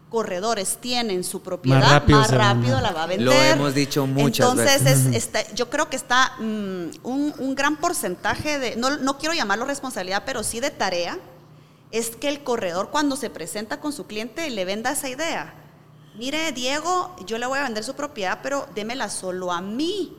[0.10, 3.26] corredores tienen su propiedad, más rápido, la va a vender.
[3.26, 5.26] Lo hemos dicho muchas Entonces, veces.
[5.26, 10.24] Entonces, yo creo que está mm, un, gran porcentaje de, no, no quiero llamarlo responsabilidad,
[10.26, 11.20] pero sí de tarea,
[11.92, 15.59] es que el corredor cuando se presenta con su cliente le venda esa idea
[16.20, 20.18] mire, Diego, yo le voy a vender su propiedad, pero démela solo a mí,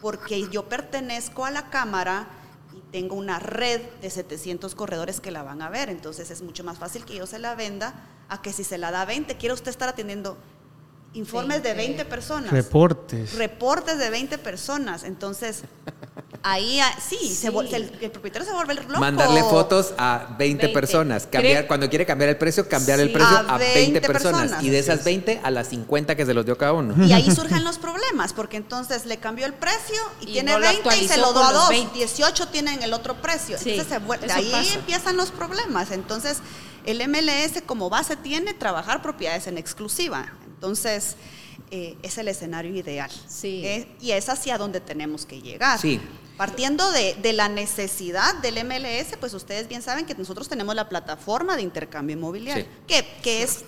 [0.00, 2.26] porque yo pertenezco a la Cámara
[2.74, 6.64] y tengo una red de 700 corredores que la van a ver, entonces es mucho
[6.64, 7.92] más fácil que yo se la venda
[8.30, 10.38] a que si se la da 20, quiere usted estar atendiendo
[11.14, 12.50] informes de 20 personas.
[12.50, 13.34] Reportes.
[13.34, 15.04] Reportes de 20 personas.
[15.04, 15.62] Entonces,
[16.42, 17.48] ahí ah, sí, se Sí.
[17.48, 18.98] vuel- el, el propietario se vuelve loco.
[18.98, 20.68] Mandarle fotos a 20, 20.
[20.70, 21.26] personas.
[21.30, 24.40] Cambiar, cuando quiere cambiar el precio, cambiar el precio A a 20, 20 personas.
[24.40, 24.64] personas.
[24.64, 26.94] Y de esas 20 a las 50 que se los dio cada uno.
[27.04, 30.58] Y ahí surgen los problemas, porque entonces le cambió el precio y, Y tiene no
[30.60, 31.68] lo 20 y se lo dio a los dos.
[31.68, 31.94] 20.
[31.98, 33.58] 18 tienen el otro precio.
[33.58, 34.74] Sí, entonces se vuel- eso ahí pasa.
[34.74, 35.90] empiezan los problemas.
[35.90, 36.38] Entonces,
[36.86, 40.32] el MLS como base tiene trabajar propiedades en exclusiva.
[40.62, 41.16] Entonces,
[41.72, 43.10] eh, es el escenario ideal.
[43.26, 43.62] Sí.
[43.66, 45.76] Eh, y es hacia donde tenemos que llegar.
[45.80, 46.00] Sí.
[46.36, 50.88] Partiendo de, de la necesidad del MLS, pues ustedes bien saben que nosotros tenemos la
[50.88, 52.70] plataforma de intercambio inmobiliario, Sí.
[52.86, 53.64] que, que es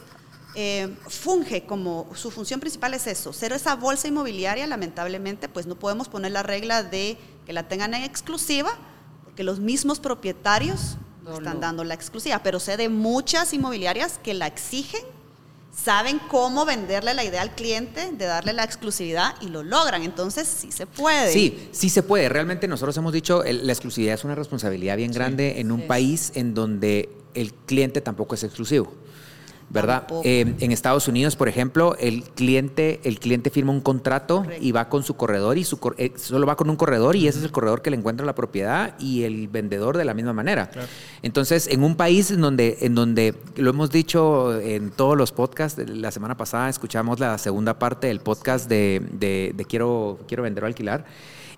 [0.55, 5.75] eh, funge como su función principal es eso, ser esa bolsa inmobiliaria, lamentablemente, pues no
[5.77, 8.71] podemos poner la regla de que la tengan en exclusiva,
[9.25, 14.33] porque los mismos propietarios No están dando la exclusiva, pero sé de muchas inmobiliarias que
[14.33, 15.03] la exigen,
[15.77, 20.47] saben cómo venderle la idea al cliente de darle la exclusividad y lo logran, entonces
[20.49, 21.33] sí se puede.
[21.33, 22.29] Sí, sí se puede.
[22.29, 25.87] Realmente nosotros hemos dicho, el- la exclusividad es una responsabilidad bien grande en un Sí.
[25.87, 28.93] país en donde el cliente tampoco es exclusivo.
[29.71, 30.07] ¿Verdad?
[30.23, 34.65] Eh, en Estados Unidos, por ejemplo, el cliente, el cliente firma un contrato Correcto.
[34.65, 37.27] y va con su corredor y su cor- eh, solo va con un corredor y
[37.27, 40.33] ese es el corredor que le encuentra la propiedad y el vendedor de la misma
[40.33, 40.71] manera.
[41.23, 45.83] Entonces, en un país en donde, en donde lo hemos dicho en todos los podcasts,
[45.89, 50.63] la semana pasada escuchamos la segunda parte del podcast de, de- de quiero, quiero vender
[50.63, 51.05] o alquilar.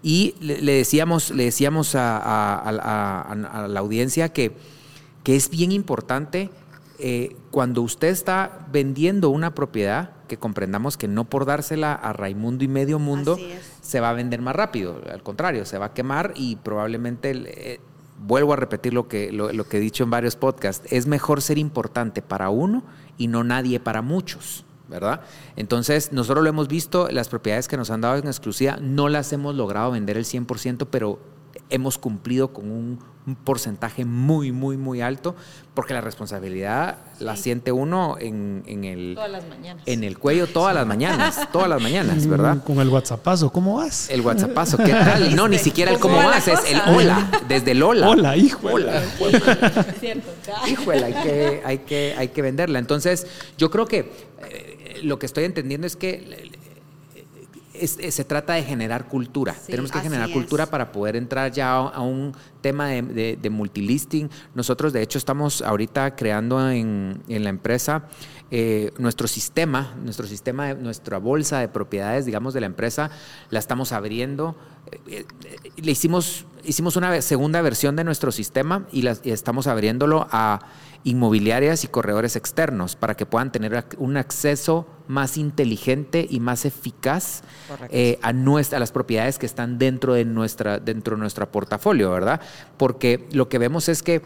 [0.02, 4.52] Y le, le decíamos, le decíamos a, a- a- a- a la audiencia que,
[5.24, 6.50] que es bien importante
[6.98, 12.64] eh, cuando usted está vendiendo una propiedad, que comprendamos que no por dársela a Raimundo
[12.64, 13.38] y medio mundo
[13.80, 17.80] se va a vender más rápido, al contrario, se va a quemar y probablemente, eh,
[18.18, 21.42] vuelvo a repetir lo que, lo, lo que he dicho en varios podcasts, es mejor
[21.42, 22.82] ser importante para uno
[23.18, 24.64] y no nadie para muchos.
[24.88, 25.22] ¿Verdad?
[25.56, 29.32] Entonces, nosotros lo hemos visto, las propiedades que nos han dado en exclusiva no las
[29.32, 31.18] hemos logrado vender el 100%, pero
[31.70, 35.34] hemos cumplido con un, un porcentaje muy, muy, muy alto,
[35.74, 39.82] porque la responsabilidad la siente uno en, en el, Todas las mañanas.
[39.86, 42.56] en el cuello todas las mañanas, todas las mañanas, ¿verdad?
[42.56, 44.08] Mm, Con el WhatsAppazo, ¿cómo vas?
[44.10, 45.34] El WhatsAppazo, ¿qué tal?
[45.34, 48.08] No, ni siquiera el ¿Cómo vas, es el hola, desde el hola.
[48.10, 48.68] Hola, hijo.
[48.70, 49.02] Hola.
[50.00, 50.30] ¿Cierto?
[50.70, 52.78] Híjole, hay que, hay, que, hay que venderla.
[52.78, 53.26] Entonces,
[53.58, 54.12] yo creo que
[54.48, 56.50] eh, lo que estoy entendiendo es que eh,
[57.80, 59.54] es- es- se trata de generar cultura.
[59.54, 60.34] Sí, Tenemos que generar es.
[60.34, 64.30] cultura para poder entrar ya a, a un tema de, de- de multilisting.
[64.54, 68.04] Nosotros, de hecho, estamos ahorita creando en, en la empresa
[68.52, 73.10] eh, nuestro sistema, nuestro sistema, de- nuestra bolsa de propiedades, digamos, de la empresa,
[73.50, 74.56] la estamos abriendo.
[75.08, 80.28] Eh, eh, le hicimos, hicimos una segunda versión de nuestro sistema y, y estamos abriéndolo
[80.30, 80.60] a
[81.02, 87.42] inmobiliarias y corredores externos para que puedan tener un acceso más inteligente y más eficaz
[87.90, 92.10] eh, a, nuestra, a las propiedades que están dentro de nuestra dentro de nuestro portafolio,
[92.10, 92.40] ¿verdad?
[92.76, 94.22] Porque lo que vemos es que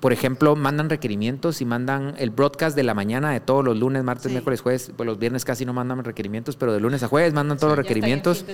[0.00, 4.02] por ejemplo, mandan requerimientos y mandan el broadcast de la mañana de todos los lunes,
[4.02, 4.30] martes, Sí.
[4.30, 7.56] miércoles, jueves, pues los viernes casi no mandan requerimientos, pero de lunes a jueves mandan
[7.56, 8.44] todos los requerimientos.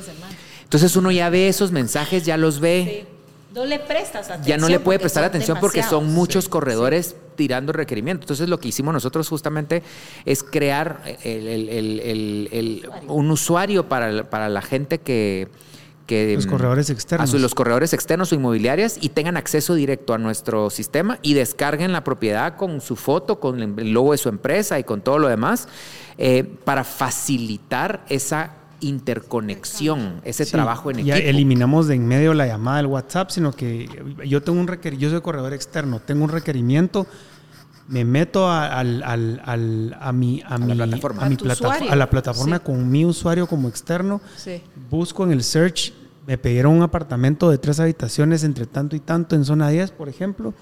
[0.64, 3.06] Entonces uno ya ve esos mensajes, ya los ve.
[3.08, 3.14] Sí.
[3.54, 4.46] No le prestas atención.
[4.46, 8.24] Ya no le puede porque prestar son atención porque son muchos corredores tirando requerimientos.
[8.24, 9.82] Entonces lo que hicimos nosotros justamente
[10.26, 15.48] es crear el- el- el- el- el- un usuario para, la- para la gente que...
[16.06, 17.28] que Los mm, corredores externos.
[17.28, 21.34] A su- los corredores externos o inmobiliarias y tengan acceso directo a nuestro sistema y
[21.34, 25.18] descarguen la propiedad con su foto, con el logo de su empresa y con todo
[25.18, 25.68] lo demás
[26.18, 31.30] eh, para facilitar esa interconexión, ese Sí, trabajo en ya equipo.
[31.30, 33.88] eliminamos de en medio la llamada del WhatsApp, sino que
[34.26, 37.06] yo tengo un requer yo soy corredor externo, tengo un requerimiento,
[37.88, 41.22] me meto a, al- al- al- a mi, a la mi- plataforma.
[41.22, 41.90] a A mi tu plata- usuario.
[41.92, 42.62] a la plataforma Sí.
[42.64, 44.62] con mi usuario como externo, Sí.
[44.90, 45.92] busco en el search,
[46.26, 50.08] me pidieron un apartamento de tres habitaciones entre tanto y tanto en zona 10, por
[50.10, 50.52] ejemplo,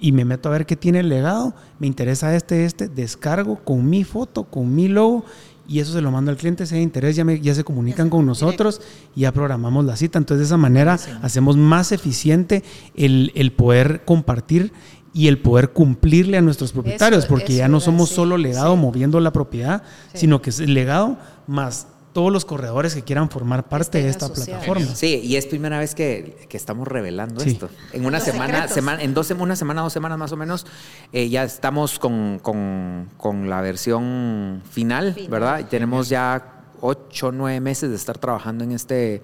[0.00, 3.86] y me meto a ver qué tiene el legado, me interesa este, este, descargo con
[3.88, 5.26] mi foto, con mi logo,
[5.66, 8.10] y eso se lo mando al cliente, si hay interés, ya, me- ya se comunican
[8.10, 8.80] con nosotros
[9.16, 10.18] y ya programamos la cita.
[10.18, 12.62] Entonces de esa manera hacemos más eficiente
[12.94, 14.72] el, el poder compartir
[15.12, 18.36] y el poder cumplirle a nuestros propietarios, Eso- porque eso ya no somos decir, solo
[18.36, 18.80] legado sí.
[18.80, 20.18] moviendo la propiedad, Sí.
[20.18, 24.32] sino que es el legado más todos los corredores que quieran formar parte de esta
[24.32, 24.86] plataforma.
[24.86, 27.50] Sí, y es primera vez que, que estamos revelando Sí.
[27.50, 27.68] esto.
[27.92, 28.74] En una Los semana, secretos.
[28.74, 30.64] semana, en dos, una semana, dos semanas más o menos,
[31.12, 35.28] eh, ya estamos con, con- con la versión final, Final.
[35.30, 35.58] ¿verdad?
[35.58, 39.20] Y tenemos ya ocho, nueve meses de estar trabajando en este,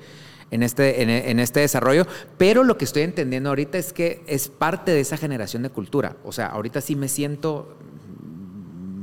[0.50, 2.06] en este, en, en este desarrollo.
[2.38, 6.16] Pero lo que estoy entendiendo ahorita es que es parte de esa generación de cultura.
[6.24, 7.76] O sea, ahorita sí me siento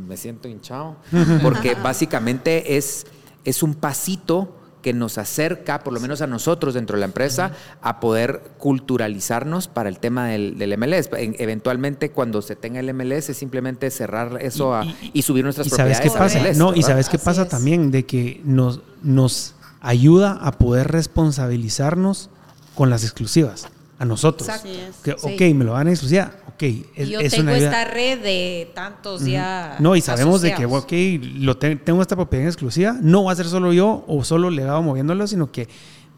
[0.07, 0.95] me siento hinchado,
[1.43, 3.05] porque básicamente es,
[3.47, 7.51] es un pasito que nos acerca, por lo menos a nosotros dentro de la empresa,
[7.81, 11.09] a poder culturalizarnos para el tema del, del MLS.
[11.17, 15.67] En- Eventualmente, cuando se tenga el MLS, es simplemente cerrar eso a- y, subir nuestras
[15.67, 16.39] ¿Y sabes propiedades qué pasa?
[16.39, 17.49] MLS, No, y sabes qué Así pasa es.
[17.49, 22.29] también de que nos, nos ayuda a poder responsabilizarnos
[22.75, 23.67] con las exclusivas
[23.99, 24.47] a nosotros.
[24.47, 24.69] Exacto.
[25.03, 25.33] Que, Sí.
[25.49, 26.31] ok, me lo van a exclusiva.
[26.49, 29.75] Ok, es, Y yo es tengo una esta red de tantos ya.
[29.79, 30.91] No, y sabemos de que, ok,
[31.39, 32.95] lo te- tengo esta propiedad en exclusiva.
[33.01, 35.67] No va a ser solo yo o solo legado moviéndolo, sino que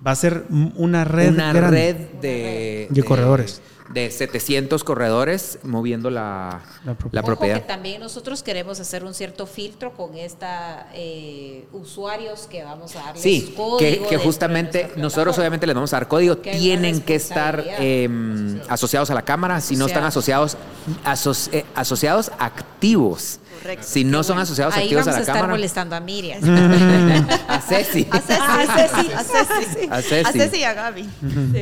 [0.06, 1.78] va a ser una red una grande.
[1.78, 3.62] red de, De corredores.
[3.79, 7.58] De 700 corredores moviendo la, La la propiedad.
[7.58, 12.96] Ojo que también nosotros queremos hacer un cierto filtro con esta eh, usuarios que vamos
[12.96, 16.38] a darles Sí, código que, que de justamente nosotros obviamente les vamos a dar código,
[16.38, 20.58] tienen que estar eh, asociados a la cámara, si no están asociados,
[21.04, 23.40] aso- eh, asociados activos.
[23.62, 23.86] Correcto.
[23.90, 26.40] Si no son asociados Ahí activos vamos a a la estar cámara, molestando a Miriam.
[27.48, 28.08] a Ceci.
[28.10, 29.88] A Ceci, a Ceci, a Ceci.
[29.92, 30.26] A Ceci.
[30.26, 31.10] A Ceci y a Gaby.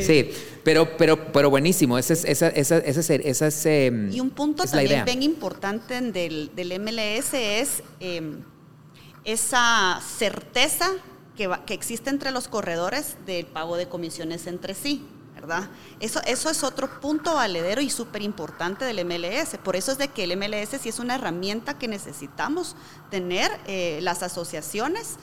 [0.05, 0.31] Sí,
[0.67, 4.31] pero, pero, pero buenísimo, esa es, esa, esa, esa es- esa es, eh, Y un
[4.31, 5.05] punto es también idea.
[5.05, 8.37] bien importante del, del MLS es eh,
[9.23, 10.89] esa certeza
[11.37, 15.05] que, va- que existe entre los corredores del pago de comisiones entre sí,
[15.35, 15.69] ¿verdad?
[16.01, 19.57] Eso, eso es otro punto valedero y súper importante del MLS.
[19.63, 22.75] Por eso es de que el MLS sí es una herramienta que necesitamos
[23.09, 25.15] tener eh, las asociaciones.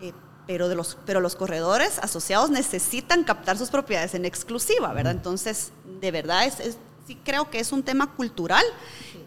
[0.00, 0.12] eh,
[0.46, 5.12] pero, de los, pero los corredores asociados necesitan captar sus propiedades en exclusiva, ¿verdad?
[5.12, 8.64] Entonces, de verdad, es, es- sí creo que es un tema cultural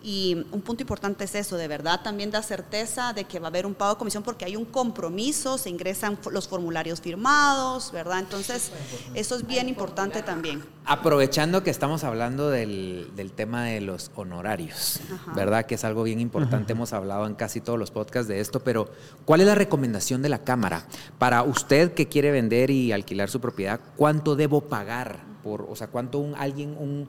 [0.03, 3.49] y un punto importante es eso, de verdad también da certeza de que va a
[3.49, 8.19] haber un pago de comisión porque hay un compromiso, se ingresan los formularios firmados, ¿verdad?
[8.19, 8.71] Entonces,
[9.13, 10.63] eso es bien importante también.
[10.85, 15.33] Aprovechando que estamos hablando del, del tema de los honorarios, Ajá.
[15.33, 15.65] ¿verdad?
[15.65, 18.89] Que es algo bien importante, hemos hablado en casi todos los podcasts de esto, pero
[19.25, 20.85] ¿cuál es la recomendación de la Cámara
[21.17, 23.79] para usted que quiere vender y alquilar su propiedad?
[23.95, 25.25] ¿Cuánto debo pagar?
[25.43, 27.07] Por, o sea, ¿cuánto un, alguien, un,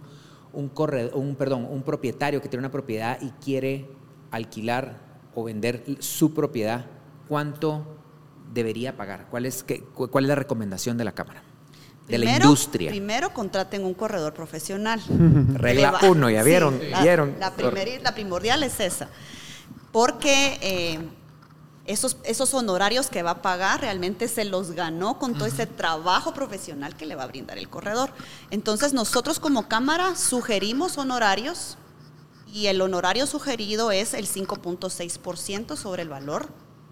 [0.52, 3.88] un, corre- un, perdón, un propietario que tiene una propiedad y quiere
[4.30, 4.98] alquilar
[5.34, 6.86] o vender su propiedad,
[7.28, 7.96] cuánto
[8.52, 9.26] debería pagar?
[9.30, 11.42] ¿Cuál es, qué- cu- cuál es la recomendación de la Cámara?
[12.08, 12.88] De la industria.
[12.90, 14.98] Primero contraten un corredor profesional.
[15.54, 17.34] Regla uno, ya Sí, vieron, la, vieron.
[17.38, 17.52] La,
[18.02, 19.10] la primordial es esa.
[19.92, 20.98] Porque eh,
[21.88, 26.32] esos, esos honorarios que va a pagar realmente se los ganó con todo ese trabajo
[26.34, 28.10] profesional que le va a brindar el corredor.
[28.50, 31.78] Entonces nosotros como cámara sugerimos honorarios
[32.52, 36.48] y el honorario sugerido es el 5.6% sobre el valor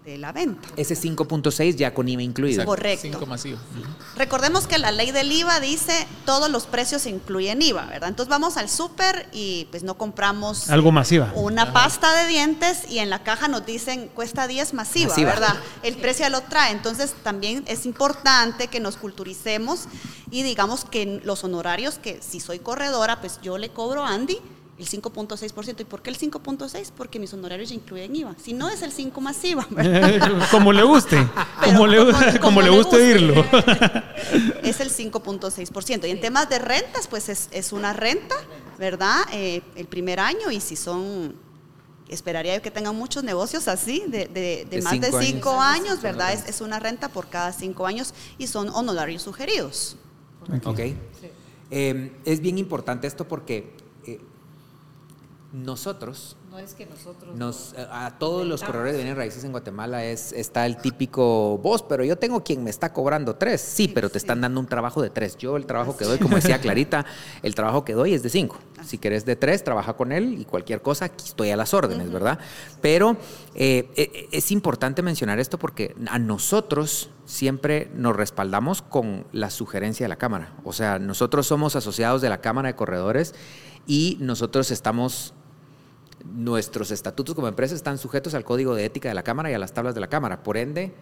[0.07, 0.69] de la venta.
[0.77, 2.61] Ese 5.6 ya con IVA incluido.
[2.61, 2.69] Exacto.
[2.69, 3.01] Correcto.
[3.01, 3.57] Cinco masivo.
[4.15, 8.07] Recordemos que la ley del IVA dice todos los precios incluyen IVA, ¿verdad?
[8.07, 11.33] Entonces vamos al súper y pues no compramos Algo masiva.
[11.35, 15.31] una pasta de dientes y en la caja nos dicen cuesta 10 masiva, Masiva.
[15.31, 15.55] ¿verdad?
[15.83, 16.71] El precio lo trae.
[16.71, 19.87] Entonces también es importante que nos culturicemos
[20.31, 24.39] y digamos que los honorarios que si soy corredora, pues yo le cobro a Andy
[24.77, 25.81] el 5.6%.
[25.81, 26.91] ¿Y por qué el 5.6?
[26.95, 28.35] Porque mis honorarios ya incluyen IVA.
[28.41, 30.47] Si no es el 5 masiva, ¿verdad?
[30.51, 31.17] como le guste.
[31.63, 33.33] Como le, como- como como le le guste oírlo.
[34.63, 36.07] es el 5.6%.
[36.07, 38.35] Y en temas de rentas, pues es, es una renta,
[38.77, 39.21] ¿verdad?
[39.33, 41.35] Eh, el primer año y si son,
[42.07, 45.87] esperaría yo que tengan muchos negocios así, de, de- de De más de cinco años.
[45.89, 46.33] años, ¿verdad?
[46.33, 49.97] Es, es una renta por cada cinco años y son honorarios sugeridos.
[50.65, 50.79] Ok.
[51.69, 53.73] Eh, es bien importante esto porque
[54.05, 54.21] eh,
[55.53, 57.33] nosotros, No es que nosotros.
[57.35, 61.83] nos, a todos los corredores de bienes raíces en Guatemala es, está el típico vos,
[61.83, 63.61] pero yo tengo quien me está cobrando tres.
[63.61, 65.37] Sí, pero te están dando un trabajo de tres.
[65.37, 67.05] Yo el trabajo que doy, como decía Clarita,
[67.43, 68.57] el trabajo que doy es de cinco.
[68.85, 72.11] Si querés de tres, trabaja con él y cualquier cosa, aquí estoy a las órdenes,
[72.11, 72.39] ¿verdad?
[72.81, 73.15] Pero
[73.55, 80.03] eh, eh, es importante mencionar esto porque a nosotros siempre nos respaldamos con la sugerencia
[80.03, 80.53] de la Cámara.
[80.65, 83.33] O sea, nosotros somos asociados de la Cámara de Corredores
[83.87, 85.33] y nosotros estamos
[86.25, 89.59] nuestros estatutos como empresa están sujetos al código de ética de la Cámara y a
[89.59, 90.43] las tablas de la Cámara.
[90.43, 90.93] Por ende,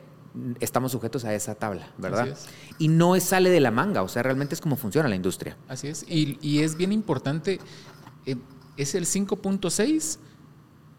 [0.60, 2.30] estamos sujetos a esa tabla, ¿verdad?
[2.32, 5.16] Así Y no es- sale de la manga, o sea, realmente es como funciona la
[5.16, 5.58] industria.
[5.68, 6.06] Así es.
[6.08, 7.60] Y, y es bien importante,
[8.26, 8.36] eh,
[8.78, 10.20] es el 5.6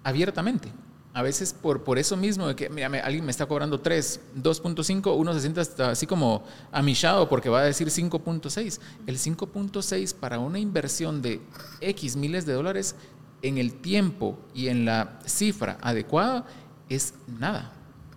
[0.03, 0.73] abiertamente.
[1.17, 4.21] A veces por, por eso mismo, de que, mira, me- alguien me está cobrando 3,
[4.37, 8.79] 2.5, uno se siente hasta así como amillado porque va a decir 5.6.
[9.07, 11.41] El 5.6 para una inversión de
[11.81, 12.97] X miles de dólares
[13.41, 16.45] en el tiempo y en la cifra adecuada
[16.91, 17.73] es nada.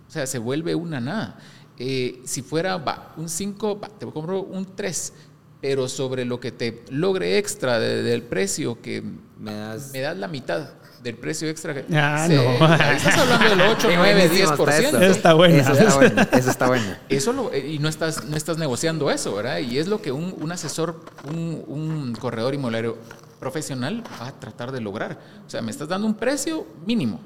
[0.07, 1.39] O sea, se vuelve una nada.
[1.77, 5.13] Eh, si fuera va, un 5, va, te compro un 3,
[5.61, 9.01] pero sobre lo que te logre extra de- del precio que
[9.39, 10.71] Me das- me das la mitad
[11.03, 11.73] del precio extra.
[11.73, 12.51] que- Ah, se- no.
[12.75, 14.79] Estás hablando del 8, Qué 9, buenísimo está 10%.
[14.87, 14.97] eso.
[15.01, 15.57] Está buena.
[15.57, 16.21] Eso está bueno.
[16.31, 16.85] Eso está bueno.
[17.09, 19.59] Eso lo- eh, y no estás, no estás negociando eso, ¿verdad?
[19.59, 22.97] Y es lo que un, un asesor, un, un corredor inmobiliario
[23.39, 25.17] profesional va a tratar de lograr.
[25.45, 27.21] O sea, me estás dando un precio mínimo.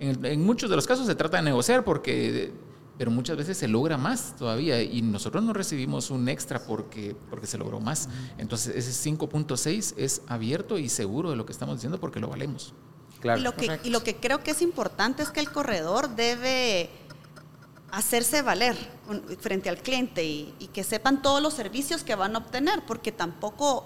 [0.00, 2.52] En, en muchos de los casos se trata de negociar porque,
[2.98, 7.46] pero muchas veces se logra más todavía y nosotros no recibimos un extra porque, porque
[7.46, 8.08] se logró más.
[8.36, 12.74] Entonces ese 5.6 es abierto y seguro de lo que estamos diciendo porque lo valemos.
[13.20, 13.40] Claro.
[13.40, 16.90] Y lo, que, y lo que creo que es importante es que el corredor debe
[17.90, 18.76] hacerse valer
[19.40, 23.12] frente al cliente y, y que sepan todos los servicios que van a obtener, porque
[23.12, 23.84] tampoco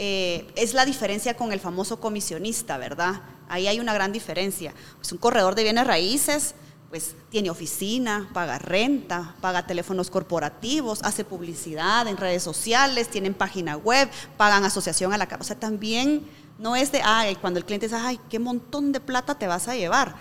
[0.00, 3.20] eh, es la diferencia con el famoso comisionista, ¿verdad?
[3.48, 4.72] Ahí hay una gran diferencia.
[4.96, 6.54] Pues un corredor de bienes raíces,
[6.90, 13.76] pues tiene oficina, paga renta, paga teléfonos corporativos, hace publicidad en redes sociales, tienen página
[13.76, 15.42] web, pagan asociación a la casa.
[15.42, 16.22] O sea, también
[16.58, 19.68] no es de, ay, cuando el cliente dice, ay, qué montón de plata te vas
[19.68, 20.14] a llevar.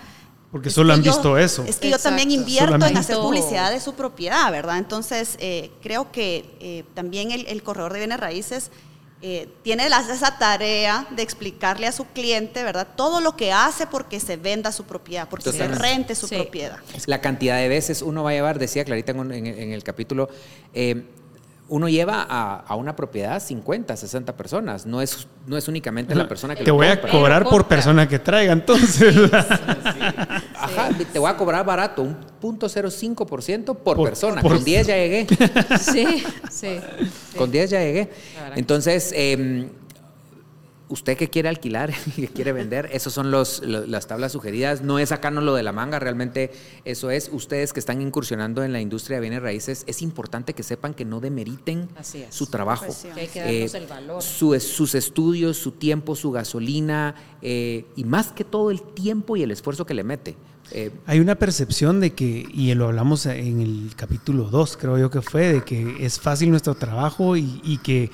[0.52, 1.64] Porque Es solo han yo- visto eso.
[1.66, 4.78] Es que yo también invierto en hacer publicidad de su propiedad, ¿verdad?
[4.78, 8.72] Entonces, eh, creo que eh, también el, el corredor de bienes raíces
[9.22, 12.88] eh, tiene esa tarea de explicarle a su cliente, ¿verdad?
[12.96, 16.36] Todo lo que hace porque se venda su propiedad, porque se rente su Sí.
[16.36, 16.78] propiedad.
[17.08, 19.84] La cantidad de veces uno va a llevar, decía Clarita en, un- en- en el
[19.84, 20.30] capítulo,
[20.74, 21.04] eh,
[21.70, 24.86] uno lleva a, a una propiedad 50, 60 personas.
[24.86, 28.08] No es, no es únicamente la persona que Te lo voy a cobrar por persona
[28.08, 29.14] que traiga, entonces.
[30.68, 34.42] Ajá, te voy a cobrar barato, un punto 0.5% por, Por- persona.
[34.42, 35.28] por- Con 10 ya llegué.
[35.80, 36.80] Sí, sí.
[37.38, 38.10] Con 10 ya llegué.
[38.56, 39.70] Entonces, eh,
[40.90, 44.82] usted que quiere alquilar y que quiere vender, esos son los, lo- las tablas sugeridas.
[44.82, 46.52] No es sacarnos lo de la manga, realmente
[46.86, 47.30] eso es.
[47.34, 51.04] Ustedes que están incursionando en la industria de bienes raíces, es importante que sepan que
[51.04, 51.90] no demeriten
[52.30, 52.86] su trabajo.
[52.86, 53.10] Pues sí.
[53.14, 54.22] Que hay que darnos el valor.
[54.24, 59.44] su- sus estudios, su tiempo, su gasolina eh, y más que todo el tiempo y
[59.44, 60.38] el esfuerzo que le mete.
[60.72, 65.10] Eh, Hay una percepción de que, y lo hablamos en el capítulo 2, creo yo
[65.10, 68.12] que fue, de que es fácil nuestro trabajo y, y que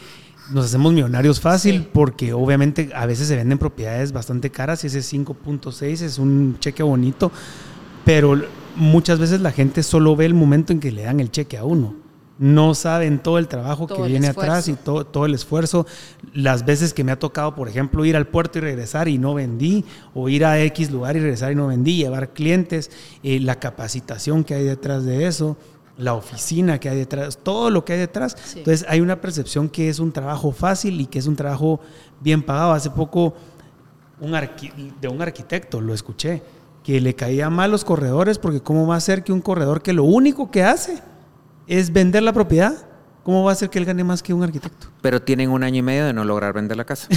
[0.52, 1.88] nos hacemos millonarios fácil, Sí.
[1.94, 6.84] porque obviamente a veces se venden propiedades bastante caras y ese 5.6 es un cheque
[6.84, 7.32] bonito,
[8.06, 8.40] pero
[8.76, 11.64] muchas veces la gente solo ve el momento en que le dan el cheque a
[11.64, 11.96] uno.
[12.40, 15.86] No saben todo el trabajo Todo que viene atrás y todo, todo el esfuerzo.
[16.34, 19.36] Las veces que me ha tocado, por ejemplo, ir al puerto y regresar y no
[19.36, 22.90] vendí, o ir a X lugar y regresar y no vendí, llevar clientes,
[23.22, 25.58] eh, la capacitación que hay detrás de eso,
[25.98, 28.36] la oficina que hay detrás, todo lo que hay detrás.
[28.44, 28.60] Sí.
[28.60, 31.80] Entonces hay una percepción que es un trabajo fácil y que es un trabajo
[32.20, 32.74] bien pagado.
[32.74, 33.36] Hace poco
[34.20, 34.32] un
[35.02, 36.42] de un arquitecto, lo escuché,
[36.84, 39.94] que le caía mal los corredores porque cómo va a ser que un corredor que
[39.94, 41.02] lo único que hace
[41.68, 42.74] es vender la propiedad,
[43.24, 44.88] ¿cómo va a ser que él gane más que un arquitecto?
[45.02, 47.10] pero tienen un año y medio de no lograr vender la casa.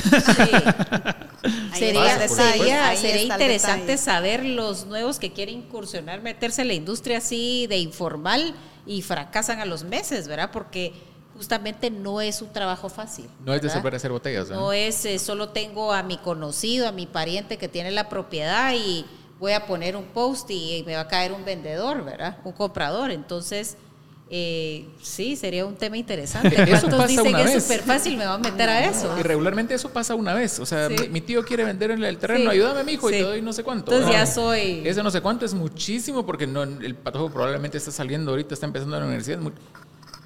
[1.72, 7.78] Ahí Sería, interesante saber los nuevos que quieren incursionar, meterse en la industria así de
[7.78, 8.54] informal
[8.86, 10.50] y fracasan a los meses, ¿verdad?
[10.52, 10.92] Porque
[11.36, 13.26] justamente no es un trabajo fácil.
[13.44, 13.80] No es de ¿verdad?
[13.80, 14.48] saber hacer botellas.
[14.48, 14.62] ¿verdad?
[14.62, 18.72] No es eh, solo tengo a mi conocido, a mi pariente que tiene la propiedad
[18.74, 19.04] y
[19.38, 22.38] voy a poner un post y me va a caer un vendedor, ¿verdad?
[22.42, 23.12] Un comprador.
[23.12, 23.76] Entonces,
[24.28, 26.48] eh, sí, sería un tema interesante.
[26.62, 27.62] Eso ¿Cuántos pasa dicen una es vez.
[27.62, 29.16] súper fácil, me va a meter a eso?
[29.18, 30.58] Y regularmente eso pasa una vez.
[30.58, 31.08] O sea, Sí.
[31.10, 32.56] mi, tío quiere vender el, el terreno, Sí.
[32.56, 33.18] ayúdame, mijo, y Sí.
[33.20, 33.92] te doy no sé cuánto.
[33.92, 34.26] Entonces ¿verdad?
[34.26, 38.32] ya soy- Ese no sé cuánto es muchísimo porque no, el patojo probablemente está saliendo
[38.32, 39.38] ahorita, está empezando en la universidad.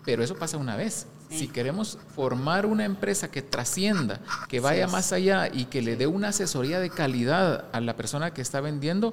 [0.06, 1.06] Pero eso pasa una vez.
[1.28, 6.06] Si queremos formar una empresa que trascienda, que vaya más allá y que le dé
[6.06, 9.12] una asesoría de calidad a la persona que está vendiendo,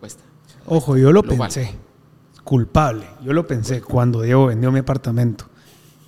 [0.00, 0.22] cuesta.
[0.66, 1.72] Ojo, yo lo, Lo pensé.
[2.44, 3.04] Culpable.
[3.24, 5.46] Yo lo pensé cuando Diego vendió mi apartamento.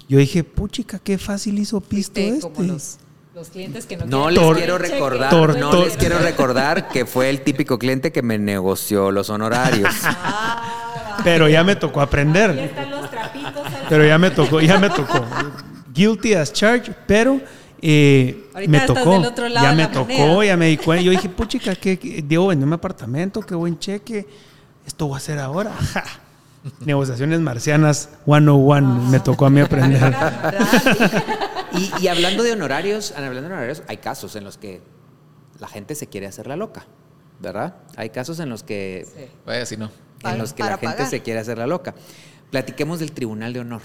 [0.09, 2.41] Yo dije, puchica, qué fácil hizo pisto este.
[2.41, 2.99] como los,
[3.35, 6.89] los clientes que no, No les Tor- quiero recordar, Tor- no tor- les quiero recordar
[6.93, 9.95] que fue el típico cliente que me negoció los honorarios.
[11.22, 12.51] Pero ya me tocó aprender.
[12.59, 15.24] están los trapitos al Pero ya me tocó, ya me tocó.
[15.95, 17.41] Guilty as charged, pero
[17.80, 19.12] eh, me estás tocó.
[19.12, 20.45] del otro lado ya me la tocó, moneda.
[20.45, 21.03] ya me di cuenta.
[21.05, 24.26] Yo dije, puchica, que Diego vendió mi apartamento, qué buen cheque.
[24.87, 25.72] Esto voy a hacer ahora.
[25.72, 26.05] Ja.
[26.85, 30.15] Negociaciones marcianas 101 me tocó a mí aprender.
[31.73, 34.81] Y, y hablando de honorarios, hablando de honorarios, hay casos en los que
[35.59, 36.87] la gente se quiere hacer la loca.
[37.41, 37.77] ¿verdad?
[37.97, 39.07] Hay casos en los que,
[39.47, 39.91] Vaya si no.
[40.25, 41.95] en los que la gente se quiere hacer la loca.
[42.51, 43.83] Platiquemos del Tribunal de Honor.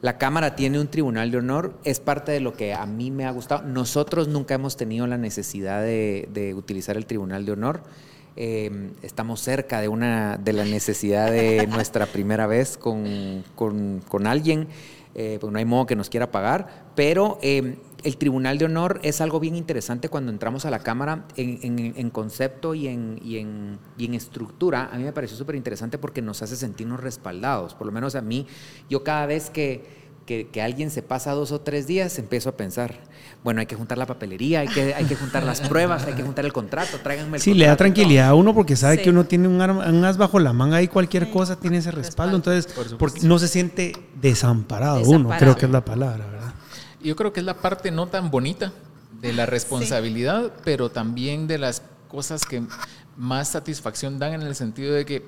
[0.00, 3.24] La Cámara tiene un Tribunal de Honor, es parte de lo que a mí me
[3.24, 3.62] ha gustado.
[3.62, 7.82] Nosotros nunca hemos tenido la necesidad de, de utilizar el Tribunal de Honor.
[8.36, 14.26] Eh, estamos cerca de, una, de la necesidad de nuestra primera vez con, con- con
[14.26, 14.66] alguien,
[15.14, 18.98] eh, pues no hay modo que nos quiera pagar, pero eh, el Tribunal de Honor
[19.04, 23.20] es algo bien interesante cuando entramos a la Cámara en, en- en concepto y en,
[23.22, 24.90] y, en, y en estructura.
[24.92, 27.74] A mí me pareció súper interesante porque nos hace sentirnos respaldados.
[27.74, 28.46] Por lo menos a mí,
[28.90, 29.84] yo cada vez que,
[30.26, 32.98] que, que alguien se pasa dos o tres días, empiezo a pensar,
[33.44, 36.22] bueno, hay que juntar la papelería, hay que, hay que juntar las pruebas, hay que
[36.22, 37.94] juntar el contrato, tráiganme el Sí, le da contrato y todo.
[38.02, 39.02] tranquilidad a uno porque sabe Sí.
[39.02, 41.90] que uno tiene un, arma- un as bajo la manga y cualquier cosa tiene ese
[41.90, 42.36] respaldo.
[42.36, 45.38] Entonces, Por porque no se siente desamparado, uno, Desamparado.
[45.40, 46.54] creo que es la palabra, ¿verdad?
[47.02, 48.72] Yo creo que es la parte no tan bonita
[49.20, 52.62] de la responsabilidad, pero también de las cosas que
[53.18, 55.22] más satisfacción dan en el sentido de que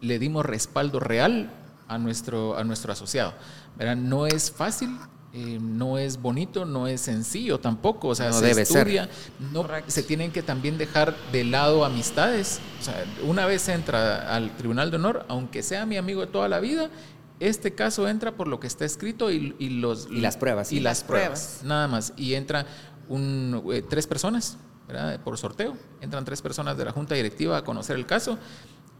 [0.00, 1.50] le dimos respaldo real
[1.88, 3.34] a nuestro, a nuestro asociado.
[3.76, 3.96] ¿verdad?
[3.96, 4.96] No es fácil,
[5.38, 8.08] eh, no es bonito, no es sencillo tampoco.
[8.08, 9.10] O sea, No se debe ser.
[9.52, 12.58] no, se tienen que también dejar de lado amistades.
[12.80, 16.48] O sea, una vez entra al Tribunal de Honor, aunque sea mi amigo de toda
[16.48, 16.88] la vida,
[17.38, 20.80] este caso entra por lo que está escrito y, y los, Y las pruebas, Y
[20.80, 21.64] las pruebas, pruebas.
[21.64, 22.14] nada más.
[22.16, 22.64] Y entra
[23.08, 24.56] un, eh, tres personas,
[24.88, 25.20] ¿verdad?
[25.20, 25.76] Por sorteo.
[26.00, 28.38] Entran tres personas de la Junta Directiva a conocer el caso.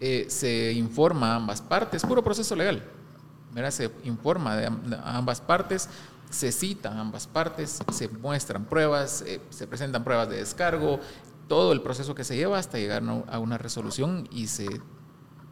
[0.00, 2.82] Eh, se informa a ambas partes, puro proceso legal.
[3.54, 3.70] ¿verdad?
[3.70, 5.88] Se informa de a ambas partes,
[6.30, 11.00] se cita a ambas partes, se muestran pruebas, eh, se presentan pruebas de descargo,
[11.48, 14.66] todo el proceso que se lleva hasta llegar a a una resolución y se,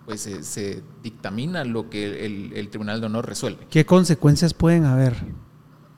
[0.05, 3.67] pues, se, se dictamina lo que el, el Tribunal de Honor resuelve.
[3.71, 5.15] ¿Qué consecuencias pueden haber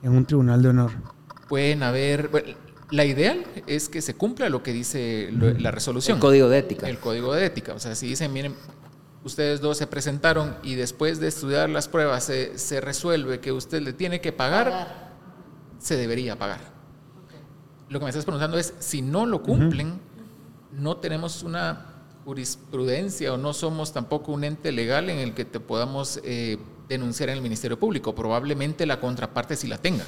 [0.03, 0.91] en un tribunal de honor?
[1.49, 2.49] Pueden haber, bueno,
[2.91, 6.17] la ideal es que se cumpla lo que dice lo- la resolución.
[6.17, 6.87] El código de ética.
[6.87, 7.73] El código de ética.
[7.73, 8.53] O sea, si dicen, miren,
[9.23, 13.81] ustedes dos se presentaron y después de estudiar las pruebas se, se resuelve que usted
[13.81, 15.13] le tiene que pagar,
[15.79, 16.61] se debería pagar.
[17.89, 19.99] Lo que me estás preguntando es, si no lo cumplen,
[20.73, 21.85] no tenemos una
[22.25, 26.57] jurisprudencia o no somos tampoco un ente legal en el que te podamos eh,
[26.87, 28.15] denunciar en el Ministerio Público.
[28.15, 30.05] Probablemente la contraparte sí la tenga.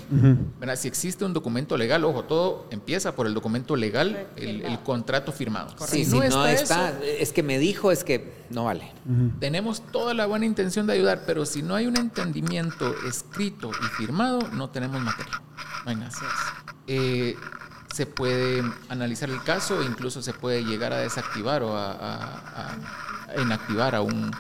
[0.59, 0.75] ¿verdad?
[0.77, 5.31] Si existe un documento legal, ojo, todo empieza por el documento legal, el, el contrato
[5.31, 5.69] firmado.
[5.87, 8.91] Sí, si no está, es que me dijo, es que no vale.
[9.39, 13.85] Tenemos toda la buena intención de ayudar, pero si no hay un entendimiento escrito y
[13.97, 15.41] firmado, no tenemos materia.
[15.85, 16.11] No hay nada.
[16.87, 17.35] Eh,
[17.93, 22.77] se puede analizar el caso, incluso se puede llegar a desactivar o a, a- a
[23.41, 24.31] inactivar a un,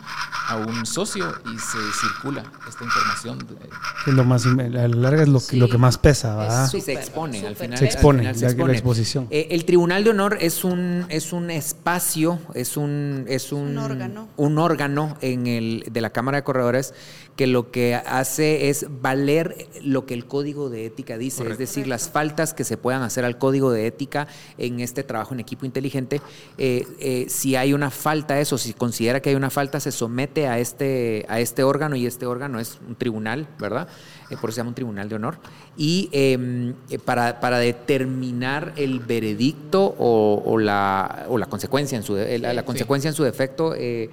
[0.47, 3.37] a un socio y se circula esta información.
[3.39, 3.69] de-
[4.07, 6.67] es lo más, a la larga es lo, que- lo que más pesa, ¿verdad?
[6.69, 7.77] Sí, se expone al final.
[7.77, 9.27] Se al expone, final se la- exposición.
[9.29, 13.77] Eh, el Tribunal de Honor es un, es un espacio, es un, es un, Un
[13.77, 14.27] órgano.
[14.37, 16.93] un órgano en el, de la Cámara de Corredores
[17.35, 21.87] que lo que hace es valer lo que el Código de Ética dice, es decir,
[21.87, 24.27] las faltas que se puedan hacer al Código de Ética
[24.57, 26.21] en este trabajo en equipo inteligente.
[26.57, 29.91] eh, eh, si hay una falta a eso, si considera que hay una falta, se
[29.91, 33.87] somete a este, a este órgano y este órgano es un tribunal, ¿verdad?
[34.31, 35.37] Eh, por eso se llama un tribunal de honor.
[35.77, 42.03] Y eh, eh, para, para determinar el veredicto o, o la, o la consecuencia en
[42.03, 42.59] su, la, Sí.
[42.65, 44.09] consecuencia en su defecto eh,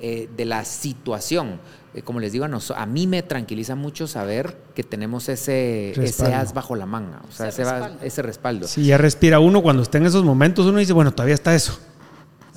[0.00, 1.60] eh, de la situación.
[2.04, 5.94] Como les digo, a, nos- a mí me tranquiliza mucho saber que tenemos ese,
[6.32, 7.98] as bajo la manga, o sea, Ese respaldo.
[8.04, 8.68] ese respaldo.
[8.68, 11.80] Si ya respira uno cuando está en esos momentos, uno dice, bueno, todavía está eso.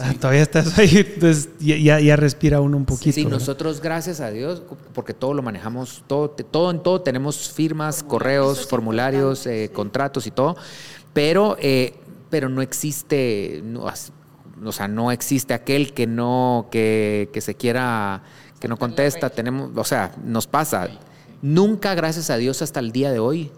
[0.03, 1.05] Ah, todavía está eso ahí.
[1.13, 3.13] Entonces ya, ya, respira uno un poquito.
[3.13, 3.37] Sí, ¿verdad?
[3.37, 8.67] nosotros, gracias a Dios, porque todo lo manejamos, todo, todo en todo tenemos firmas, correos,
[8.67, 9.73] formularios, eh, sí.
[9.73, 10.55] contratos y todo,
[11.13, 11.93] pero, eh,
[12.29, 13.85] pero no existe, no,
[14.63, 18.23] o sea, no existe aquel que no, que, que se quiera,
[18.59, 20.87] que no contesta, tenemos, o sea, nos pasa.
[21.43, 23.51] Nunca, gracias a Dios, hasta el día de hoy,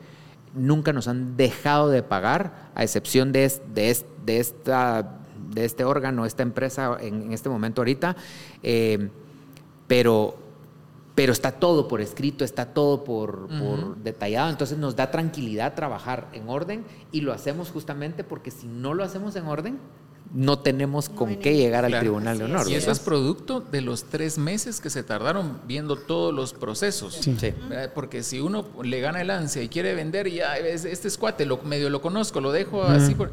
[0.53, 5.22] nunca nos han dejado de pagar, a excepción de, de esta
[5.53, 8.15] de este órgano, esta empresa en, en este momento ahorita,
[8.63, 9.09] eh,
[9.87, 10.35] pero,
[11.15, 16.27] pero está todo por escrito, está todo por, por detallado, entonces nos da tranquilidad trabajar
[16.33, 19.77] en orden y lo hacemos justamente porque si no lo hacemos en orden,
[20.33, 21.99] no tenemos con qué llegar al.
[21.99, 22.67] Tribunal de Honor.
[22.67, 27.13] Y eso es producto de los tres meses que se tardaron viendo todos los procesos.
[27.21, 27.35] Sí.
[27.39, 27.53] Sí.
[27.69, 27.91] ¿verdad?
[27.93, 31.57] Porque si uno le gana el ansia y quiere vender ya, es- este escuate, lo,
[31.61, 33.29] medio lo conozco, lo dejo así, por-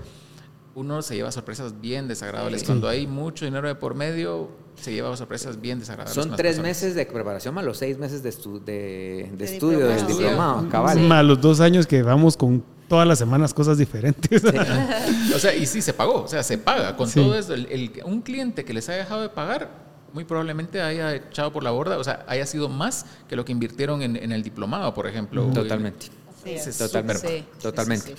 [0.74, 2.60] uno se lleva sorpresas bien desagradables.
[2.60, 2.66] Sí.
[2.66, 4.48] Cuando hay mucho dinero de por medio,
[4.80, 6.14] se lleva sorpresas bien desagradables.
[6.14, 6.68] Son tres personas.
[6.68, 10.68] meses de preparación más los seis meses de, estu- de, de De estudio del diplomado.
[10.68, 11.00] cabal.
[11.00, 14.42] Más los dos años que vamos con todas las semanas cosas diferentes.
[15.34, 16.96] o sea, y sí se pagó, o sea, se paga.
[16.96, 17.20] Con Sí.
[17.20, 19.68] todo eso, el- el- un cliente que les haya dejado de pagar,
[20.12, 23.52] muy probablemente haya echado por la borda, o sea, haya sido más que lo que
[23.52, 25.44] invirtieron en, en el diplomado, por ejemplo.
[25.52, 26.06] Totalmente.
[26.44, 27.28] Sí, Totalmente.
[27.28, 28.14] Sí, sí, Totalmente.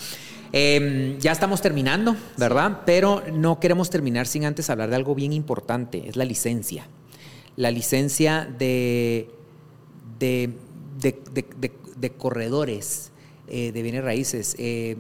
[0.53, 2.79] Eh, ya estamos terminando, ¿verdad?
[2.85, 6.87] Pero no queremos terminar sin antes hablar de algo bien importante, es la licencia.
[7.55, 9.29] La licencia de,
[10.19, 10.53] de,
[12.17, 13.11] corredores
[13.47, 14.55] eh, de bienes raíces.
[14.59, 14.97] Eh,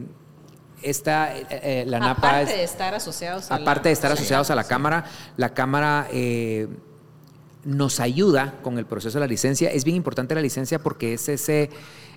[0.83, 4.49] esta, eh, la NAPA Aparte es- de estar asociados a la- aparte de estar asociados
[4.49, 4.69] a la sí.
[4.69, 5.05] Cámara,
[5.37, 6.07] la Cámara
[7.63, 9.69] nos ayuda con el proceso de la licencia.
[9.69, 11.69] Es bien importante la licencia porque es ese,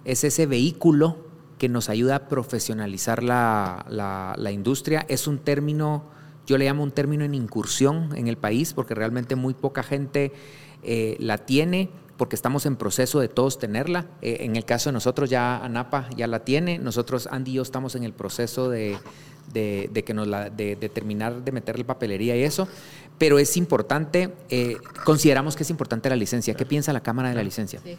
[0.05, 1.19] es ese vehículo
[1.65, 5.07] que nos ayuda a profesionalizar la, la- la industria.
[5.09, 6.05] Es un término,
[6.47, 10.31] yo le llamo un término en incursión en el país porque realmente muy poca gente
[10.83, 11.89] eh, la tiene
[12.19, 14.05] porque estamos en proceso de todos tenerla.
[14.21, 17.63] Eh, en el caso de nosotros ya ANAPA ya la tiene, nosotros Andy y yo
[17.63, 18.99] estamos en el proceso de,
[19.55, 22.69] de- de que nos la, de, de terminar de meterle papelería y eso,
[23.17, 26.53] pero es importante, eh, consideramos que es importante la licencia.
[26.55, 27.81] ¿Qué piensa la Cámara de la licencia?
[27.83, 27.97] Sí.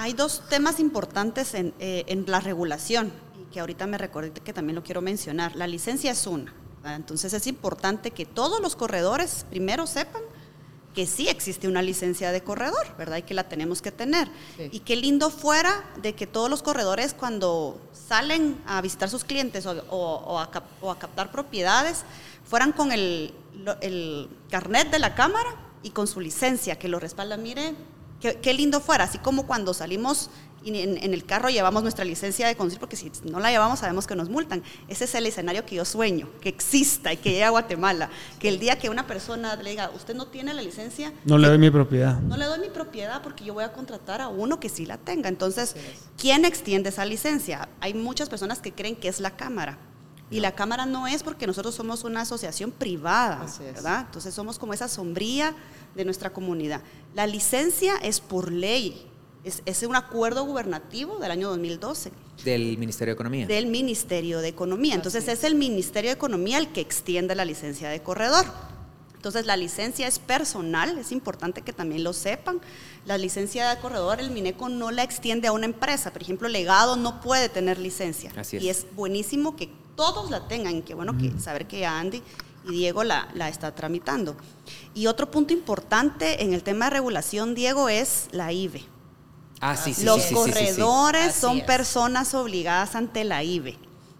[0.00, 4.52] Hay dos temas importantes en, eh, en la regulación y que ahorita me recordé que
[4.52, 5.56] también lo quiero mencionar.
[5.56, 6.54] La licencia es una.
[6.82, 6.94] ¿verdad?
[6.94, 10.22] Entonces es importante que todos los corredores primero sepan
[10.94, 13.16] que sí existe una licencia de corredor, ¿verdad?
[13.16, 14.28] Y que la tenemos que tener.
[14.56, 14.68] Sí.
[14.70, 19.66] Y qué lindo fuera de que todos los corredores cuando salen a visitar sus clientes
[19.66, 22.04] o, o- o a, cap- o a captar propiedades,
[22.44, 23.34] fueran con el,
[23.80, 25.50] el carnet de la cámara
[25.82, 27.36] y con su licencia que lo respalda.
[27.36, 27.74] Mire,
[28.20, 30.30] qué, qué lindo fuera, así como cuando salimos
[30.64, 33.78] y en, en el carro llevamos nuestra licencia de conducir, porque si no la llevamos
[33.78, 34.64] sabemos que nos multan.
[34.88, 38.10] Ese es el escenario que yo sueño, que exista y que llegue a Guatemala.
[38.40, 41.46] Que el día que una persona le diga, usted no tiene la licencia, No le
[41.46, 42.18] doy mi propiedad.
[42.20, 44.98] no le doy mi propiedad porque yo voy a contratar a uno que sí la
[44.98, 45.28] tenga.
[45.28, 45.76] Entonces,
[46.18, 47.68] ¿quién extiende esa licencia?
[47.80, 49.78] Hay muchas personas que creen que es la Cámara.
[50.30, 53.74] Y la Cámara no es porque nosotros somos una asociación privada, Así es.
[53.74, 54.04] ¿verdad?
[54.06, 55.54] Entonces somos como esa sombría
[55.98, 56.80] de nuestra comunidad.
[57.14, 59.06] La licencia es por ley,
[59.42, 62.12] es, es un acuerdo gubernativo del año 2012
[62.44, 63.46] Del Ministerio de Economía.
[63.46, 64.94] del Ministerio de Economía.
[64.94, 68.46] Entonces es el Ministerio de Economía el que extiende la licencia de corredor.
[69.16, 72.60] Entonces la licencia es personal, es importante que también lo sepan.
[73.04, 76.12] La licencia de corredor, el Mineco no la extiende a una empresa.
[76.12, 78.30] Por ejemplo, Legado no puede tener licencia.
[78.36, 78.62] Así es.
[78.62, 80.82] Y es buenísimo que todos la tengan.
[80.82, 82.22] Qué bueno que saber que Andy
[82.64, 84.36] y Diego la, la está tramitando.
[84.94, 88.84] Y otro punto importante en el tema de regulación, Diego, es la IBE.
[89.60, 90.52] Ah, sí, sí, Los sí, sí, sí, sí, sí.
[90.52, 91.64] corredores son es.
[91.64, 93.78] personas obligadas ante la IBE.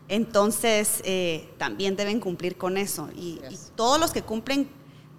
[0.08, 3.08] Entonces, eh, también deben cumplir con eso.
[3.14, 4.68] Y, y todos los que cumplen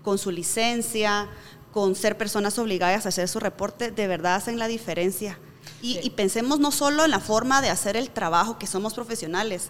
[0.04, 1.30] con su licencia,
[1.72, 5.38] con ser personas obligadas a hacer su reporte, de verdad hacen la diferencia.
[5.82, 9.70] Y, y pensemos no solo en la forma de hacer el trabajo, que somos profesionales,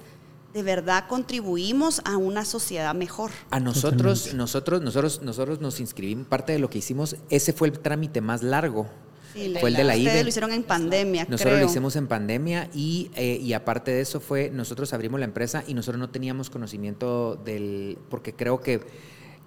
[0.53, 3.31] de verdad contribuimos a una sociedad mejor.
[3.51, 7.79] A nosotros, nosotros, nosotros, nosotros nos inscribimos, parte de lo que hicimos, ese fue el
[7.79, 8.87] trámite más largo.
[9.33, 10.23] Sí, fue el de la Ustedes IBE.
[10.23, 11.65] lo hicieron en pandemia, Nosotros creo.
[11.65, 15.63] lo hicimos en pandemia y, eh, y aparte de eso fue, nosotros abrimos la empresa
[15.67, 18.81] y nosotros no teníamos conocimiento del, porque creo que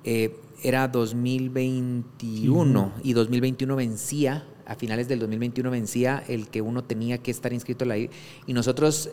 [0.05, 7.18] eh, era 2021 y 2021 vencía, a finales del 2021 vencía el que uno tenía
[7.18, 8.11] que estar inscrito en la I-
[8.46, 9.11] y nosotros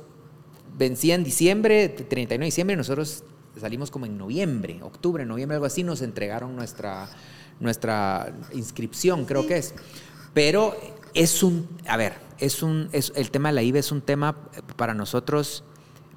[0.80, 3.24] vencía en diciembre, 31 de diciembre, nosotros
[3.60, 7.10] salimos como en noviembre, octubre, noviembre, algo así, nos entregaron nuestra,
[7.60, 9.76] nuestra inscripción, creo que es.
[10.34, 10.76] Pero
[11.14, 14.38] es un, a ver, es un, es, el tema de la IVE es un tema
[14.78, 15.66] para nosotros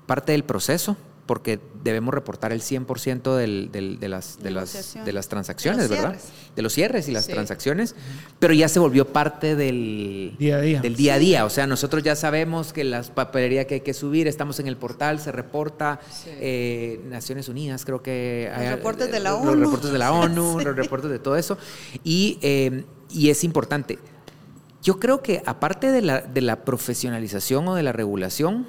[0.06, 0.96] parte del proceso,
[1.32, 5.96] porque debemos reportar el 100% del, del- de, las, de, las, de las transacciones, De
[5.96, 6.20] los ¿verdad?
[6.20, 6.54] cierres.
[6.56, 7.32] De los cierres y las Sí.
[7.32, 7.94] transacciones,
[8.38, 10.80] pero ya se volvió parte del Día a día.
[10.82, 11.44] Del día a día.
[11.46, 14.76] O sea, nosotros ya sabemos que las papelería que hay que subir, estamos en el
[14.76, 16.28] portal, se reporta Sí.
[16.38, 19.54] eh, Naciones Unidas, creo que Los hay- reportes de la los ONU.
[19.64, 21.56] reportes de la ONU, los reportes de todo eso.
[22.04, 23.98] Y, eh, y es importante.
[24.82, 28.66] Yo creo que aparte de la, de la profesionalización o de la regulación,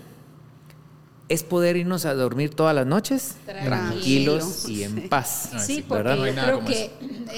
[1.33, 3.67] es poder irnos a dormir todas las noches Tranquilos.
[3.67, 5.49] tranquilos y en paz.
[5.53, 6.17] Ah, Sí, sí, porque ¿verdad?
[6.17, 6.91] No hay yo nada creo como que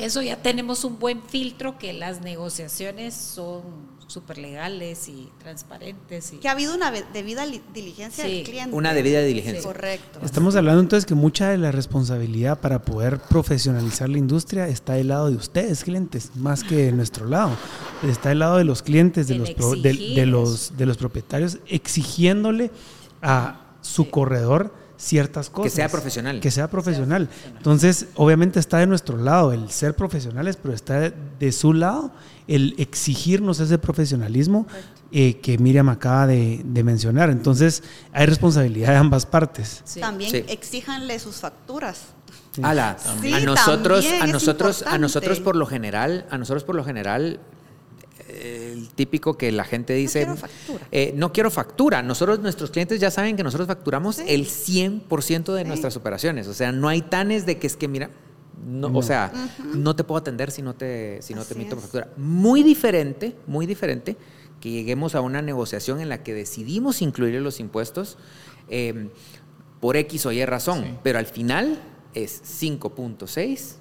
[0.06, 6.32] eso ya tenemos un buen filtro, que las negociaciones son súper legales y transparentes.
[6.34, 8.32] Y, Que ha habido una debida li- diligencia Sí.
[8.32, 8.76] del cliente.
[8.76, 9.64] Una debida diligencia.
[9.64, 10.20] Correcto.
[10.24, 15.08] Estamos hablando entonces que mucha de la responsabilidad para poder profesionalizar la industria está del
[15.08, 17.58] lado de ustedes, clientes, más que de nuestro lado.
[18.08, 22.70] Está del lado de los clientes, de los, pro- de, los, de los propietarios, exigiéndole
[23.24, 24.10] a su Sí.
[24.10, 25.74] corredor ciertas cosas.
[25.74, 26.40] sea profesional.
[26.40, 27.30] Que sea profesional.
[27.58, 32.12] Entonces, obviamente está de nuestro lado el ser profesionales, pero está de su lado
[32.48, 34.68] el exigirnos ese profesionalismo
[35.12, 37.30] eh, que Miriam acaba de, mencionar.
[37.30, 39.84] Entonces, hay responsabilidad de ambas partes.
[40.00, 42.08] También exíjanle sus facturas.
[42.62, 42.96] a
[43.44, 47.40] nosotros, a nosotros, a nosotros por lo general, a nosotros por lo general,
[48.46, 50.88] el típico que la gente dice, no quiero factura.
[50.92, 52.04] Eh, no quiero factura.
[52.04, 56.48] Nosotros, nuestros clientes ya saben que nosotros facturamos el 100% de nuestras operaciones.
[56.48, 58.10] O sea, no hay tanes de que es que, mira,
[58.66, 59.32] no, o sea,
[59.76, 62.10] no te puedo atender si no te, si no te emito factura.
[62.18, 64.18] Muy diferente, muy diferente
[64.60, 68.18] que lleguemos a una negociación en la que decidimos incluir los impuestos
[68.70, 69.10] em,
[69.80, 71.82] por X o Y razón, pero al final
[72.14, 73.76] es 5.6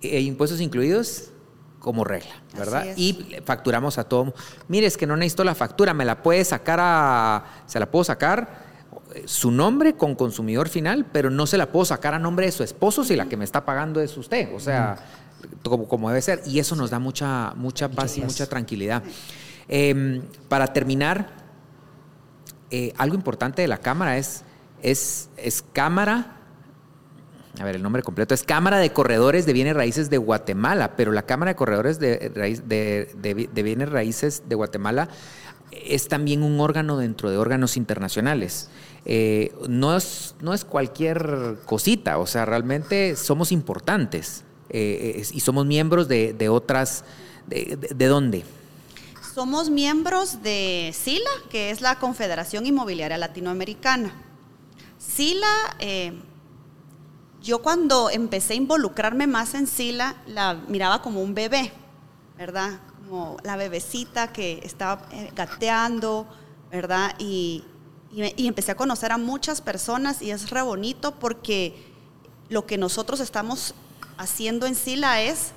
[0.00, 1.30] e impuestos incluidos
[1.88, 2.84] como regla, ¿verdad?
[2.96, 4.34] Y facturamos a todo.
[4.68, 7.62] Mire, es que no necesito la factura, me la puede sacar a.
[7.64, 8.66] Se la puedo sacar
[9.14, 12.52] eh, su nombre con consumidor final, pero no se la puedo sacar a nombre de
[12.52, 14.54] su esposo si la que me está pagando es usted.
[14.54, 14.98] O sea,
[15.62, 16.42] como, como debe ser.
[16.44, 19.02] Y eso nos da mucha, mucha paz y mucha tranquilidad.
[19.66, 20.20] Em,
[20.50, 21.30] para terminar,
[22.70, 24.44] eh, algo importante de la Cámara es,
[24.82, 26.37] es, es Cámara
[27.58, 31.10] a ver, el nombre completo es Cámara de Corredores de Bienes Raíces de Guatemala, pero
[31.10, 35.08] la Cámara de Corredores de, de, Bienes Raíces de Guatemala
[35.72, 38.70] es también un órgano dentro de órganos internacionales.
[39.04, 45.66] Eh, no, es, no es cualquier cosita, o sea, realmente somos importantes eh, y somos
[45.66, 47.04] miembros de, otras,
[47.46, 48.44] de, dónde?
[49.34, 54.12] Somos miembros de SILA, que es la Confederación Inmobiliaria Latinoamericana.
[54.98, 56.12] SILA eh,
[57.42, 61.72] yo cuando empecé a involucrarme más en Sila, la miraba como un bebé,
[62.36, 62.80] ¿verdad?
[63.04, 66.26] Como la bebecita que estaba eh, gateando,
[66.70, 67.14] ¿verdad?
[67.18, 67.64] Y,
[68.10, 71.92] empecé a conocer a muchas personas y es re bonito porque
[72.48, 73.74] lo que nosotros estamos
[74.16, 75.52] haciendo en Sila es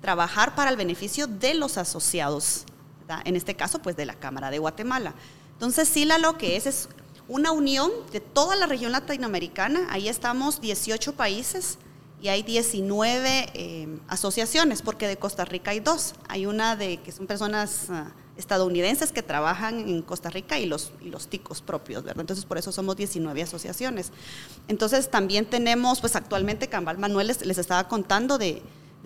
[0.00, 2.64] trabajar para el beneficio de los asociados,
[3.00, 3.22] ¿verdad?
[3.24, 5.14] en este caso pues de la Cámara de Guatemala.
[5.54, 6.88] Entonces Sila lo que es es
[7.28, 9.86] una unión de toda la región latinoamericana.
[9.90, 11.78] Ahí estamos 18 países
[12.22, 16.14] y hay 19 eh, asociaciones, porque de Costa Rica hay dos.
[16.28, 20.92] Hay una de que son personas ah, estadounidenses que trabajan en Costa Rica y los,
[21.02, 22.20] los ticos propios, ¿verdad?
[22.20, 24.12] Entonces por eso somos 19 asociaciones.
[24.68, 28.62] Entonces también tenemos, pues actualmente Cambal Manuel les, estaba contando de,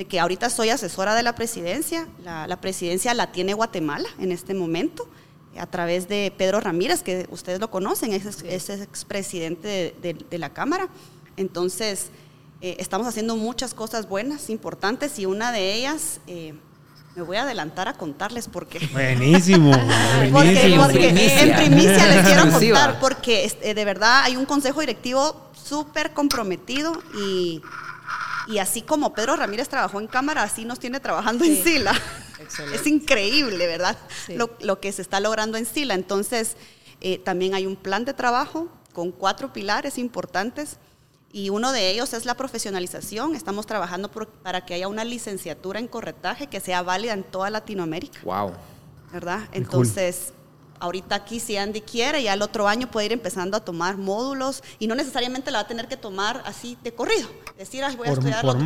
[0.08, 2.08] que ahorita soy asesora de la presidencia.
[2.24, 5.08] La presidencia la tiene Guatemala en este momento
[5.58, 10.88] a través de Pedro Ramírez, que ustedes lo conocen, es, expresidente de, la Cámara.
[11.36, 12.10] Entonces,
[12.60, 16.54] eh, estamos haciendo muchas cosas buenas, importantes, y una de ellas, eh,
[17.16, 18.78] me voy a adelantar a contarles porque...
[18.92, 19.72] Buenísimo,
[20.30, 20.84] buenísimo.
[20.84, 26.12] Porque, en primicia les quiero contar, porque este, de verdad hay un consejo directivo súper
[26.12, 27.60] comprometido y,
[28.48, 31.92] y, así como Pedro Ramírez trabajó en Cámara, así nos tiene trabajando en Sila.
[32.72, 33.96] Es increíble, ¿verdad?
[34.28, 35.94] Lo, que se está logrando en Sila.
[35.94, 36.56] Entonces,
[37.00, 40.78] eh, también hay un plan de trabajo con cuatro pilares importantes
[41.32, 43.36] y uno de ellos es la profesionalización.
[43.36, 48.20] Estamos trabajando para que haya una licenciatura en corretaje que sea válida en toda Latinoamérica.
[48.24, 48.52] Wow.
[49.12, 49.48] ¿Verdad?
[49.52, 50.32] Entonces,
[50.80, 54.62] ahorita aquí si Andy quiere, ya el otro año puede ir empezando a tomar módulos
[54.78, 57.28] y no necesariamente la va a tener que tomar así de corrido.
[57.56, 58.58] Decir, voy a estudiar por,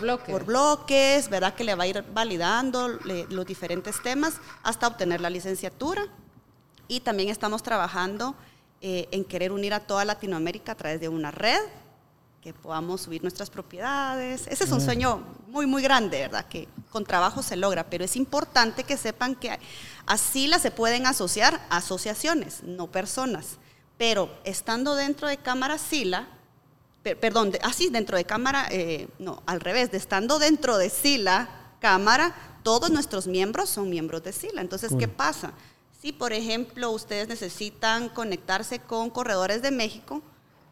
[0.00, 0.30] bloques.
[0.30, 1.54] por bloques, ¿verdad?
[1.54, 6.06] Que le va a ir validando los diferentes temas hasta obtener la licenciatura.
[6.88, 8.34] Y también estamos trabajando
[8.80, 11.60] eh, en querer unir a toda Latinoamérica a través de una red
[12.42, 14.46] que podamos subir nuestras propiedades.
[14.46, 16.46] Ese es un sueño muy, muy grande, ¿verdad?
[16.46, 19.58] Que con trabajo se logra, pero es importante que sepan que
[20.10, 23.58] así las se pueden asociar asociaciones, no personas.
[23.96, 26.26] Pero estando dentro de Cámara SILA,
[27.20, 31.48] perdón, así dentro de Cámara, eh, no, al revés, de estando dentro de SILA,
[31.78, 32.34] Cámara,
[32.64, 34.62] todos nuestros miembros son miembros de SILA.
[34.62, 35.52] Entonces, ¿qué pasa?
[36.02, 40.22] Si, por ejemplo, ustedes necesitan conectarse con corredores de México,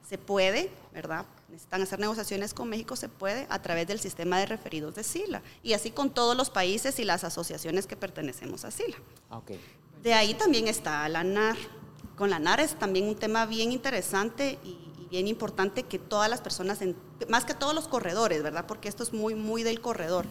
[0.08, 1.26] se puede, ¿verdad?
[1.48, 5.42] Necesitan hacer negociaciones con México, se puede a través del sistema de referidos de SILA.
[5.62, 8.96] Y así con todos los países y las asociaciones que pertenecemos a SILA.
[9.30, 9.60] Okay.
[10.02, 11.56] De ahí también está la NAR.
[12.16, 16.42] Con la NAR es también un tema bien interesante y, bien importante que todas las
[16.42, 16.80] personas,
[17.30, 18.66] más que todos los corredores, ¿verdad?
[18.66, 20.26] Porque esto es muy, muy del corredor.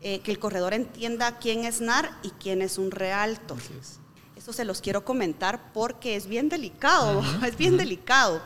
[0.00, 3.54] Eh, que el corredor entienda quién es NAR y quién es un realto.
[4.34, 8.40] Eso se los quiero comentar porque es bien delicado, es bien delicado.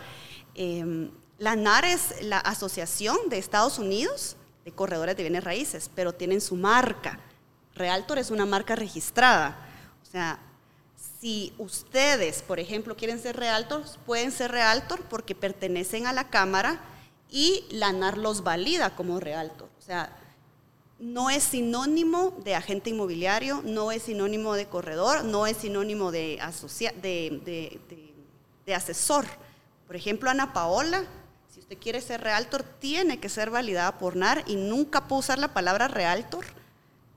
[0.56, 6.12] Eh, la NAR es la Asociación de Estados Unidos de Corredores de Bienes Raíces, pero
[6.12, 7.18] tienen su marca.
[7.74, 9.56] Realtor es una marca registrada.
[10.02, 10.38] O sea,
[11.20, 16.80] si ustedes, por ejemplo, quieren ser realtors, pueden ser realtor porque pertenecen a la Cámara
[17.30, 19.68] y la NAR los valida como realtor.
[19.78, 20.16] O sea,
[21.02, 26.38] no es sinónimo de agente inmobiliario, no es sinónimo de corredor, no es sinónimo de,
[28.72, 29.24] asesor.
[29.88, 31.04] Por ejemplo, Ana Paola,
[31.72, 35.54] usted quiere ser realtor, tiene que ser validada por NAR y nunca puede usar la
[35.54, 36.44] palabra realtor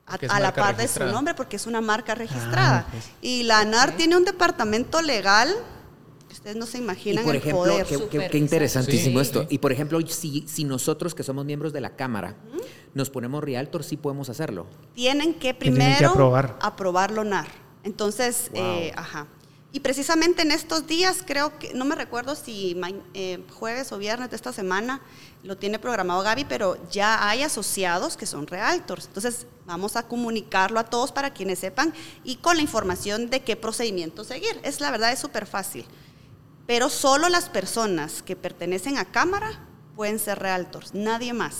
[0.06, 2.86] a, la par de su nombre porque es una marca registrada.
[2.88, 5.54] Ah, y la ANAR tiene un departamento legal
[6.30, 7.86] ustedes no se imaginan por el ejemplo, poder.
[7.86, 9.46] Qué, qué, interesantísimo esto.
[9.50, 12.36] Y por ejemplo, si, si nosotros que somos miembros de la Cámara
[12.94, 14.66] nos ponemos Realtor, sí podemos hacerlo.
[14.94, 17.48] Tienen que primero aprobarlo NAR.
[17.84, 19.26] Entonces, eh, ajá.
[19.76, 22.80] Y precisamente en estos días, creo que, no me recuerdo si
[23.12, 25.02] eh, jueves o viernes de esta semana,
[25.42, 29.04] lo tiene programado Gaby, pero ya hay asociados que son realtors.
[29.04, 31.92] Entonces, vamos a comunicarlo a todos para quienes sepan
[32.24, 34.58] y con la información de qué procedimiento seguir.
[34.62, 35.84] Es la verdad, es súper fácil.
[36.66, 39.60] Pero solo las personas que pertenecen a Cámara
[39.94, 41.54] pueden ser realtors, nadie más.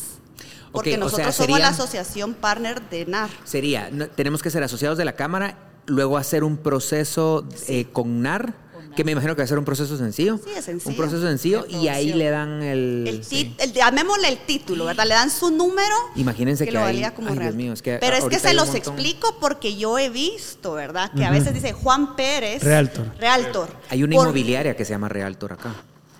[0.72, 3.28] Porque nosotros somos la asociación partner de NAR.
[3.44, 8.66] Sería, tenemos que ser asociados de la Cámara, luego hacer un proceso eh, con NAR
[8.96, 10.40] que me imagino que va a ser un proceso sencillo.
[10.42, 10.90] Sí, es sencillo.
[10.90, 13.22] Un proceso sencillo y ahí le dan el...
[13.30, 15.04] El, llamémosle el título, ¿verdad?
[15.06, 15.94] Le dan su número.
[16.16, 19.36] Imagínense que, que como ay, Dios mío, es que Pero es que se los explico
[19.38, 21.12] porque yo he visto, ¿verdad?
[21.14, 22.62] Que a veces dice Juan Pérez.
[22.62, 23.12] Realtor.
[23.18, 23.68] Realtor.
[23.90, 25.74] Hay una inmobiliaria que se llama Realtor acá.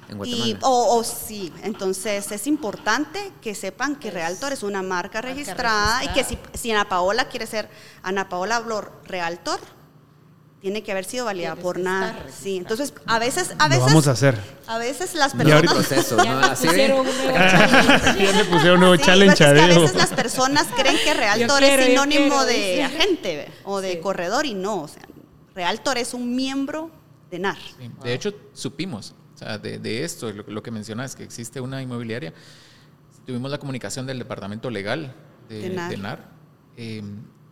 [0.09, 0.59] En Guatemala.
[0.63, 6.25] o, sí, entonces es importante que sepan que Realtor es una marca, registrada, y que
[6.25, 7.69] si, si Ana Paola quiere ser
[8.03, 9.61] Ana Paola Blor Realtor,
[10.67, 12.27] tiene que haber sido validada por nada.
[12.37, 13.85] Sí, entonces a veces, a veces.
[13.85, 14.37] vamos a hacer.
[14.67, 15.73] A veces las personas.
[15.73, 16.25] Proceso, ¿no?
[16.25, 18.25] Ya pusieron un nuevo challenge.
[18.25, 21.87] ya le pusieron un nuevo challenge pues a, veces las personas creen que Realtor es
[21.87, 24.83] sinónimo de agente o de corredor y no.
[24.83, 25.03] O sea,
[25.55, 26.91] Realtor es un miembro
[27.31, 27.59] de NAR.
[28.03, 32.33] de hecho, supimos o sea, de, esto, lo, que mencionas, que existe una inmobiliaria.
[33.27, 35.15] Tuvimos la comunicación del departamento legal
[35.51, 36.31] de, NAR.
[36.79, 37.03] Eh,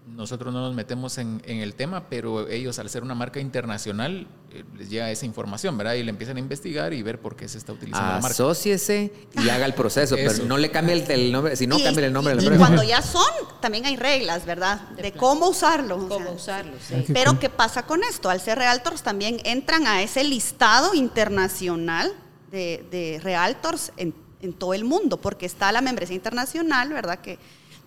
[0.06, 4.62] nosotros no nos metemos en, el tema, pero ellos al ser una marca internacional eh,
[4.76, 5.94] les llega esa información, ¿verdad?
[5.94, 8.28] Y le empiezan a investigar y ver por qué se está utilizando la marca.
[8.28, 12.12] Asociese y haga el proceso, pero no le cambie el, nombre, si no cambie el
[12.12, 13.24] nombre del Y cuando ya son,
[13.60, 14.90] también hay reglas, ¿verdad?
[14.90, 16.06] De, cómo usarlo.
[16.08, 16.72] Cómo usarlo,
[17.12, 18.28] Pero ¿qué pasa con esto?
[18.28, 22.12] Al ser realtors también entran a ese listado internacional
[22.50, 27.20] de, realtors en, en todo el mundo, porque está la membresía internacional, ¿verdad?
[27.20, 27.38] Que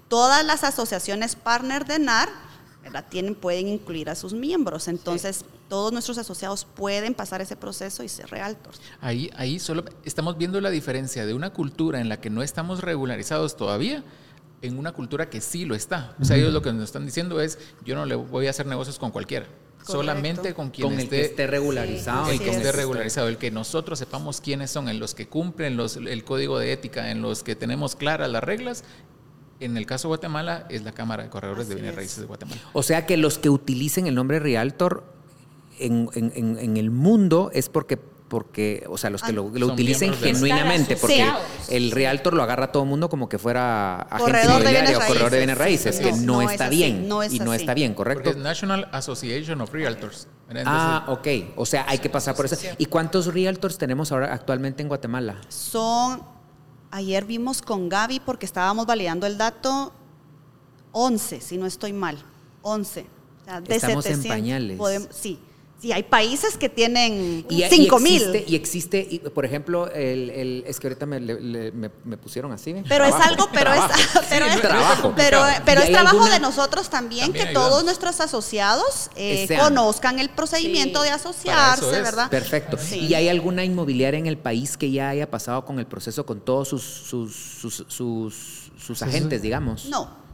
[0.08, 2.30] Todas las asociaciones partner de NAR
[3.10, 4.88] Tienen, pueden incluir a sus miembros.
[4.88, 8.80] Entonces, todos nuestros asociados pueden pasar ese proceso y ser realtors.
[9.02, 12.82] Ahí, ahí solo estamos viendo la diferencia de una cultura en la que no estamos
[12.82, 14.04] regularizados todavía
[14.62, 16.16] en una cultura que sí lo está.
[16.20, 18.66] O sea, ellos lo que nos están diciendo es, yo no le voy a hacer
[18.66, 19.48] negocios con cualquiera.
[19.86, 22.30] Solamente con quien esté, esté, regularizado.
[22.30, 25.96] el que esté regularizado, el que nosotros sepamos quiénes son, en los que cumplen los,
[25.96, 28.84] el código de ética, en los que tenemos claras las reglas,
[29.60, 32.62] en el caso de Guatemala es la Cámara de Corredores de Bienes Raíces de Guatemala.
[32.74, 35.04] O sea que los que utilicen el nombre Realtor
[35.80, 41.26] en, el mundo es porque porque, o sea, los que lo, utilicen genuinamente, porque
[41.70, 45.32] el realtor lo agarra a todo el mundo como que fuera agente inmobiliario o corredor
[45.32, 48.26] de bienes raíces, que no, está bien y no está bien, ¿correcto?
[48.26, 50.28] Porque es National Association of Realtors.
[50.66, 52.58] Ah, ok, o sea, hay que pasar por eso.
[52.78, 55.38] ¿Y cuántos realtors tenemos ahora actualmente en Guatemala?
[55.48, 56.37] Son
[56.92, 59.94] ayer vimos con Gaby, porque estábamos validando el dato,
[60.92, 62.18] 11, si no estoy mal,
[62.62, 63.06] 11.
[63.68, 64.80] Estamos en pañales.
[65.12, 65.40] sí,
[65.80, 68.44] Sí, hay países que tienen 5 mil.
[68.48, 72.76] Y existe, por ejemplo, el, es que ahorita me, me, pusieron así.
[72.88, 73.82] Pero es algo, pero es,
[74.30, 75.14] pero es, trabajo.
[75.16, 81.04] Pero, pero es trabajo de nosotros también, que todos nuestros asociados eh, conozcan el procedimiento
[81.04, 82.30] de asociarse, ¿verdad?
[82.30, 82.78] Perfecto.
[82.94, 86.42] ¿Y hay alguna inmobiliaria en el país que ya haya pasado con el proceso con
[86.42, 89.86] todos sus, sus, sus, sus, sus agentes, digamos?
[89.86, 90.27] No.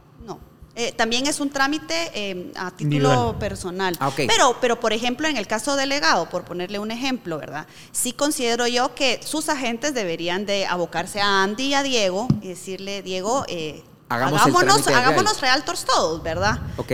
[0.76, 3.96] Eh, también es un trámite eh, a título personal.
[4.00, 7.66] Ah, pero, pero, por ejemplo, en el caso delegado, por ponerle un ejemplo, ¿verdad?
[7.92, 12.48] Sí considero yo que sus agentes deberían de abocarse a Andy y a Diego y
[12.48, 16.58] decirle, Diego, eh, hagámonos, hagámonos realtors todos, ¿verdad?
[16.76, 16.92] Ok,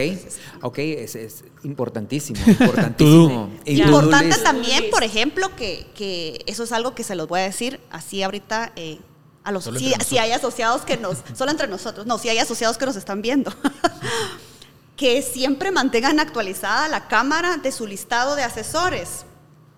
[0.60, 3.50] ok, es, importantísimo, importantísimo.
[3.64, 7.80] Importante también, por ejemplo, que, que, eso es algo que se los voy a decir
[7.90, 8.72] así ahorita
[9.42, 12.86] a los, si, hay asociados que nos, solo entre nosotros, no, si hay asociados que
[12.86, 13.52] nos están viendo,
[14.96, 19.24] que siempre mantengan actualizada la cámara de su listado de asesores.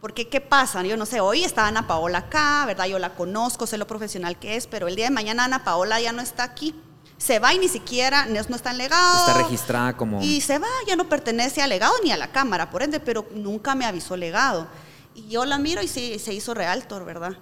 [0.01, 0.82] Porque, ¿qué pasa?
[0.82, 2.86] Yo no sé, hoy está Ana Paola acá, ¿verdad?
[2.86, 6.01] Yo la conozco, sé lo profesional que es, pero el día de mañana Ana Paola
[6.01, 6.74] ya no está aquí.
[7.18, 9.28] se va y ni siquiera no, está en legado.
[9.28, 10.20] Está registrada como...
[10.20, 13.28] Y se va, ya no pertenece al legado ni a la cámara, por ende, pero
[13.32, 14.66] nunca me avisó legado.
[15.14, 17.36] Y yo la miro y sí, se hizo realtor, ¿verdad?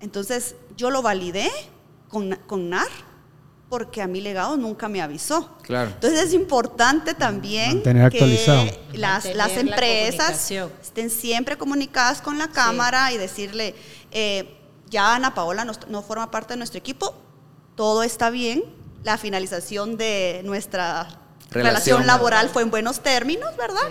[0.00, 1.50] Entonces yo lo validé
[2.08, 2.88] con, con NAR
[3.68, 5.56] porque a mi legado nunca me avisó.
[5.62, 5.90] Claro.
[5.90, 8.64] Entonces es importante también Mantener actualizado.
[8.92, 10.72] que las, Mantener las la empresas comunicación.
[10.80, 13.74] estén siempre comunicadas con la cámara y decirle,
[14.12, 14.56] eh,
[14.90, 17.14] ya Ana Paola no, no forma parte de nuestro equipo,
[17.74, 18.62] todo está bien,
[19.02, 21.18] la finalización de nuestra
[21.50, 21.64] Relación.
[22.00, 23.88] relación, laboral fue en buenos términos, ¿verdad?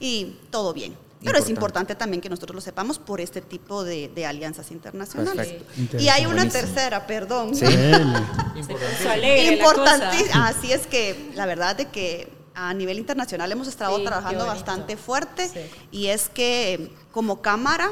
[0.00, 0.96] Y todo bien.
[1.22, 1.94] Pero es Importante.
[1.94, 5.54] también que nosotros lo sepamos por este tipo de, de alianzas internacionales.
[5.98, 6.62] Y hay una Buenísimo.
[6.64, 7.54] tercera, perdón.
[7.54, 7.64] Sí.
[8.56, 9.52] Importante.
[9.52, 14.46] Importante, así es que la verdad de que a nivel internacional hemos estado Sí, trabajando
[14.46, 15.60] bastante fuerte Sí.
[15.90, 17.90] y es que como cámara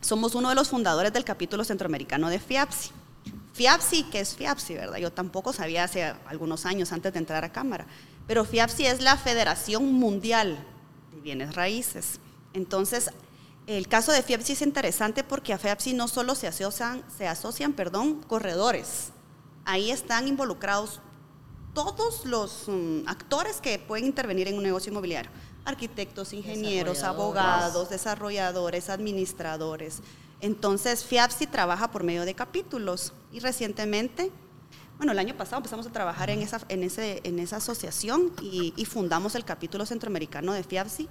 [0.00, 2.90] somos uno de los fundadores del capítulo centroamericano de FIAPSI.
[3.54, 4.98] FIAPSI, ¿qué es FIAPSI, verdad?
[4.98, 7.86] Yo tampoco sabía hace algunos años antes de entrar a cámara,
[8.26, 10.58] pero FIAPSI es la Federación Mundial
[11.14, 12.20] de Bienes Raíces.
[12.56, 13.10] Entonces,
[13.66, 17.74] el caso de FIAPSI es interesante porque a FIAPSI no solo se asocian, se asocian
[17.74, 19.10] perdón, corredores,
[19.66, 21.00] ahí están involucrados
[21.74, 25.30] todos los mm, actores que pueden intervenir en un negocio inmobiliario.
[25.66, 27.42] Arquitectos, ingenieros, Desarrolladores.
[27.42, 30.00] abogados, desarrolladores, administradores.
[30.40, 34.30] Entonces, FIAPSI trabaja por medio de capítulos y recientemente,
[34.96, 38.72] bueno, el año pasado empezamos a trabajar en esa, en ese, en esa asociación y,
[38.76, 41.06] y fundamos el capítulo centroamericano de FIAPSI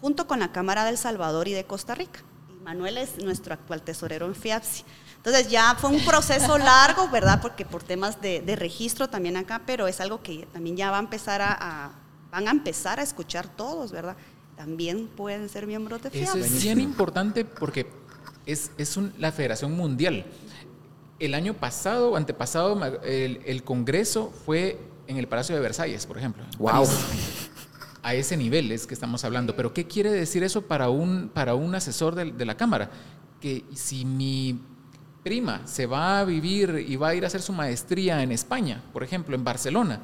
[0.00, 2.20] junto con la Cámara del Salvador y de Costa Rica.
[2.50, 4.84] Y Manuel es nuestro actual tesorero en FIAPSI.
[5.16, 7.40] Entonces ya fue un proceso largo, ¿verdad?
[7.42, 10.98] Porque por temas de, de registro también acá, pero es algo que también ya va
[10.98, 11.92] a empezar a, a-
[12.30, 14.16] van a empezar a escuchar todos, ¿verdad?
[14.56, 16.56] También pueden ser miembros de Eso FIAPSI.
[16.56, 17.88] es bien importante porque
[18.46, 20.24] es, es un- la Federación Mundial.
[21.18, 26.18] El año pasado o antepasado, el, el Congreso fue en el Palacio de Versalles, por
[26.18, 26.44] ejemplo.
[26.58, 26.84] Wow.
[26.86, 27.45] París.
[28.06, 29.56] A ese nivel es que estamos hablando.
[29.56, 32.88] Pero ¿qué quiere decir eso para un, para un asesor de, de la Cámara?
[33.40, 34.60] Que si mi
[35.24, 38.80] prima se va a vivir y va a ir a hacer su maestría en España,
[38.92, 40.00] por ejemplo, en Barcelona,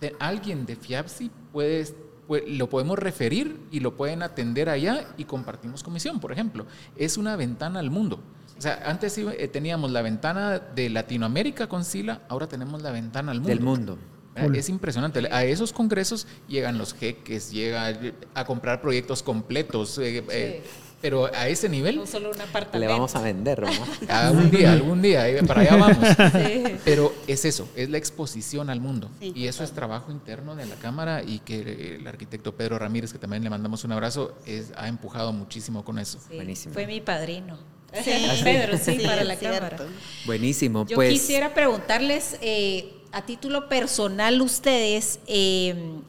[0.00, 1.84] de- alguien de FIAPSI puede,
[2.26, 6.66] pue- lo podemos referir y lo pueden atender allá y compartimos comisión, por ejemplo.
[6.96, 8.18] Es una ventana al mundo.
[8.58, 13.30] O sea, antes eh, teníamos la ventana de Latinoamérica con Sila, ahora tenemos la ventana
[13.30, 13.48] al mundo.
[13.50, 13.98] Del mundo.
[14.36, 15.20] Eh, Es impresionante.
[15.30, 17.92] A esos congresos llegan los jeques, llega
[18.34, 20.62] a comprar proyectos completos, eh, eh,
[21.00, 22.78] pero a ese nivel, No solo un apartamento.
[22.78, 23.68] Le vamos a vender, ¿no?
[24.08, 26.08] algún día, algún día, ahí- para allá vamos.
[26.32, 26.76] Sí.
[26.84, 29.10] Pero es eso, es la exposición al mundo.
[29.20, 29.32] Sí.
[29.36, 33.18] y eso es trabajo interno de la Cámara y que el arquitecto Pedro Ramírez, que
[33.18, 36.18] también le mandamos un abrazo, es, ha empujado muchísimo con eso.
[36.28, 36.72] Sí, Buenísimo.
[36.74, 37.58] Fue mi padrino.
[38.02, 38.10] Sí.
[38.42, 39.60] Pedro, sí, Sí, para la cierto.
[39.76, 39.78] cámara.
[40.26, 40.84] Buenísimo.
[40.86, 46.00] Yo pues, quisiera preguntarles, eh, a título personal, ustedes, eh,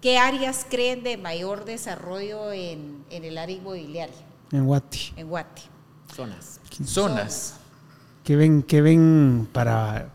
[0.00, 4.14] ¿qué áreas creen de mayor desarrollo en, en el área inmobiliaria,
[4.52, 5.12] En Guati.
[5.16, 5.62] en Guati?
[6.14, 6.60] Zonas.
[6.84, 7.54] Zonas.
[8.24, 10.10] ¿Qué ven, qué ven para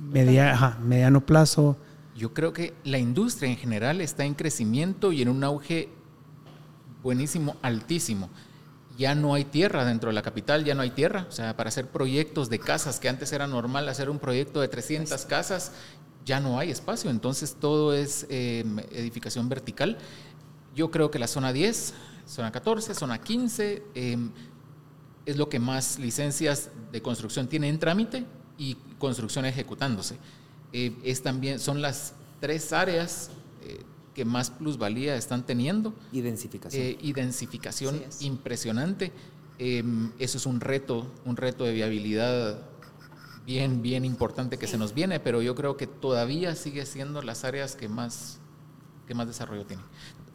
[0.00, 1.76] media- ajá, mediano plazo?
[2.16, 5.88] Yo creo que la industria en general está en crecimiento y en un auge
[7.02, 8.28] buenísimo, altísimo.
[8.96, 11.26] Ya no hay tierra dentro de la capital, ya no hay tierra.
[11.28, 14.68] O sea, para hacer proyectos de casas, que antes era normal hacer un proyecto de
[14.68, 15.72] 300 casas,
[16.24, 17.10] ya no hay espacio.
[17.10, 19.98] Entonces todo es eh, edificación vertical.
[20.74, 21.94] Yo creo que la zona 10,
[22.26, 24.16] zona 14, zona 15, eh,
[25.26, 28.24] es lo que más licencias de construcción tiene en trámite
[28.58, 30.16] y construcción ejecutándose.
[30.72, 33.30] Eh, es también, son las tres áreas
[33.62, 33.80] eh,
[34.14, 36.82] que más plusvalía están teniendo Y densificación.
[36.82, 39.12] eh, y densificación impresionante.
[39.58, 39.84] Eh,
[40.18, 42.62] eso es un reto, un reto de viabilidad
[43.46, 47.44] bien, bien importante que se nos viene, pero yo creo que todavía sigue siendo las
[47.44, 48.38] áreas que más,
[49.06, 49.84] que más desarrollo tienen.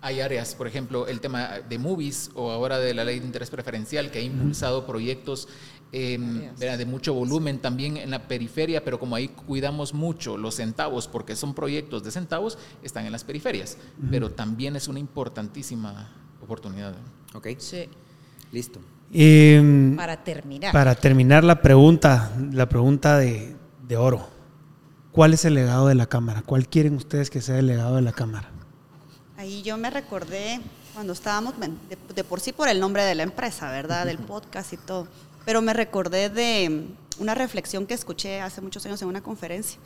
[0.01, 3.49] Hay áreas, por ejemplo, el tema de movies o ahora de la ley de interés
[3.49, 5.49] preferencial que ha impulsado proyectos
[5.91, 11.07] eh, de mucho volumen también en la periferia, pero como ahí cuidamos mucho los centavos
[11.07, 13.77] porque son proyectos de centavos, están en las periferias,
[14.11, 16.09] pero también es una importantísima
[16.41, 16.93] oportunidad.
[17.33, 17.47] ok.
[17.57, 17.89] Sí.
[18.51, 18.79] Listo.
[19.13, 20.71] Eh, Para terminar.
[20.71, 23.55] para terminar la pregunta, la pregunta de,
[23.87, 24.27] de oro.
[25.11, 26.43] ¿Cuál es el legado de la Cámara?
[26.45, 28.49] ¿Cuál quieren ustedes que sea el legado de la Cámara?
[29.37, 30.59] Ahí yo me recordé
[30.93, 31.71] cuando estábamos, de,
[32.13, 34.05] de por sí por el nombre de la empresa, ¿verdad?
[34.05, 35.07] Del podcast y todo.
[35.45, 39.79] Pero me recordé de mm, una reflexión que escuché hace muchos años en una conferencia.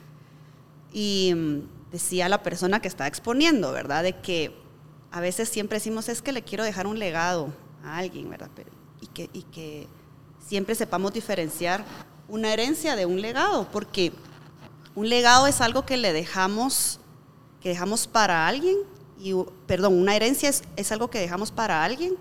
[0.91, 4.03] Y mm, decía la persona que estaba exponiendo, ¿verdad?
[4.03, 4.55] De que
[5.11, 7.53] a veces siempre decimos, es que le quiero dejar un legado
[7.83, 8.49] a alguien, ¿verdad?
[8.55, 8.71] Pero-
[9.01, 9.87] y, que,
[10.47, 11.85] siempre sepamos diferenciar
[12.27, 14.11] una herencia de un legado, porque
[14.95, 16.99] Un legado es algo que le dejamos,
[17.61, 18.77] que dejamos para alguien,
[19.17, 19.33] y,
[19.65, 22.15] perdón, una herencia es algo que dejamos para alguien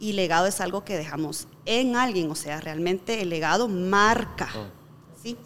[0.00, 4.48] y legado es algo que dejamos en alguien, o sea, realmente el legado marca,
[5.22, 5.36] ¿sí?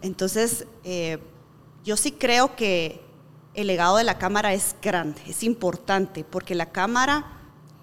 [0.00, 1.18] Entonces, eh,
[1.84, 3.00] yo sí creo que
[3.54, 7.24] el legado de la cámara es grande, es importante, porque la cámara,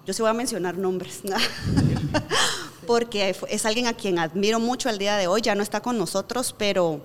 [0.04, 1.36] yo sí voy a mencionar nombres, ¿no?
[2.86, 5.98] porque es alguien a quien admiro mucho el día de hoy, ya no está con
[5.98, 7.00] nosotros, pero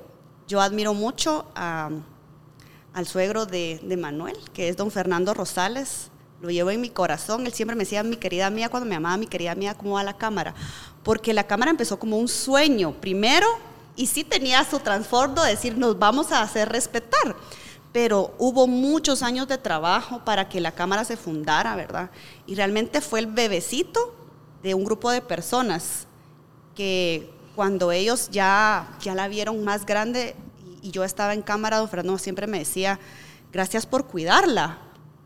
[0.47, 6.09] yo admiro mucho al suegro de, Manuel, que es don Fernando Rosales.
[6.41, 7.45] Lo llevo en mi corazón.
[7.45, 10.03] Él siempre me decía, mi querida mía, cuando me amaba, mi querida mía, ¿cómo va
[10.03, 10.53] la cámara?
[11.03, 13.47] Porque la cámara empezó como un sueño, primero,
[13.95, 17.35] y sí tenía su transbordo de decir, nos vamos a hacer respetar.
[17.91, 22.11] Pero hubo muchos años de trabajo para que la cámara se fundara, ¿verdad?
[22.45, 24.13] Y realmente fue el bebecito
[24.61, 26.07] de un grupo de personas
[26.75, 30.35] que cuando ellos ya, ya la vieron más grande
[30.83, 32.99] y, yo estaba en cámara, don Fernando siempre me decía,
[33.51, 34.77] gracias por cuidarla,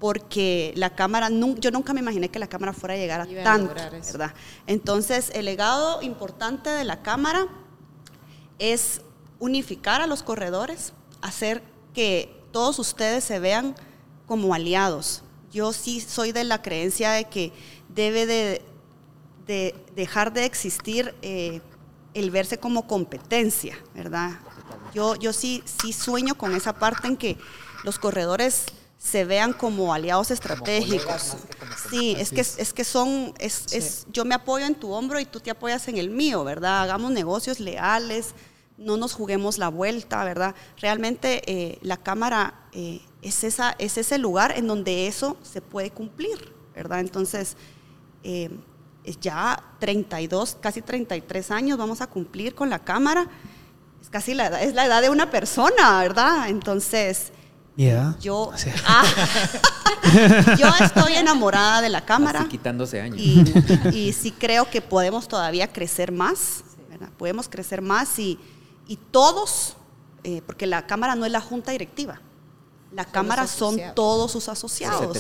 [0.02, 3.76] porque la cámara, yo nunca me imaginé que la cámara fuera a llegar a tanto,
[3.76, 4.34] ¿verdad?
[4.66, 7.46] Entonces, el legado importante de la cámara
[8.58, 9.02] es
[9.38, 11.62] unificar a los corredores, hacer
[11.94, 13.76] que todos ustedes se vean
[14.26, 15.22] como aliados.
[15.52, 17.54] Yo sí soy de la creencia de que
[17.88, 21.62] debe de, dejar de existir eh,
[22.16, 24.32] el verse como competencia, ¿verdad?
[24.96, 27.38] Yo, yo sí, sí sueño con esa parte en que
[27.84, 28.66] los corredores
[29.02, 31.36] se vean como aliados estratégicos.
[31.90, 35.26] sí, es que, es que son, es, es, yo me apoyo en tu hombro y
[35.26, 36.84] tú te apoyas en el mío, ¿verdad?
[36.84, 38.36] Hagamos negocios leales,
[38.78, 40.54] no nos juguemos la vuelta, ¿verdad?
[40.78, 45.90] Realmente eh, la Cámara eh, es, esa, es ese lugar en donde eso se puede
[45.90, 47.00] cumplir, ¿verdad?
[47.00, 47.58] Entonces,
[48.24, 48.52] eh,
[49.20, 53.28] ya 32, casi 33 años vamos a cumplir con la cámara.
[54.00, 56.50] Es casi la edad, es la edad de una persona, ¿verdad?
[56.50, 57.32] Entonces,
[58.20, 58.52] yo,
[58.86, 59.06] ah,
[60.60, 62.48] yo estoy enamorada de la cámara.
[62.50, 63.20] quitándose años.
[63.20, 67.10] Y, sí creo que podemos todavía crecer más, ¿verdad?
[67.18, 68.40] Podemos crecer más y,
[68.88, 69.76] y todos,
[70.24, 72.22] eh, porque la cámara no es la junta directiva
[72.92, 75.18] la Cámara son todos sus asociados.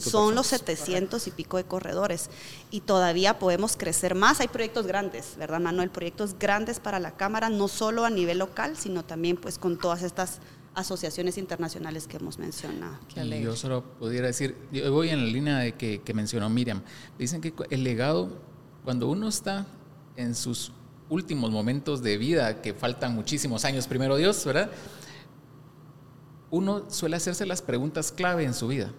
[0.00, 2.28] Son los 700 y pico de corredores.
[2.70, 4.40] Y todavía podemos crecer más.
[4.40, 5.90] Hay proyectos grandes, ¿verdad, Manuel?
[5.90, 10.02] Proyectos grandes para la Cámara, no solo a nivel local, sino también pues con todas
[10.02, 10.40] estas
[10.74, 12.98] asociaciones internacionales que hemos mencionado.
[13.16, 16.82] Y yo solo pudiera decir, yo voy en la línea de que, que mencionó Miriam.
[17.18, 18.30] Dicen que el legado,
[18.84, 19.66] cuando uno está
[20.16, 20.72] en sus
[21.08, 24.70] últimos momentos de vida, que faltan muchísimos años, primero Dios, ¿verdad?
[26.54, 28.92] uno suele hacerse las preguntas clave en su vida.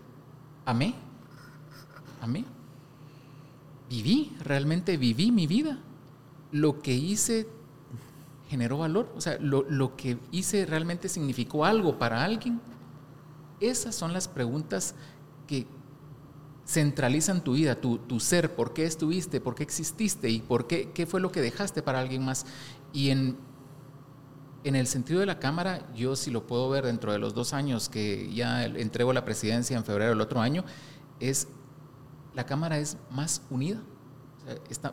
[0.66, 0.94] ¿Amé?
[2.20, 2.44] ¿Amé?
[3.90, 4.36] ¿Viví?
[4.44, 5.80] ¿Realmente viví mi vida?
[6.52, 7.48] ¿Lo que hice
[8.48, 9.12] generó valor?
[9.16, 12.62] O sea, ¿lo, que hice realmente significó algo para alguien?
[13.60, 14.96] Esas son las preguntas
[15.48, 15.68] que
[16.66, 20.92] centralizan tu vida, tu, tu, ser, por qué estuviste, por qué exististe y por qué,
[20.92, 22.46] qué fue lo que dejaste para alguien más.
[22.92, 23.38] Y en
[24.66, 27.54] en el sentido de la Cámara, yo sí lo puedo ver dentro de los dos
[27.54, 30.66] años que ya entrego la presidencia en febrero del otro año,
[31.20, 31.48] es
[32.34, 33.84] la Cámara es más unida.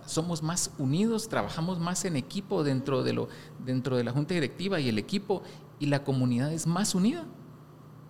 [0.07, 3.29] Somos más unidos, trabajamos más en equipo dentro de, lo,
[3.65, 5.43] dentro de la Junta Directiva y el equipo
[5.79, 7.25] y la comunidad es más unida.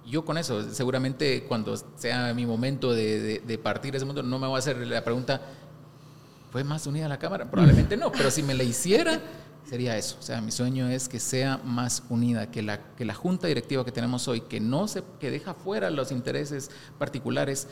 [0.06, 4.46] Yo con eso, seguramente cuando sea mi momento de, de partir ese mundo, no me
[4.46, 5.40] voy a hacer la pregunta,
[6.50, 7.50] ¿fue más unida la Cámara?
[7.50, 9.20] Probablemente no, pero si me la hiciera,
[9.64, 10.16] sería eso.
[10.18, 13.84] O sea, mi sueño es que sea más unida, que la, que la junta directiva
[13.84, 17.68] que tenemos hoy, que no se, que deja fuera los intereses particulares,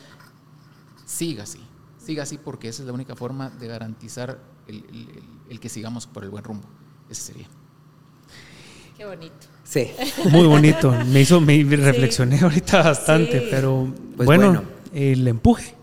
[1.05, 1.59] siga así.
[2.03, 6.31] Siga así porque esa es la única forma de garantizar el, que sigamos por el
[6.31, 6.67] buen rumbo.
[7.09, 7.47] Ese sería.
[8.97, 9.47] Qué bonito.
[9.63, 9.91] Sí.
[10.31, 10.91] Muy bonito.
[11.05, 14.63] Me hizo, me reflexioné ahorita bastante, pero pues bueno, bueno,
[14.93, 15.75] el empuje.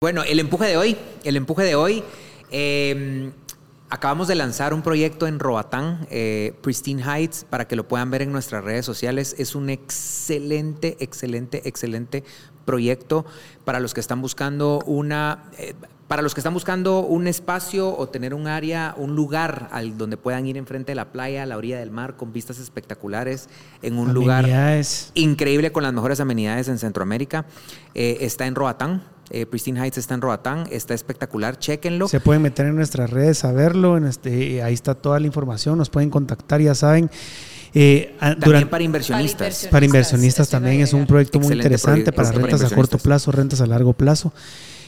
[0.00, 2.04] Bueno, el empuje de hoy, el empuje de hoy.
[2.50, 3.32] Em,
[3.90, 8.22] acabamos de lanzar un proyecto en Roatán, eh, Pristine Heights, para que lo puedan ver
[8.22, 9.34] en nuestras redes sociales.
[9.38, 12.24] Es un excelente, excelente, excelente
[12.64, 13.24] proyecto
[13.64, 15.74] para los que están buscando una, eh,
[16.06, 20.16] para los que están buscando un espacio o tener un área, un lugar al donde
[20.16, 23.48] puedan ir enfrente de la playa, a la orilla del mar, con vistas espectaculares,
[23.82, 24.46] en un lugar
[25.14, 27.46] increíble con las mejores amenidades en Centroamérica.
[27.94, 32.08] Eh, está en Roatán, eh, Pristine Heights está en Roatán, está espectacular, chequenlo.
[32.08, 35.78] Se pueden meter en nuestras redes a verlo, en este, ahí está toda la información,
[35.78, 37.10] nos pueden contactar, ya saben.
[37.74, 39.68] Eh, también para inversionistas.
[39.70, 43.66] Para inversionistas, también es un proyecto muy interesante para rentas a corto plazo, rentas a
[43.66, 44.32] largo plazo.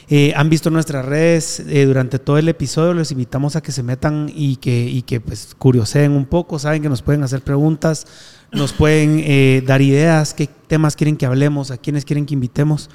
[0.09, 3.83] eh, han visto nuestras redes eh, durante todo el episodio, los invitamos a que se
[3.83, 8.07] metan y que, y que pues curioseen un poco, saben que nos pueden hacer preguntas,
[8.51, 12.89] nos pueden eh, dar ideas, qué temas quieren que hablemos, a quiénes quieren que invitemos.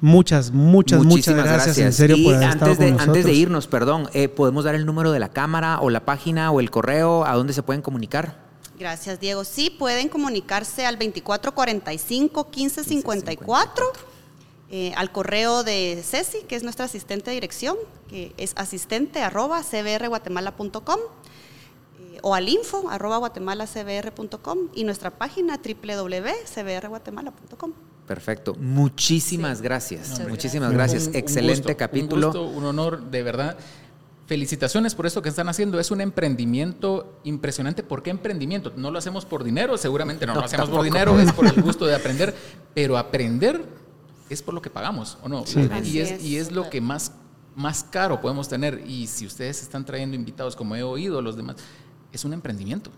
[0.00, 3.20] Muchas, muchas, muchas gracias, en serio y por haber antes estado de, con antes de
[3.20, 3.36] nosotros.
[3.36, 6.70] irnos, perdón, eh, podemos dar el número de la cámara o la página o el
[6.70, 8.40] correo a dónde se pueden comunicar.
[8.78, 9.44] Gracias, Diego.
[9.44, 13.82] Sí, pueden comunicarse al 2445-1554,
[14.70, 17.76] eh, al correo de Ceci, que es nuestra asistente de dirección,
[18.08, 20.98] que es asistente arroba cbrguatemala.com,
[22.22, 27.72] o al info arroba guatemalacbr.com y nuestra página www.cbrguatemala.com.
[28.06, 28.54] Perfecto.
[28.58, 30.20] Muchísimas gracias.
[30.28, 31.04] Muchísimas gracias.
[31.04, 32.26] Un- un Excelente gusto, capítulo.
[32.28, 33.56] Un gusto, un honor, de verdad.
[34.26, 35.78] Felicitaciones por esto que están haciendo.
[35.80, 37.82] Es un emprendimiento impresionante.
[37.82, 38.72] ¿Por qué emprendimiento?
[38.76, 40.78] No lo hacemos por dinero, seguramente no, No, lo hacemos tampoco.
[40.78, 42.34] por dinero, es por el gusto de aprender.
[42.74, 43.64] Pero aprender
[44.30, 45.44] es por lo que pagamos, ¿o no?
[45.46, 45.60] Sí.
[45.84, 47.12] Y es, es, y es lo que más,
[47.54, 48.82] más caro podemos tener.
[48.86, 51.56] Y si ustedes están trayendo invitados, como he oído los demás,
[52.12, 52.90] es un emprendimiento.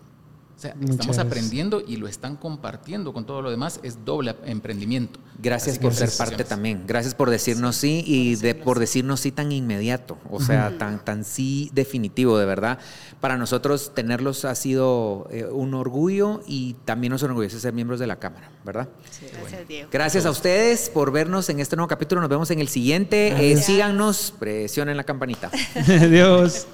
[0.55, 1.25] O sea, Muchas estamos gracias.
[1.25, 3.81] aprendiendo y lo están compartiendo con todo lo demás.
[3.83, 5.19] Es doble emprendimiento.
[5.37, 6.83] Gracias Así por ser parte también.
[6.87, 10.17] Gracias por decirnos sí, y de, por decirnos sí tan inmediato.
[10.29, 12.79] O sea, tan, tan sí definitivo, de verdad.
[13.19, 18.07] Para nosotros tenerlos ha sido eh, un orgullo y también nos enorgullece ser miembros de
[18.07, 18.87] la Cámara, ¿verdad?
[19.33, 19.89] Gracias, Diego.
[19.91, 22.21] Gracias a ustedes por vernos en este nuevo capítulo.
[22.21, 23.51] Nos vemos en el siguiente.
[23.51, 25.51] Eh, síganos, presionen la campanita.
[25.75, 26.65] Adiós.